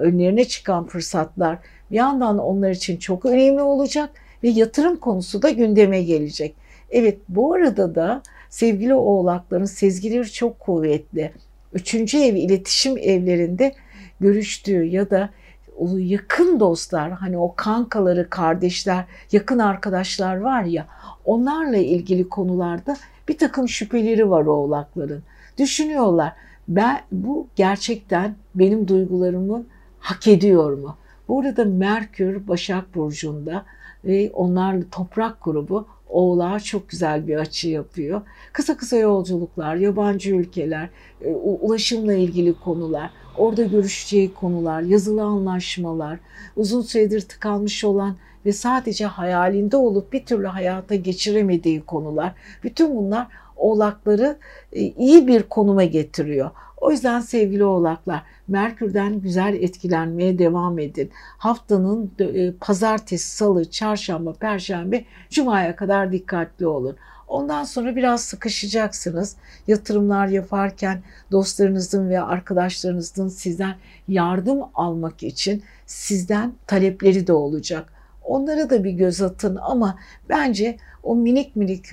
önlerine 0.00 0.44
çıkan 0.44 0.86
fırsatlar 0.86 1.58
bir 1.90 1.96
yandan 1.96 2.38
onlar 2.38 2.70
için 2.70 2.96
çok 2.96 3.26
önemli 3.26 3.62
olacak 3.62 4.10
ve 4.42 4.48
yatırım 4.48 4.96
konusu 4.96 5.42
da 5.42 5.50
gündeme 5.50 6.02
gelecek. 6.02 6.54
Evet 6.90 7.18
bu 7.28 7.54
arada 7.54 7.94
da 7.94 8.22
sevgili 8.54 8.94
oğlakların 8.94 9.64
sezgileri 9.64 10.32
çok 10.32 10.60
kuvvetli. 10.60 11.32
Üçüncü 11.72 12.18
ev 12.18 12.34
iletişim 12.34 12.98
evlerinde 12.98 13.74
görüştüğü 14.20 14.84
ya 14.84 15.10
da 15.10 15.30
o 15.78 15.96
yakın 15.96 16.60
dostlar 16.60 17.12
hani 17.12 17.38
o 17.38 17.54
kankaları, 17.56 18.30
kardeşler, 18.30 19.04
yakın 19.32 19.58
arkadaşlar 19.58 20.36
var 20.36 20.64
ya 20.64 20.86
onlarla 21.24 21.76
ilgili 21.76 22.28
konularda 22.28 22.96
bir 23.28 23.38
takım 23.38 23.68
şüpheleri 23.68 24.30
var 24.30 24.46
oğlakların. 24.46 25.22
Düşünüyorlar 25.58 26.32
ben 26.68 27.00
bu 27.12 27.46
gerçekten 27.56 28.34
benim 28.54 28.88
duygularımı 28.88 29.64
hak 29.98 30.28
ediyor 30.28 30.78
mu? 30.78 30.96
Burada 31.28 31.64
Merkür 31.64 32.48
Başak 32.48 32.94
Burcu'nda 32.94 33.64
ve 34.04 34.30
onlarla 34.34 34.84
toprak 34.90 35.44
grubu 35.44 35.86
Oğlağa 36.08 36.60
çok 36.60 36.88
güzel 36.88 37.26
bir 37.26 37.36
açı 37.36 37.68
yapıyor. 37.68 38.22
Kısa 38.52 38.76
kısa 38.76 38.96
yolculuklar, 38.96 39.76
yabancı 39.76 40.34
ülkeler, 40.34 40.88
e, 41.20 41.28
ulaşımla 41.34 42.14
ilgili 42.14 42.54
konular, 42.54 43.10
orada 43.38 43.62
görüşeceği 43.62 44.34
konular, 44.34 44.80
yazılı 44.80 45.22
anlaşmalar, 45.22 46.18
uzun 46.56 46.82
süredir 46.82 47.20
tıkanmış 47.20 47.84
olan 47.84 48.16
ve 48.46 48.52
sadece 48.52 49.06
hayalinde 49.06 49.76
olup 49.76 50.12
bir 50.12 50.26
türlü 50.26 50.46
hayata 50.46 50.94
geçiremediği 50.94 51.82
konular. 51.82 52.32
Bütün 52.64 52.96
bunlar 52.96 53.26
oğlakları 53.56 54.38
e, 54.72 54.80
iyi 54.80 55.26
bir 55.26 55.42
konuma 55.42 55.84
getiriyor. 55.84 56.50
O 56.84 56.90
yüzden 56.90 57.20
sevgili 57.20 57.64
oğlaklar 57.64 58.22
Merkür'den 58.48 59.20
güzel 59.20 59.54
etkilenmeye 59.54 60.38
devam 60.38 60.78
edin. 60.78 61.10
Haftanın 61.38 62.12
e, 62.18 62.52
pazartesi, 62.52 63.36
salı, 63.36 63.70
çarşamba, 63.70 64.32
perşembe, 64.32 65.04
cumaya 65.30 65.76
kadar 65.76 66.12
dikkatli 66.12 66.66
olun. 66.66 66.96
Ondan 67.28 67.64
sonra 67.64 67.96
biraz 67.96 68.24
sıkışacaksınız. 68.24 69.36
Yatırımlar 69.66 70.26
yaparken 70.26 71.02
dostlarınızın 71.32 72.08
ve 72.08 72.20
arkadaşlarınızın 72.20 73.28
sizden 73.28 73.74
yardım 74.08 74.60
almak 74.74 75.22
için 75.22 75.62
sizden 75.86 76.52
talepleri 76.66 77.26
de 77.26 77.32
olacak. 77.32 77.92
Onlara 78.24 78.70
da 78.70 78.84
bir 78.84 78.92
göz 78.92 79.22
atın 79.22 79.56
ama 79.56 79.98
bence 80.28 80.76
o 81.04 81.14
minik 81.14 81.56
minik 81.56 81.92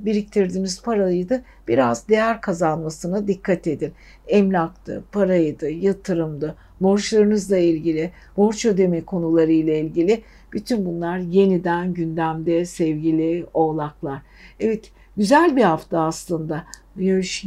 biriktirdiğiniz 0.00 0.82
parayı 0.82 1.28
da 1.28 1.42
biraz 1.68 2.08
değer 2.08 2.40
kazanmasına 2.40 3.28
dikkat 3.28 3.66
edin. 3.66 3.92
Emlaktı, 4.28 5.04
paraydı, 5.12 5.70
yatırımdı, 5.70 6.54
borçlarınızla 6.80 7.58
ilgili, 7.58 8.10
borç 8.36 8.66
ödeme 8.66 9.04
konuları 9.04 9.52
ile 9.52 9.80
ilgili 9.80 10.22
bütün 10.52 10.86
bunlar 10.86 11.18
yeniden 11.18 11.94
gündemde 11.94 12.64
sevgili 12.64 13.46
oğlaklar. 13.54 14.22
Evet 14.60 14.90
güzel 15.16 15.56
bir 15.56 15.62
hafta 15.62 16.00
aslında. 16.00 16.64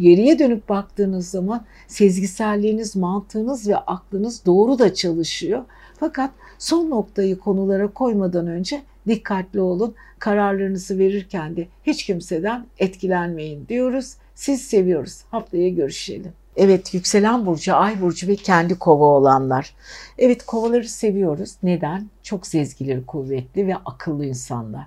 Geriye 0.01 0.39
dönüp 0.39 0.69
baktığınız 0.69 1.29
zaman 1.29 1.65
sezgiselliğiniz, 1.87 2.95
mantığınız 2.95 3.67
ve 3.67 3.77
aklınız 3.77 4.45
doğru 4.45 4.79
da 4.79 4.93
çalışıyor. 4.93 5.63
Fakat 5.99 6.31
son 6.57 6.89
noktayı 6.89 7.39
konulara 7.39 7.87
koymadan 7.87 8.47
önce 8.47 8.81
dikkatli 9.07 9.59
olun. 9.59 9.95
Kararlarınızı 10.19 10.99
verirken 10.99 11.55
de 11.55 11.67
hiç 11.83 12.05
kimseden 12.05 12.65
etkilenmeyin 12.79 13.67
diyoruz. 13.67 14.13
Siz 14.35 14.61
seviyoruz. 14.61 15.21
Haftaya 15.31 15.69
görüşelim. 15.69 16.33
Evet 16.55 16.93
yükselen 16.93 17.45
burcu, 17.45 17.75
ay 17.75 18.01
burcu 18.01 18.27
ve 18.27 18.35
kendi 18.35 18.79
kova 18.79 19.05
olanlar. 19.05 19.73
Evet 20.17 20.45
kovaları 20.45 20.87
seviyoruz. 20.87 21.55
Neden? 21.63 22.09
Çok 22.23 22.47
sezgileri 22.47 23.05
kuvvetli 23.05 23.67
ve 23.67 23.75
akıllı 23.75 24.25
insanlar. 24.25 24.85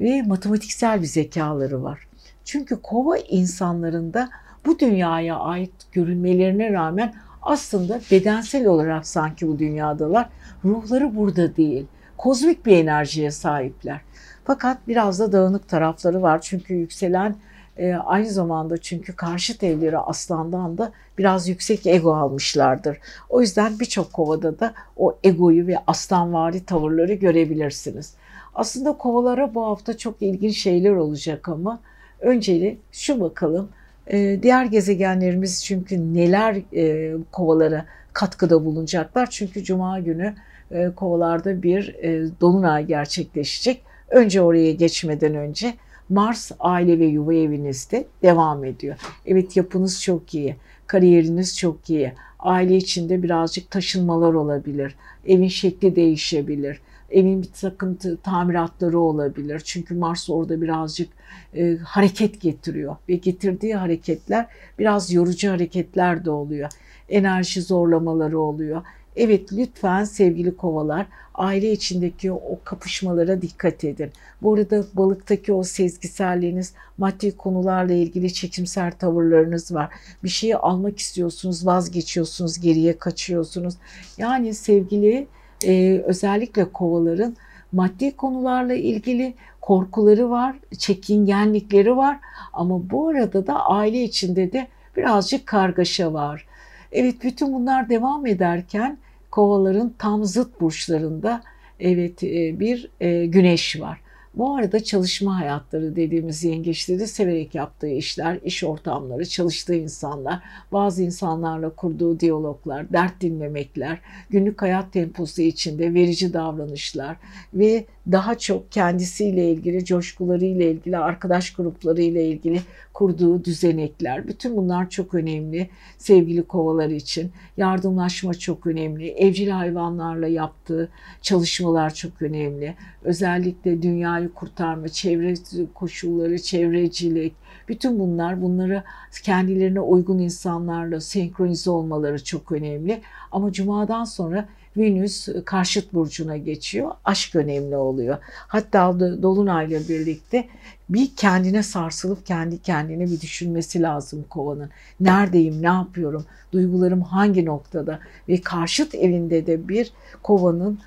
Ve 0.00 0.22
matematiksel 0.22 1.02
bir 1.02 1.06
zekaları 1.06 1.82
var. 1.82 2.08
Çünkü 2.44 2.82
kova 2.82 3.16
insanlarında 3.16 4.30
bu 4.66 4.78
dünyaya 4.78 5.38
ait 5.38 5.72
görünmelerine 5.92 6.72
rağmen 6.72 7.14
aslında 7.42 8.00
bedensel 8.10 8.66
olarak 8.66 9.06
sanki 9.06 9.48
bu 9.48 9.58
dünyadalar. 9.58 10.28
Ruhları 10.64 11.16
burada 11.16 11.56
değil. 11.56 11.86
Kozmik 12.24 12.66
bir 12.66 12.76
enerjiye 12.76 13.30
sahipler. 13.30 14.00
Fakat 14.44 14.78
biraz 14.88 15.20
da 15.20 15.32
dağınık 15.32 15.68
tarafları 15.68 16.22
var. 16.22 16.40
Çünkü 16.40 16.74
yükselen 16.74 17.36
e, 17.76 17.94
aynı 17.94 18.30
zamanda 18.30 18.78
çünkü 18.78 19.16
karşıt 19.16 19.62
evleri 19.62 19.98
aslandan 19.98 20.78
da 20.78 20.92
biraz 21.18 21.48
yüksek 21.48 21.86
ego 21.86 22.14
almışlardır. 22.14 22.98
O 23.28 23.40
yüzden 23.40 23.80
birçok 23.80 24.12
kovada 24.12 24.58
da 24.58 24.74
o 24.96 25.18
egoyu 25.24 25.66
ve 25.66 25.76
aslanvari 25.86 26.64
tavırları 26.64 27.14
görebilirsiniz. 27.14 28.14
Aslında 28.54 28.92
kovalara 28.92 29.54
bu 29.54 29.66
hafta 29.66 29.96
çok 29.96 30.22
ilginç 30.22 30.56
şeyler 30.56 30.92
olacak 30.92 31.48
ama 31.48 31.80
önceli 32.20 32.78
şu 32.92 33.20
bakalım 33.20 33.68
e, 34.06 34.42
diğer 34.42 34.64
gezegenlerimiz 34.64 35.64
çünkü 35.64 36.14
neler 36.14 36.56
e, 36.76 37.14
kovalara 37.32 37.86
katkıda 38.12 38.64
bulunacaklar. 38.64 39.30
Çünkü 39.30 39.64
cuma 39.64 40.00
günü 40.00 40.34
e, 40.70 40.90
kovalarda 40.96 41.62
bir 41.62 41.94
e, 41.94 42.26
dolunay 42.40 42.86
gerçekleşecek. 42.86 43.82
Önce 44.08 44.42
oraya 44.42 44.72
geçmeden 44.72 45.34
önce 45.34 45.74
Mars 46.08 46.50
aile 46.60 46.98
ve 46.98 47.04
yuva 47.04 47.34
evinizde 47.34 48.06
devam 48.22 48.64
ediyor. 48.64 48.96
Evet 49.26 49.56
yapınız 49.56 50.02
çok 50.02 50.34
iyi, 50.34 50.56
kariyeriniz 50.86 51.58
çok 51.58 51.90
iyi. 51.90 52.12
Aile 52.38 52.76
içinde 52.76 53.22
birazcık 53.22 53.70
taşınmalar 53.70 54.34
olabilir. 54.34 54.94
Evin 55.26 55.48
şekli 55.48 55.96
değişebilir. 55.96 56.80
Evin 57.10 57.42
bir 57.42 57.48
takım 57.60 57.98
tamiratları 58.22 58.98
olabilir. 58.98 59.62
Çünkü 59.64 59.94
Mars 59.94 60.30
orada 60.30 60.62
birazcık 60.62 61.08
e, 61.56 61.76
hareket 61.76 62.40
getiriyor 62.40 62.96
ve 63.08 63.14
getirdiği 63.14 63.76
hareketler 63.76 64.46
biraz 64.78 65.12
yorucu 65.12 65.50
hareketler 65.50 66.24
de 66.24 66.30
oluyor. 66.30 66.70
Enerji 67.08 67.62
zorlamaları 67.62 68.40
oluyor. 68.40 68.82
Evet 69.16 69.52
lütfen 69.52 70.04
sevgili 70.04 70.56
kovalar 70.56 71.06
aile 71.34 71.72
içindeki 71.72 72.32
o 72.32 72.58
kapışmalara 72.64 73.42
dikkat 73.42 73.84
edin. 73.84 74.10
Bu 74.42 74.54
arada 74.54 74.84
balıktaki 74.94 75.52
o 75.52 75.62
sezgiselliğiniz, 75.62 76.74
maddi 76.98 77.36
konularla 77.36 77.92
ilgili 77.92 78.32
çekimser 78.32 78.98
tavırlarınız 78.98 79.74
var. 79.74 79.88
Bir 80.24 80.28
şeyi 80.28 80.56
almak 80.56 80.98
istiyorsunuz, 80.98 81.66
vazgeçiyorsunuz, 81.66 82.60
geriye 82.60 82.98
kaçıyorsunuz. 82.98 83.74
Yani 84.18 84.54
sevgili 84.54 85.26
e, 85.64 86.02
özellikle 86.06 86.72
kovaların 86.72 87.36
maddi 87.72 88.16
konularla 88.16 88.74
ilgili 88.74 89.34
korkuları 89.60 90.30
var, 90.30 90.56
çekingenlikleri 90.78 91.96
var 91.96 92.18
ama 92.52 92.90
bu 92.90 93.08
arada 93.08 93.46
da 93.46 93.66
aile 93.66 94.02
içinde 94.02 94.52
de 94.52 94.66
birazcık 94.96 95.46
kargaşa 95.46 96.12
var. 96.12 96.46
Evet 96.92 97.24
bütün 97.24 97.52
bunlar 97.52 97.88
devam 97.88 98.26
ederken 98.26 98.98
kovaların 99.34 99.94
tam 99.98 100.24
zıt 100.24 100.60
burçlarında 100.60 101.42
evet 101.80 102.22
e, 102.22 102.60
bir 102.60 102.90
e, 103.00 103.26
güneş 103.26 103.80
var. 103.80 104.00
Bu 104.34 104.56
arada 104.56 104.84
çalışma 104.84 105.40
hayatları 105.40 105.96
dediğimiz 105.96 106.44
yengeçleri 106.44 107.06
severek 107.06 107.54
yaptığı 107.54 107.88
işler, 107.88 108.38
iş 108.44 108.64
ortamları, 108.64 109.28
çalıştığı 109.28 109.74
insanlar, 109.74 110.42
bazı 110.72 111.02
insanlarla 111.02 111.70
kurduğu 111.70 112.20
diyaloglar, 112.20 112.92
dert 112.92 113.20
dinlemekler, 113.20 114.00
günlük 114.30 114.62
hayat 114.62 114.92
temposu 114.92 115.42
içinde 115.42 115.94
verici 115.94 116.32
davranışlar 116.32 117.16
ve 117.54 117.86
daha 118.12 118.38
çok 118.38 118.72
kendisiyle 118.72 119.50
ilgili, 119.50 119.84
coşkularıyla 119.84 120.64
ilgili, 120.64 120.98
arkadaş 120.98 121.52
gruplarıyla 121.52 122.20
ilgili 122.20 122.60
kurduğu 122.94 123.44
düzenekler. 123.44 124.28
Bütün 124.28 124.56
bunlar 124.56 124.90
çok 124.90 125.14
önemli 125.14 125.70
sevgili 125.98 126.42
kovalar 126.42 126.88
için. 126.88 127.32
Yardımlaşma 127.56 128.34
çok 128.34 128.66
önemli. 128.66 129.08
Evcil 129.08 129.48
hayvanlarla 129.48 130.26
yaptığı 130.26 130.88
çalışmalar 131.22 131.94
çok 131.94 132.22
önemli. 132.22 132.74
Özellikle 133.04 133.82
dünyayı 133.82 134.32
kurtarma, 134.32 134.88
çevre 134.88 135.34
koşulları, 135.74 136.38
çevrecilik, 136.38 137.32
bütün 137.68 137.98
bunlar 137.98 138.42
bunları 138.42 138.82
kendilerine 139.22 139.80
uygun 139.80 140.18
insanlarla 140.18 141.00
senkronize 141.00 141.70
olmaları 141.70 142.24
çok 142.24 142.52
önemli. 142.52 143.00
Ama 143.32 143.52
cumadan 143.52 144.04
sonra 144.04 144.48
Venüs 144.76 145.28
karşıt 145.44 145.94
burcuna 145.94 146.36
geçiyor. 146.36 146.90
Aşk 147.04 147.36
önemli 147.36 147.76
oluyor. 147.76 148.18
Hatta 148.24 149.00
Dolunay'la 149.00 149.80
birlikte 149.88 150.44
bir 150.88 151.10
kendine 151.16 151.62
sarsılıp 151.62 152.26
kendi 152.26 152.62
kendine 152.62 153.04
bir 153.04 153.20
düşünmesi 153.20 153.82
lazım 153.82 154.24
kovanın. 154.30 154.70
Neredeyim, 155.00 155.62
ne 155.62 155.66
yapıyorum, 155.66 156.26
duygularım 156.52 157.02
hangi 157.02 157.44
noktada 157.44 158.00
ve 158.28 158.40
karşıt 158.40 158.94
evinde 158.94 159.46
de 159.46 159.68
bir 159.68 159.92
kovanın 160.22 160.78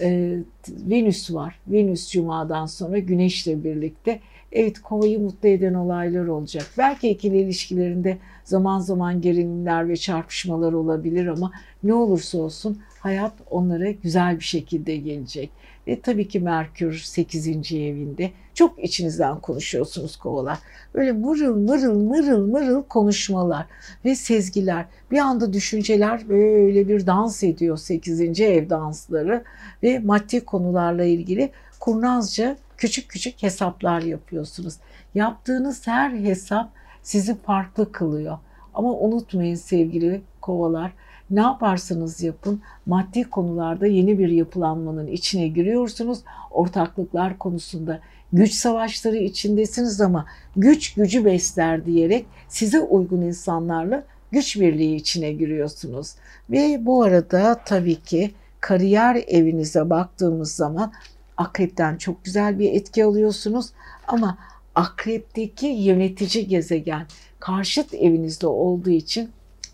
e, 0.00 0.38
Venüs 0.68 1.34
var. 1.34 1.58
Venüs 1.66 2.10
Cuma'dan 2.10 2.66
sonra 2.66 2.98
Güneş'le 2.98 3.64
birlikte 3.64 4.20
evet 4.52 4.82
kovayı 4.82 5.20
mutlu 5.20 5.48
eden 5.48 5.74
olaylar 5.74 6.26
olacak. 6.26 6.66
Belki 6.78 7.08
ikili 7.08 7.40
ilişkilerinde 7.40 8.18
zaman 8.44 8.78
zaman 8.78 9.20
gerilimler 9.20 9.88
ve 9.88 9.96
çarpışmalar 9.96 10.72
olabilir 10.72 11.26
ama 11.26 11.52
ne 11.82 11.94
olursa 11.94 12.38
olsun 12.38 12.78
hayat 13.02 13.32
onlara 13.50 13.90
güzel 13.90 14.38
bir 14.38 14.44
şekilde 14.44 14.96
gelecek. 14.96 15.50
Ve 15.86 16.00
tabii 16.00 16.28
ki 16.28 16.40
Merkür 16.40 16.98
8. 16.98 17.72
evinde 17.72 18.30
çok 18.54 18.84
içinizden 18.84 19.40
konuşuyorsunuz 19.40 20.16
kovalar. 20.16 20.58
Böyle 20.94 21.12
mırıl 21.12 21.56
mırıl 21.56 21.98
mırıl 21.98 22.46
mırıl 22.46 22.82
konuşmalar 22.82 23.66
ve 24.04 24.14
sezgiler. 24.14 24.84
Bir 25.10 25.18
anda 25.18 25.52
düşünceler 25.52 26.28
böyle 26.28 26.88
bir 26.88 27.06
dans 27.06 27.42
ediyor 27.42 27.76
8. 27.76 28.40
ev 28.40 28.70
dansları 28.70 29.44
ve 29.82 29.98
maddi 29.98 30.44
konularla 30.44 31.04
ilgili 31.04 31.50
kurnazca 31.80 32.56
küçük 32.76 33.08
küçük 33.08 33.42
hesaplar 33.42 34.02
yapıyorsunuz. 34.02 34.74
Yaptığınız 35.14 35.86
her 35.86 36.10
hesap 36.10 36.70
sizi 37.02 37.36
farklı 37.42 37.92
kılıyor. 37.92 38.38
Ama 38.74 38.92
unutmayın 38.92 39.54
sevgili 39.54 40.22
kovalar 40.40 40.92
ne 41.32 41.40
yaparsanız 41.40 42.22
yapın 42.22 42.60
maddi 42.86 43.24
konularda 43.24 43.86
yeni 43.86 44.18
bir 44.18 44.28
yapılanmanın 44.28 45.06
içine 45.06 45.48
giriyorsunuz. 45.48 46.18
Ortaklıklar 46.50 47.38
konusunda 47.38 48.00
güç 48.32 48.52
savaşları 48.52 49.16
içindesiniz 49.16 50.00
ama 50.00 50.26
güç 50.56 50.94
gücü 50.94 51.24
besler 51.24 51.86
diyerek 51.86 52.26
size 52.48 52.80
uygun 52.80 53.20
insanlarla 53.22 54.04
güç 54.32 54.60
birliği 54.60 54.96
içine 54.96 55.32
giriyorsunuz. 55.32 56.14
Ve 56.50 56.86
bu 56.86 57.02
arada 57.02 57.60
tabii 57.64 58.02
ki 58.02 58.30
kariyer 58.60 59.24
evinize 59.26 59.90
baktığımız 59.90 60.54
zaman 60.54 60.92
akrepten 61.36 61.96
çok 61.96 62.24
güzel 62.24 62.58
bir 62.58 62.72
etki 62.72 63.04
alıyorsunuz 63.04 63.70
ama 64.08 64.38
akrepteki 64.74 65.66
yönetici 65.66 66.48
gezegen 66.48 67.06
karşıt 67.40 67.94
evinizde 67.94 68.46
olduğu 68.46 68.90
için 68.90 69.30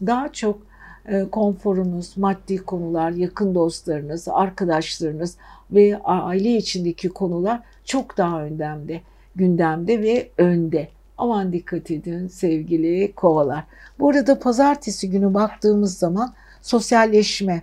daha 0.07 0.33
çok 0.33 0.68
konforunuz, 1.33 2.17
maddi 2.17 2.57
konular, 2.57 3.11
yakın 3.11 3.55
dostlarınız, 3.55 4.29
arkadaşlarınız 4.29 5.37
ve 5.71 6.01
aile 6.05 6.57
içindeki 6.57 7.09
konular 7.09 7.61
çok 7.85 8.19
daha 8.19 8.43
öndemde, 8.43 9.01
gündemde 9.37 10.03
ve 10.03 10.29
önde. 10.39 10.89
Aman 11.19 11.53
dikkat 11.53 11.91
edin 11.91 12.29
sevgili 12.29 13.13
kovalar. 13.13 13.65
Bu 13.99 14.11
arada 14.11 14.39
pazartesi 14.39 15.11
günü 15.11 15.35
baktığımız 15.35 15.99
zaman 15.99 16.35
sosyalleşme, 16.63 17.63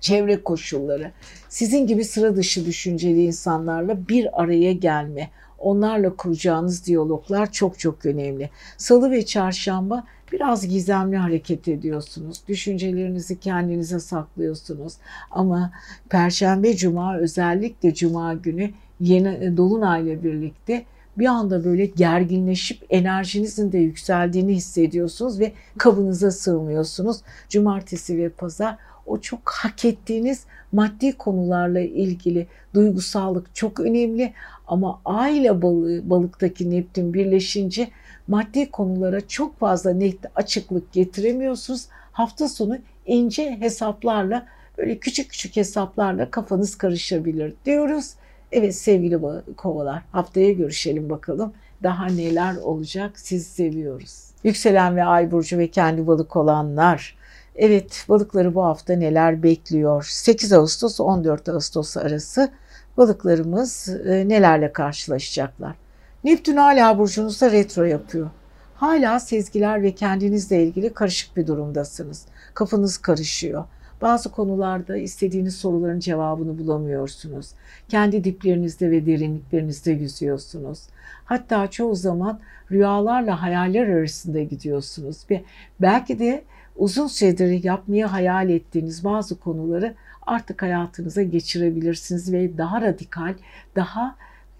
çevre 0.00 0.42
koşulları, 0.42 1.10
sizin 1.48 1.86
gibi 1.86 2.04
sıra 2.04 2.36
dışı 2.36 2.66
düşünceli 2.66 3.24
insanlarla 3.24 4.08
bir 4.08 4.42
araya 4.42 4.72
gelme, 4.72 5.30
onlarla 5.58 6.16
kuracağınız 6.16 6.86
diyaloglar 6.86 7.52
çok 7.52 7.78
çok 7.78 8.06
önemli. 8.06 8.50
Salı 8.76 9.10
ve 9.10 9.26
çarşamba 9.26 10.04
biraz 10.34 10.68
gizemli 10.68 11.16
hareket 11.16 11.68
ediyorsunuz. 11.68 12.40
Düşüncelerinizi 12.48 13.40
kendinize 13.40 14.00
saklıyorsunuz. 14.00 14.94
Ama 15.30 15.72
perşembe, 16.10 16.76
cuma 16.76 17.18
özellikle 17.18 17.94
cuma 17.94 18.34
günü 18.34 18.70
yeni 19.00 19.28
e, 19.28 19.56
dolunayla 19.56 20.24
birlikte 20.24 20.84
bir 21.18 21.26
anda 21.26 21.64
böyle 21.64 21.86
gerginleşip 21.86 22.86
enerjinizin 22.90 23.72
de 23.72 23.78
yükseldiğini 23.78 24.54
hissediyorsunuz 24.54 25.40
ve 25.40 25.52
kabınıza 25.78 26.30
sığmıyorsunuz. 26.30 27.16
Cumartesi 27.48 28.18
ve 28.18 28.28
pazar 28.28 28.76
o 29.06 29.20
çok 29.20 29.40
hak 29.44 29.84
ettiğiniz 29.84 30.44
maddi 30.72 31.12
konularla 31.12 31.80
ilgili 31.80 32.46
duygusallık 32.74 33.54
çok 33.54 33.80
önemli 33.80 34.32
ama 34.66 35.00
aile 35.04 35.62
balığı, 35.62 36.10
balıktaki 36.10 36.70
Neptün 36.70 37.14
birleşince 37.14 37.88
maddi 38.28 38.70
konulara 38.70 39.28
çok 39.28 39.58
fazla 39.58 39.92
net 39.92 40.18
açıklık 40.34 40.92
getiremiyorsunuz. 40.92 41.86
Hafta 42.12 42.48
sonu 42.48 42.78
ince 43.06 43.56
hesaplarla 43.60 44.46
böyle 44.78 44.98
küçük 44.98 45.30
küçük 45.30 45.56
hesaplarla 45.56 46.30
kafanız 46.30 46.78
karışabilir 46.78 47.54
diyoruz. 47.64 48.14
Evet 48.52 48.74
sevgili 48.74 49.18
kovalar 49.56 50.02
haftaya 50.12 50.52
görüşelim 50.52 51.10
bakalım. 51.10 51.52
Daha 51.82 52.06
neler 52.06 52.56
olacak 52.56 53.18
siz 53.18 53.46
seviyoruz. 53.46 54.30
Yükselen 54.44 54.96
ve 54.96 55.04
ay 55.04 55.30
burcu 55.30 55.58
ve 55.58 55.70
kendi 55.70 56.06
balık 56.06 56.36
olanlar. 56.36 57.16
Evet 57.56 58.04
balıkları 58.08 58.54
bu 58.54 58.64
hafta 58.64 58.92
neler 58.92 59.42
bekliyor? 59.42 60.06
8 60.10 60.52
Ağustos 60.52 61.00
14 61.00 61.48
Ağustos 61.48 61.96
arası 61.96 62.50
balıklarımız 62.96 63.88
e, 64.06 64.28
nelerle 64.28 64.72
karşılaşacaklar? 64.72 65.83
Neptün 66.24 66.56
hala 66.56 66.98
burcunuzda 66.98 67.52
retro 67.52 67.84
yapıyor. 67.84 68.30
Hala 68.74 69.20
sezgiler 69.20 69.82
ve 69.82 69.94
kendinizle 69.94 70.64
ilgili 70.64 70.94
karışık 70.94 71.36
bir 71.36 71.46
durumdasınız. 71.46 72.26
Kafanız 72.54 72.98
karışıyor. 72.98 73.64
Bazı 74.02 74.30
konularda 74.30 74.96
istediğiniz 74.96 75.56
soruların 75.56 76.00
cevabını 76.00 76.58
bulamıyorsunuz. 76.58 77.50
Kendi 77.88 78.24
diplerinizde 78.24 78.90
ve 78.90 79.06
derinliklerinizde 79.06 79.92
yüzüyorsunuz. 79.92 80.78
Hatta 81.24 81.70
çoğu 81.70 81.94
zaman 81.94 82.40
rüyalarla 82.70 83.42
hayaller 83.42 83.88
arasında 83.88 84.42
gidiyorsunuz 84.42 85.16
ve 85.30 85.42
belki 85.80 86.18
de 86.18 86.44
uzun 86.76 87.06
süredir 87.06 87.64
yapmaya 87.64 88.12
hayal 88.12 88.50
ettiğiniz 88.50 89.04
bazı 89.04 89.40
konuları 89.40 89.94
artık 90.26 90.62
hayatınıza 90.62 91.22
geçirebilirsiniz 91.22 92.32
ve 92.32 92.58
daha 92.58 92.80
radikal, 92.80 93.34
daha 93.76 94.16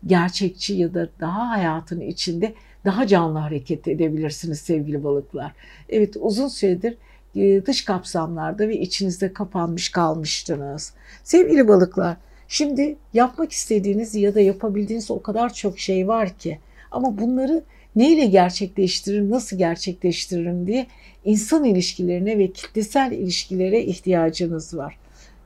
gerçekçi 0.06 0.74
ya 0.74 0.94
da 0.94 1.08
daha 1.20 1.50
hayatın 1.50 2.00
içinde 2.00 2.54
daha 2.84 3.06
canlı 3.06 3.38
hareket 3.38 3.88
edebilirsiniz 3.88 4.60
sevgili 4.60 5.04
balıklar. 5.04 5.52
Evet 5.88 6.16
uzun 6.20 6.48
süredir 6.48 6.96
e, 7.36 7.66
dış 7.66 7.84
kapsamlarda 7.84 8.68
ve 8.68 8.80
içinizde 8.80 9.32
kapanmış 9.32 9.88
kalmıştınız. 9.88 10.92
Sevgili 11.24 11.68
balıklar, 11.68 12.16
şimdi 12.48 12.96
yapmak 13.14 13.52
istediğiniz 13.52 14.14
ya 14.14 14.34
da 14.34 14.40
yapabildiğiniz 14.40 15.10
o 15.10 15.22
kadar 15.22 15.54
çok 15.54 15.78
şey 15.78 16.08
var 16.08 16.38
ki 16.38 16.58
ama 16.90 17.18
bunları 17.18 17.62
neyle 17.96 18.26
gerçekleştiririm, 18.26 19.30
nasıl 19.30 19.58
gerçekleştiririm 19.58 20.66
diye 20.66 20.86
insan 21.24 21.64
ilişkilerine 21.64 22.38
ve 22.38 22.52
kitlesel 22.52 23.12
ilişkilere 23.12 23.84
ihtiyacınız 23.84 24.76
var. 24.76 24.98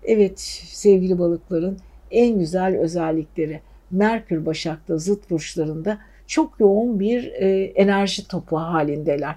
Evet 0.04 0.40
sevgili 0.66 1.18
balıkların 1.18 1.78
en 2.10 2.38
güzel 2.38 2.76
özellikleri 2.76 3.60
Merkür 3.90 4.46
Başak'ta 4.46 4.98
zıt 4.98 5.30
burçlarında 5.30 5.98
çok 6.26 6.60
yoğun 6.60 7.00
bir 7.00 7.24
e, 7.24 7.64
enerji 7.64 8.28
topu 8.28 8.56
halindeler. 8.56 9.36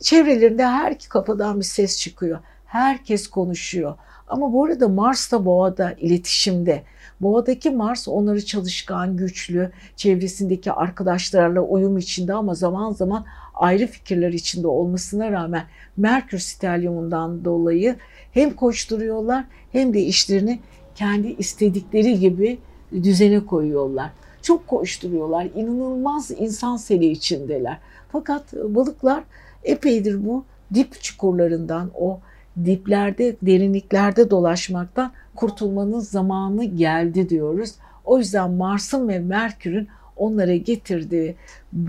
Çevrelerinde 0.00 0.66
her 0.66 0.92
iki 0.92 1.08
kapıdan 1.08 1.60
bir 1.60 1.64
ses 1.64 1.98
çıkıyor. 1.98 2.38
Herkes 2.66 3.26
konuşuyor. 3.26 3.94
Ama 4.28 4.52
bu 4.52 4.64
arada 4.64 4.88
Mars 4.88 5.32
da 5.32 5.44
Boğa'da 5.44 5.92
iletişimde. 5.92 6.82
Boğa'daki 7.20 7.70
Mars 7.70 8.08
onları 8.08 8.44
çalışkan, 8.44 9.16
güçlü, 9.16 9.72
çevresindeki 9.96 10.72
arkadaşlarla 10.72 11.60
uyum 11.60 11.98
içinde 11.98 12.34
ama 12.34 12.54
zaman 12.54 12.92
zaman 12.92 13.26
ayrı 13.54 13.86
fikirler 13.86 14.32
içinde 14.32 14.66
olmasına 14.66 15.30
rağmen 15.30 15.64
Merkür 15.96 16.38
stelyumundan 16.38 17.44
dolayı 17.44 17.96
hem 18.32 18.50
koşturuyorlar 18.50 19.44
hem 19.72 19.94
de 19.94 20.00
işlerini 20.00 20.60
kendi 20.94 21.28
istedikleri 21.28 22.18
gibi 22.18 22.58
düzene 23.02 23.46
koyuyorlar. 23.46 24.10
Çok 24.42 24.66
koşturuyorlar. 24.66 25.48
İnanılmaz 25.54 26.30
insan 26.30 26.76
seli 26.76 27.08
içindeler. 27.08 27.78
Fakat 28.12 28.52
balıklar 28.52 29.24
epeydir 29.64 30.26
bu 30.26 30.44
dip 30.74 31.02
çukurlarından, 31.02 31.90
o 32.00 32.20
diplerde, 32.64 33.36
derinliklerde 33.42 34.30
dolaşmaktan 34.30 35.12
kurtulmanın 35.34 36.00
zamanı 36.00 36.64
geldi 36.64 37.28
diyoruz. 37.28 37.74
O 38.04 38.18
yüzden 38.18 38.50
Mars'ın 38.50 39.08
ve 39.08 39.18
Merkür'ün 39.18 39.88
onlara 40.16 40.56
getirdiği 40.56 41.36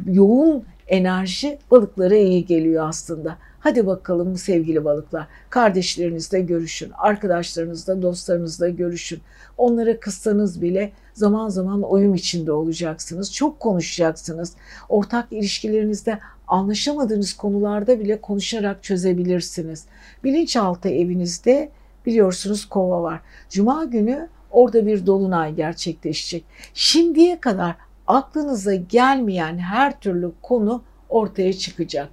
yoğun 0.05 0.63
enerji 0.87 1.59
balıklara 1.71 2.15
iyi 2.15 2.45
geliyor 2.45 2.87
aslında. 2.89 3.37
Hadi 3.63 3.87
bakalım 3.87 4.37
sevgili 4.37 4.85
balıklar. 4.85 5.27
Kardeşlerinizle 5.49 6.41
görüşün, 6.41 6.91
arkadaşlarınızla, 6.97 8.01
dostlarınızla 8.01 8.69
görüşün. 8.69 9.21
Onlara 9.57 9.99
kıssanız 9.99 10.61
bile 10.61 10.91
zaman 11.13 11.49
zaman 11.49 11.81
oyun 11.81 12.13
içinde 12.13 12.51
olacaksınız. 12.51 13.33
Çok 13.33 13.59
konuşacaksınız. 13.59 14.53
Ortak 14.89 15.31
ilişkilerinizde 15.31 16.19
anlaşamadığınız 16.47 17.33
konularda 17.33 17.99
bile 17.99 18.21
konuşarak 18.21 18.83
çözebilirsiniz. 18.83 19.85
Bilinçaltı 20.23 20.89
evinizde 20.89 21.69
biliyorsunuz 22.05 22.65
kova 22.65 23.03
var. 23.03 23.21
Cuma 23.49 23.85
günü 23.85 24.29
orada 24.51 24.85
bir 24.85 25.05
dolunay 25.05 25.55
gerçekleşecek. 25.55 26.45
Şimdiye 26.73 27.39
kadar 27.39 27.75
aklınıza 28.07 28.75
gelmeyen 28.75 29.57
her 29.57 29.99
türlü 29.99 30.31
konu 30.41 30.83
ortaya 31.09 31.53
çıkacak. 31.53 32.09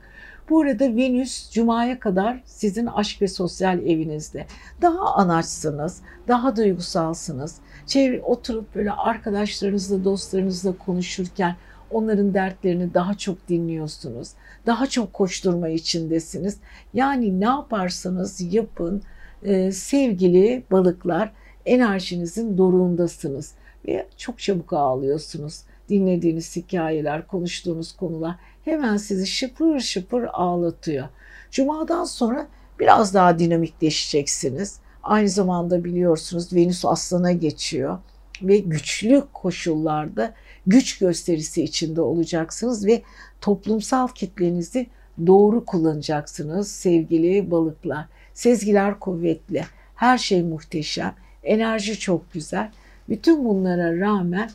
Bu 0.51 0.61
arada 0.61 0.97
Venüs 0.97 1.51
Cuma'ya 1.51 2.01
kadar 2.01 2.43
sizin 2.45 2.87
aşk 2.87 3.23
ve 3.23 3.29
sosyal 3.29 3.79
evinizde. 3.79 4.47
Daha 4.83 5.15
anaçsınız, 5.15 6.03
daha 6.29 6.57
duygusalsınız. 6.57 7.57
Çevre, 7.87 8.23
oturup 8.23 8.75
böyle 8.75 8.93
arkadaşlarınızla, 8.93 10.05
dostlarınızla 10.05 10.79
konuşurken 10.79 11.57
onların 11.91 12.35
dertlerini 12.35 12.95
daha 12.95 13.15
çok 13.15 13.49
dinliyorsunuz. 13.49 14.29
Daha 14.67 14.87
çok 14.87 15.13
koşturma 15.13 15.69
içindesiniz. 15.69 16.57
Yani 16.95 17.41
ne 17.41 17.45
yaparsanız 17.45 18.55
yapın 18.55 19.03
e, 19.43 19.73
sevgili 19.73 20.63
balıklar 20.71 21.33
enerjinizin 21.67 22.59
doruğundasınız 22.59 23.55
ve 23.87 24.07
çok 24.17 24.39
çabuk 24.39 24.73
ağlıyorsunuz. 24.73 25.63
Dinlediğiniz 25.89 26.57
hikayeler, 26.57 27.27
konuştuğunuz 27.27 27.93
konular 27.93 28.37
hemen 28.65 28.97
sizi 28.97 29.27
şıpır 29.27 29.81
şıpır 29.81 30.27
ağlatıyor. 30.33 31.09
Cuma'dan 31.51 32.05
sonra 32.05 32.47
biraz 32.81 33.15
daha 33.15 33.39
dinamikleşeceksiniz. 33.39 34.79
Aynı 35.03 35.29
zamanda 35.29 35.85
biliyorsunuz 35.85 36.53
Venüs 36.53 36.85
Aslan'a 36.85 37.33
geçiyor 37.33 37.99
ve 38.43 38.59
güçlü 38.59 39.25
koşullarda 39.33 40.35
güç 40.67 40.99
gösterisi 40.99 41.63
içinde 41.63 42.01
olacaksınız 42.01 42.87
ve 42.87 43.03
toplumsal 43.41 44.09
kitlenizi 44.09 44.87
doğru 45.27 45.65
kullanacaksınız 45.65 46.73
sevgili 46.73 47.51
balıklar. 47.51 48.07
Sezgiler 48.35 49.01
kuvvetli, 49.01 49.65
her 49.95 50.19
şey 50.19 50.43
muhteşem, 50.43 51.15
enerji 51.43 51.99
çok 51.99 52.33
güzel. 52.33 52.71
Bütün 53.09 53.45
bunlara 53.45 54.01
rağmen 54.01 54.51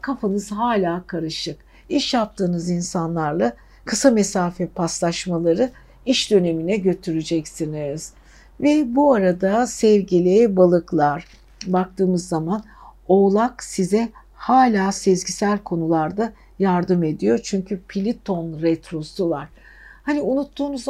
kafanız 0.00 0.52
hala 0.52 1.04
karışık 1.06 1.67
iş 1.88 2.14
yaptığınız 2.14 2.70
insanlarla 2.70 3.52
kısa 3.84 4.10
mesafe 4.10 4.66
paslaşmaları 4.66 5.70
iş 6.06 6.30
dönemine 6.30 6.76
götüreceksiniz. 6.76 8.12
Ve 8.60 8.96
bu 8.96 9.14
arada 9.14 9.66
sevgili 9.66 10.56
balıklar 10.56 11.26
baktığımız 11.66 12.28
zaman 12.28 12.64
Oğlak 13.08 13.62
size 13.62 14.08
hala 14.34 14.92
sezgisel 14.92 15.58
konularda 15.58 16.32
yardım 16.58 17.04
ediyor. 17.04 17.40
Çünkü 17.42 17.80
Pliton 17.88 18.62
retrosu 18.62 19.30
var. 19.30 19.48
Hani 20.02 20.20
unuttuğunuz 20.20 20.86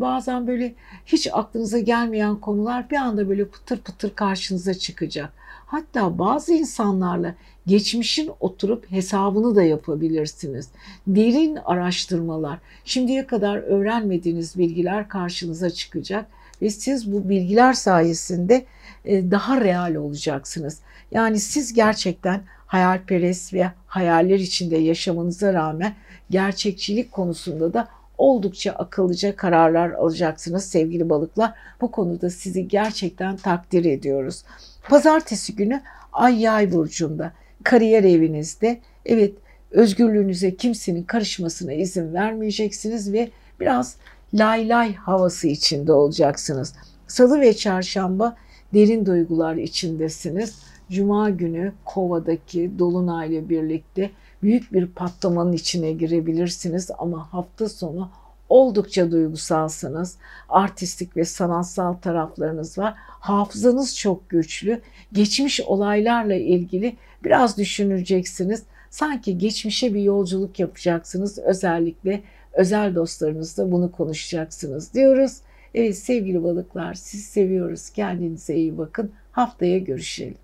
bazen 0.00 0.46
böyle 0.46 0.74
hiç 1.06 1.28
aklınıza 1.32 1.78
gelmeyen 1.78 2.36
konular 2.36 2.90
bir 2.90 2.96
anda 2.96 3.28
böyle 3.28 3.44
pıtır 3.44 3.78
pıtır 3.78 4.14
karşınıza 4.14 4.74
çıkacak. 4.74 5.32
Hatta 5.72 6.18
bazı 6.18 6.52
insanlarla 6.52 7.34
geçmişin 7.66 8.30
oturup 8.40 8.90
hesabını 8.90 9.54
da 9.56 9.62
yapabilirsiniz. 9.62 10.68
Derin 11.06 11.56
araştırmalar, 11.64 12.58
şimdiye 12.84 13.26
kadar 13.26 13.56
öğrenmediğiniz 13.56 14.58
bilgiler 14.58 15.08
karşınıza 15.08 15.70
çıkacak 15.70 16.26
ve 16.62 16.70
siz 16.70 17.12
bu 17.12 17.28
bilgiler 17.28 17.72
sayesinde 17.72 18.66
e, 19.04 19.30
daha 19.30 19.60
real 19.60 19.94
olacaksınız. 19.94 20.80
Yani 21.10 21.40
siz 21.40 21.72
gerçekten 21.72 22.42
hayalperest 22.66 23.54
ve 23.54 23.70
hayaller 23.86 24.38
içinde 24.38 24.76
yaşamanıza 24.76 25.52
rağmen 25.52 25.94
gerçekçilik 26.30 27.12
konusunda 27.12 27.74
da 27.74 27.88
oldukça 28.18 28.72
akıllıca 28.72 29.36
kararlar 29.36 29.90
alacaksınız 29.90 30.64
sevgili 30.64 31.10
balıklar. 31.10 31.54
Bu 31.80 31.90
konuda 31.90 32.30
sizi 32.30 32.68
gerçekten 32.68 33.36
takdir 33.36 33.84
ediyoruz. 33.84 34.44
Pazartesi 34.88 35.56
günü 35.56 35.82
Ay 36.12 36.40
Yay 36.40 36.72
burcunda, 36.72 37.32
kariyer 37.64 38.04
evinizde. 38.04 38.80
Evet, 39.06 39.34
özgürlüğünüze 39.70 40.56
kimsenin 40.56 41.02
karışmasına 41.02 41.72
izin 41.72 42.14
vermeyeceksiniz 42.14 43.12
ve 43.12 43.30
biraz 43.60 43.96
lay 44.34 44.68
lay 44.68 44.94
havası 44.94 45.48
içinde 45.48 45.92
olacaksınız. 45.92 46.74
Salı 47.06 47.40
ve 47.40 47.56
çarşamba 47.56 48.36
derin 48.74 49.06
duygular 49.06 49.54
içindesiniz. 49.56 50.58
Cuma 50.90 51.30
günü 51.30 51.72
Kova'daki 51.84 52.78
Dolunay'la 52.78 53.48
birlikte 53.48 54.10
büyük 54.42 54.72
bir 54.72 54.86
patlamanın 54.86 55.52
içine 55.52 55.92
girebilirsiniz 55.92 56.90
ama 56.98 57.32
hafta 57.32 57.68
sonu 57.68 58.10
oldukça 58.48 59.10
duygusalsınız. 59.10 60.16
Artistik 60.48 61.16
ve 61.16 61.24
sanatsal 61.24 61.94
taraflarınız 61.94 62.78
var. 62.78 62.94
Hafızanız 63.22 63.98
çok 63.98 64.30
güçlü. 64.30 64.80
Geçmiş 65.12 65.60
olaylarla 65.60 66.34
ilgili 66.34 66.96
biraz 67.24 67.58
düşüneceksiniz. 67.58 68.62
Sanki 68.90 69.38
geçmişe 69.38 69.94
bir 69.94 70.02
yolculuk 70.02 70.60
yapacaksınız. 70.60 71.38
Özellikle 71.38 72.22
özel 72.52 72.94
dostlarınızla 72.94 73.72
bunu 73.72 73.92
konuşacaksınız 73.92 74.94
diyoruz. 74.94 75.36
Evet 75.74 75.98
sevgili 75.98 76.42
balıklar 76.42 76.94
sizi 76.94 77.22
seviyoruz. 77.22 77.90
Kendinize 77.90 78.54
iyi 78.54 78.78
bakın. 78.78 79.12
Haftaya 79.32 79.78
görüşelim. 79.78 80.41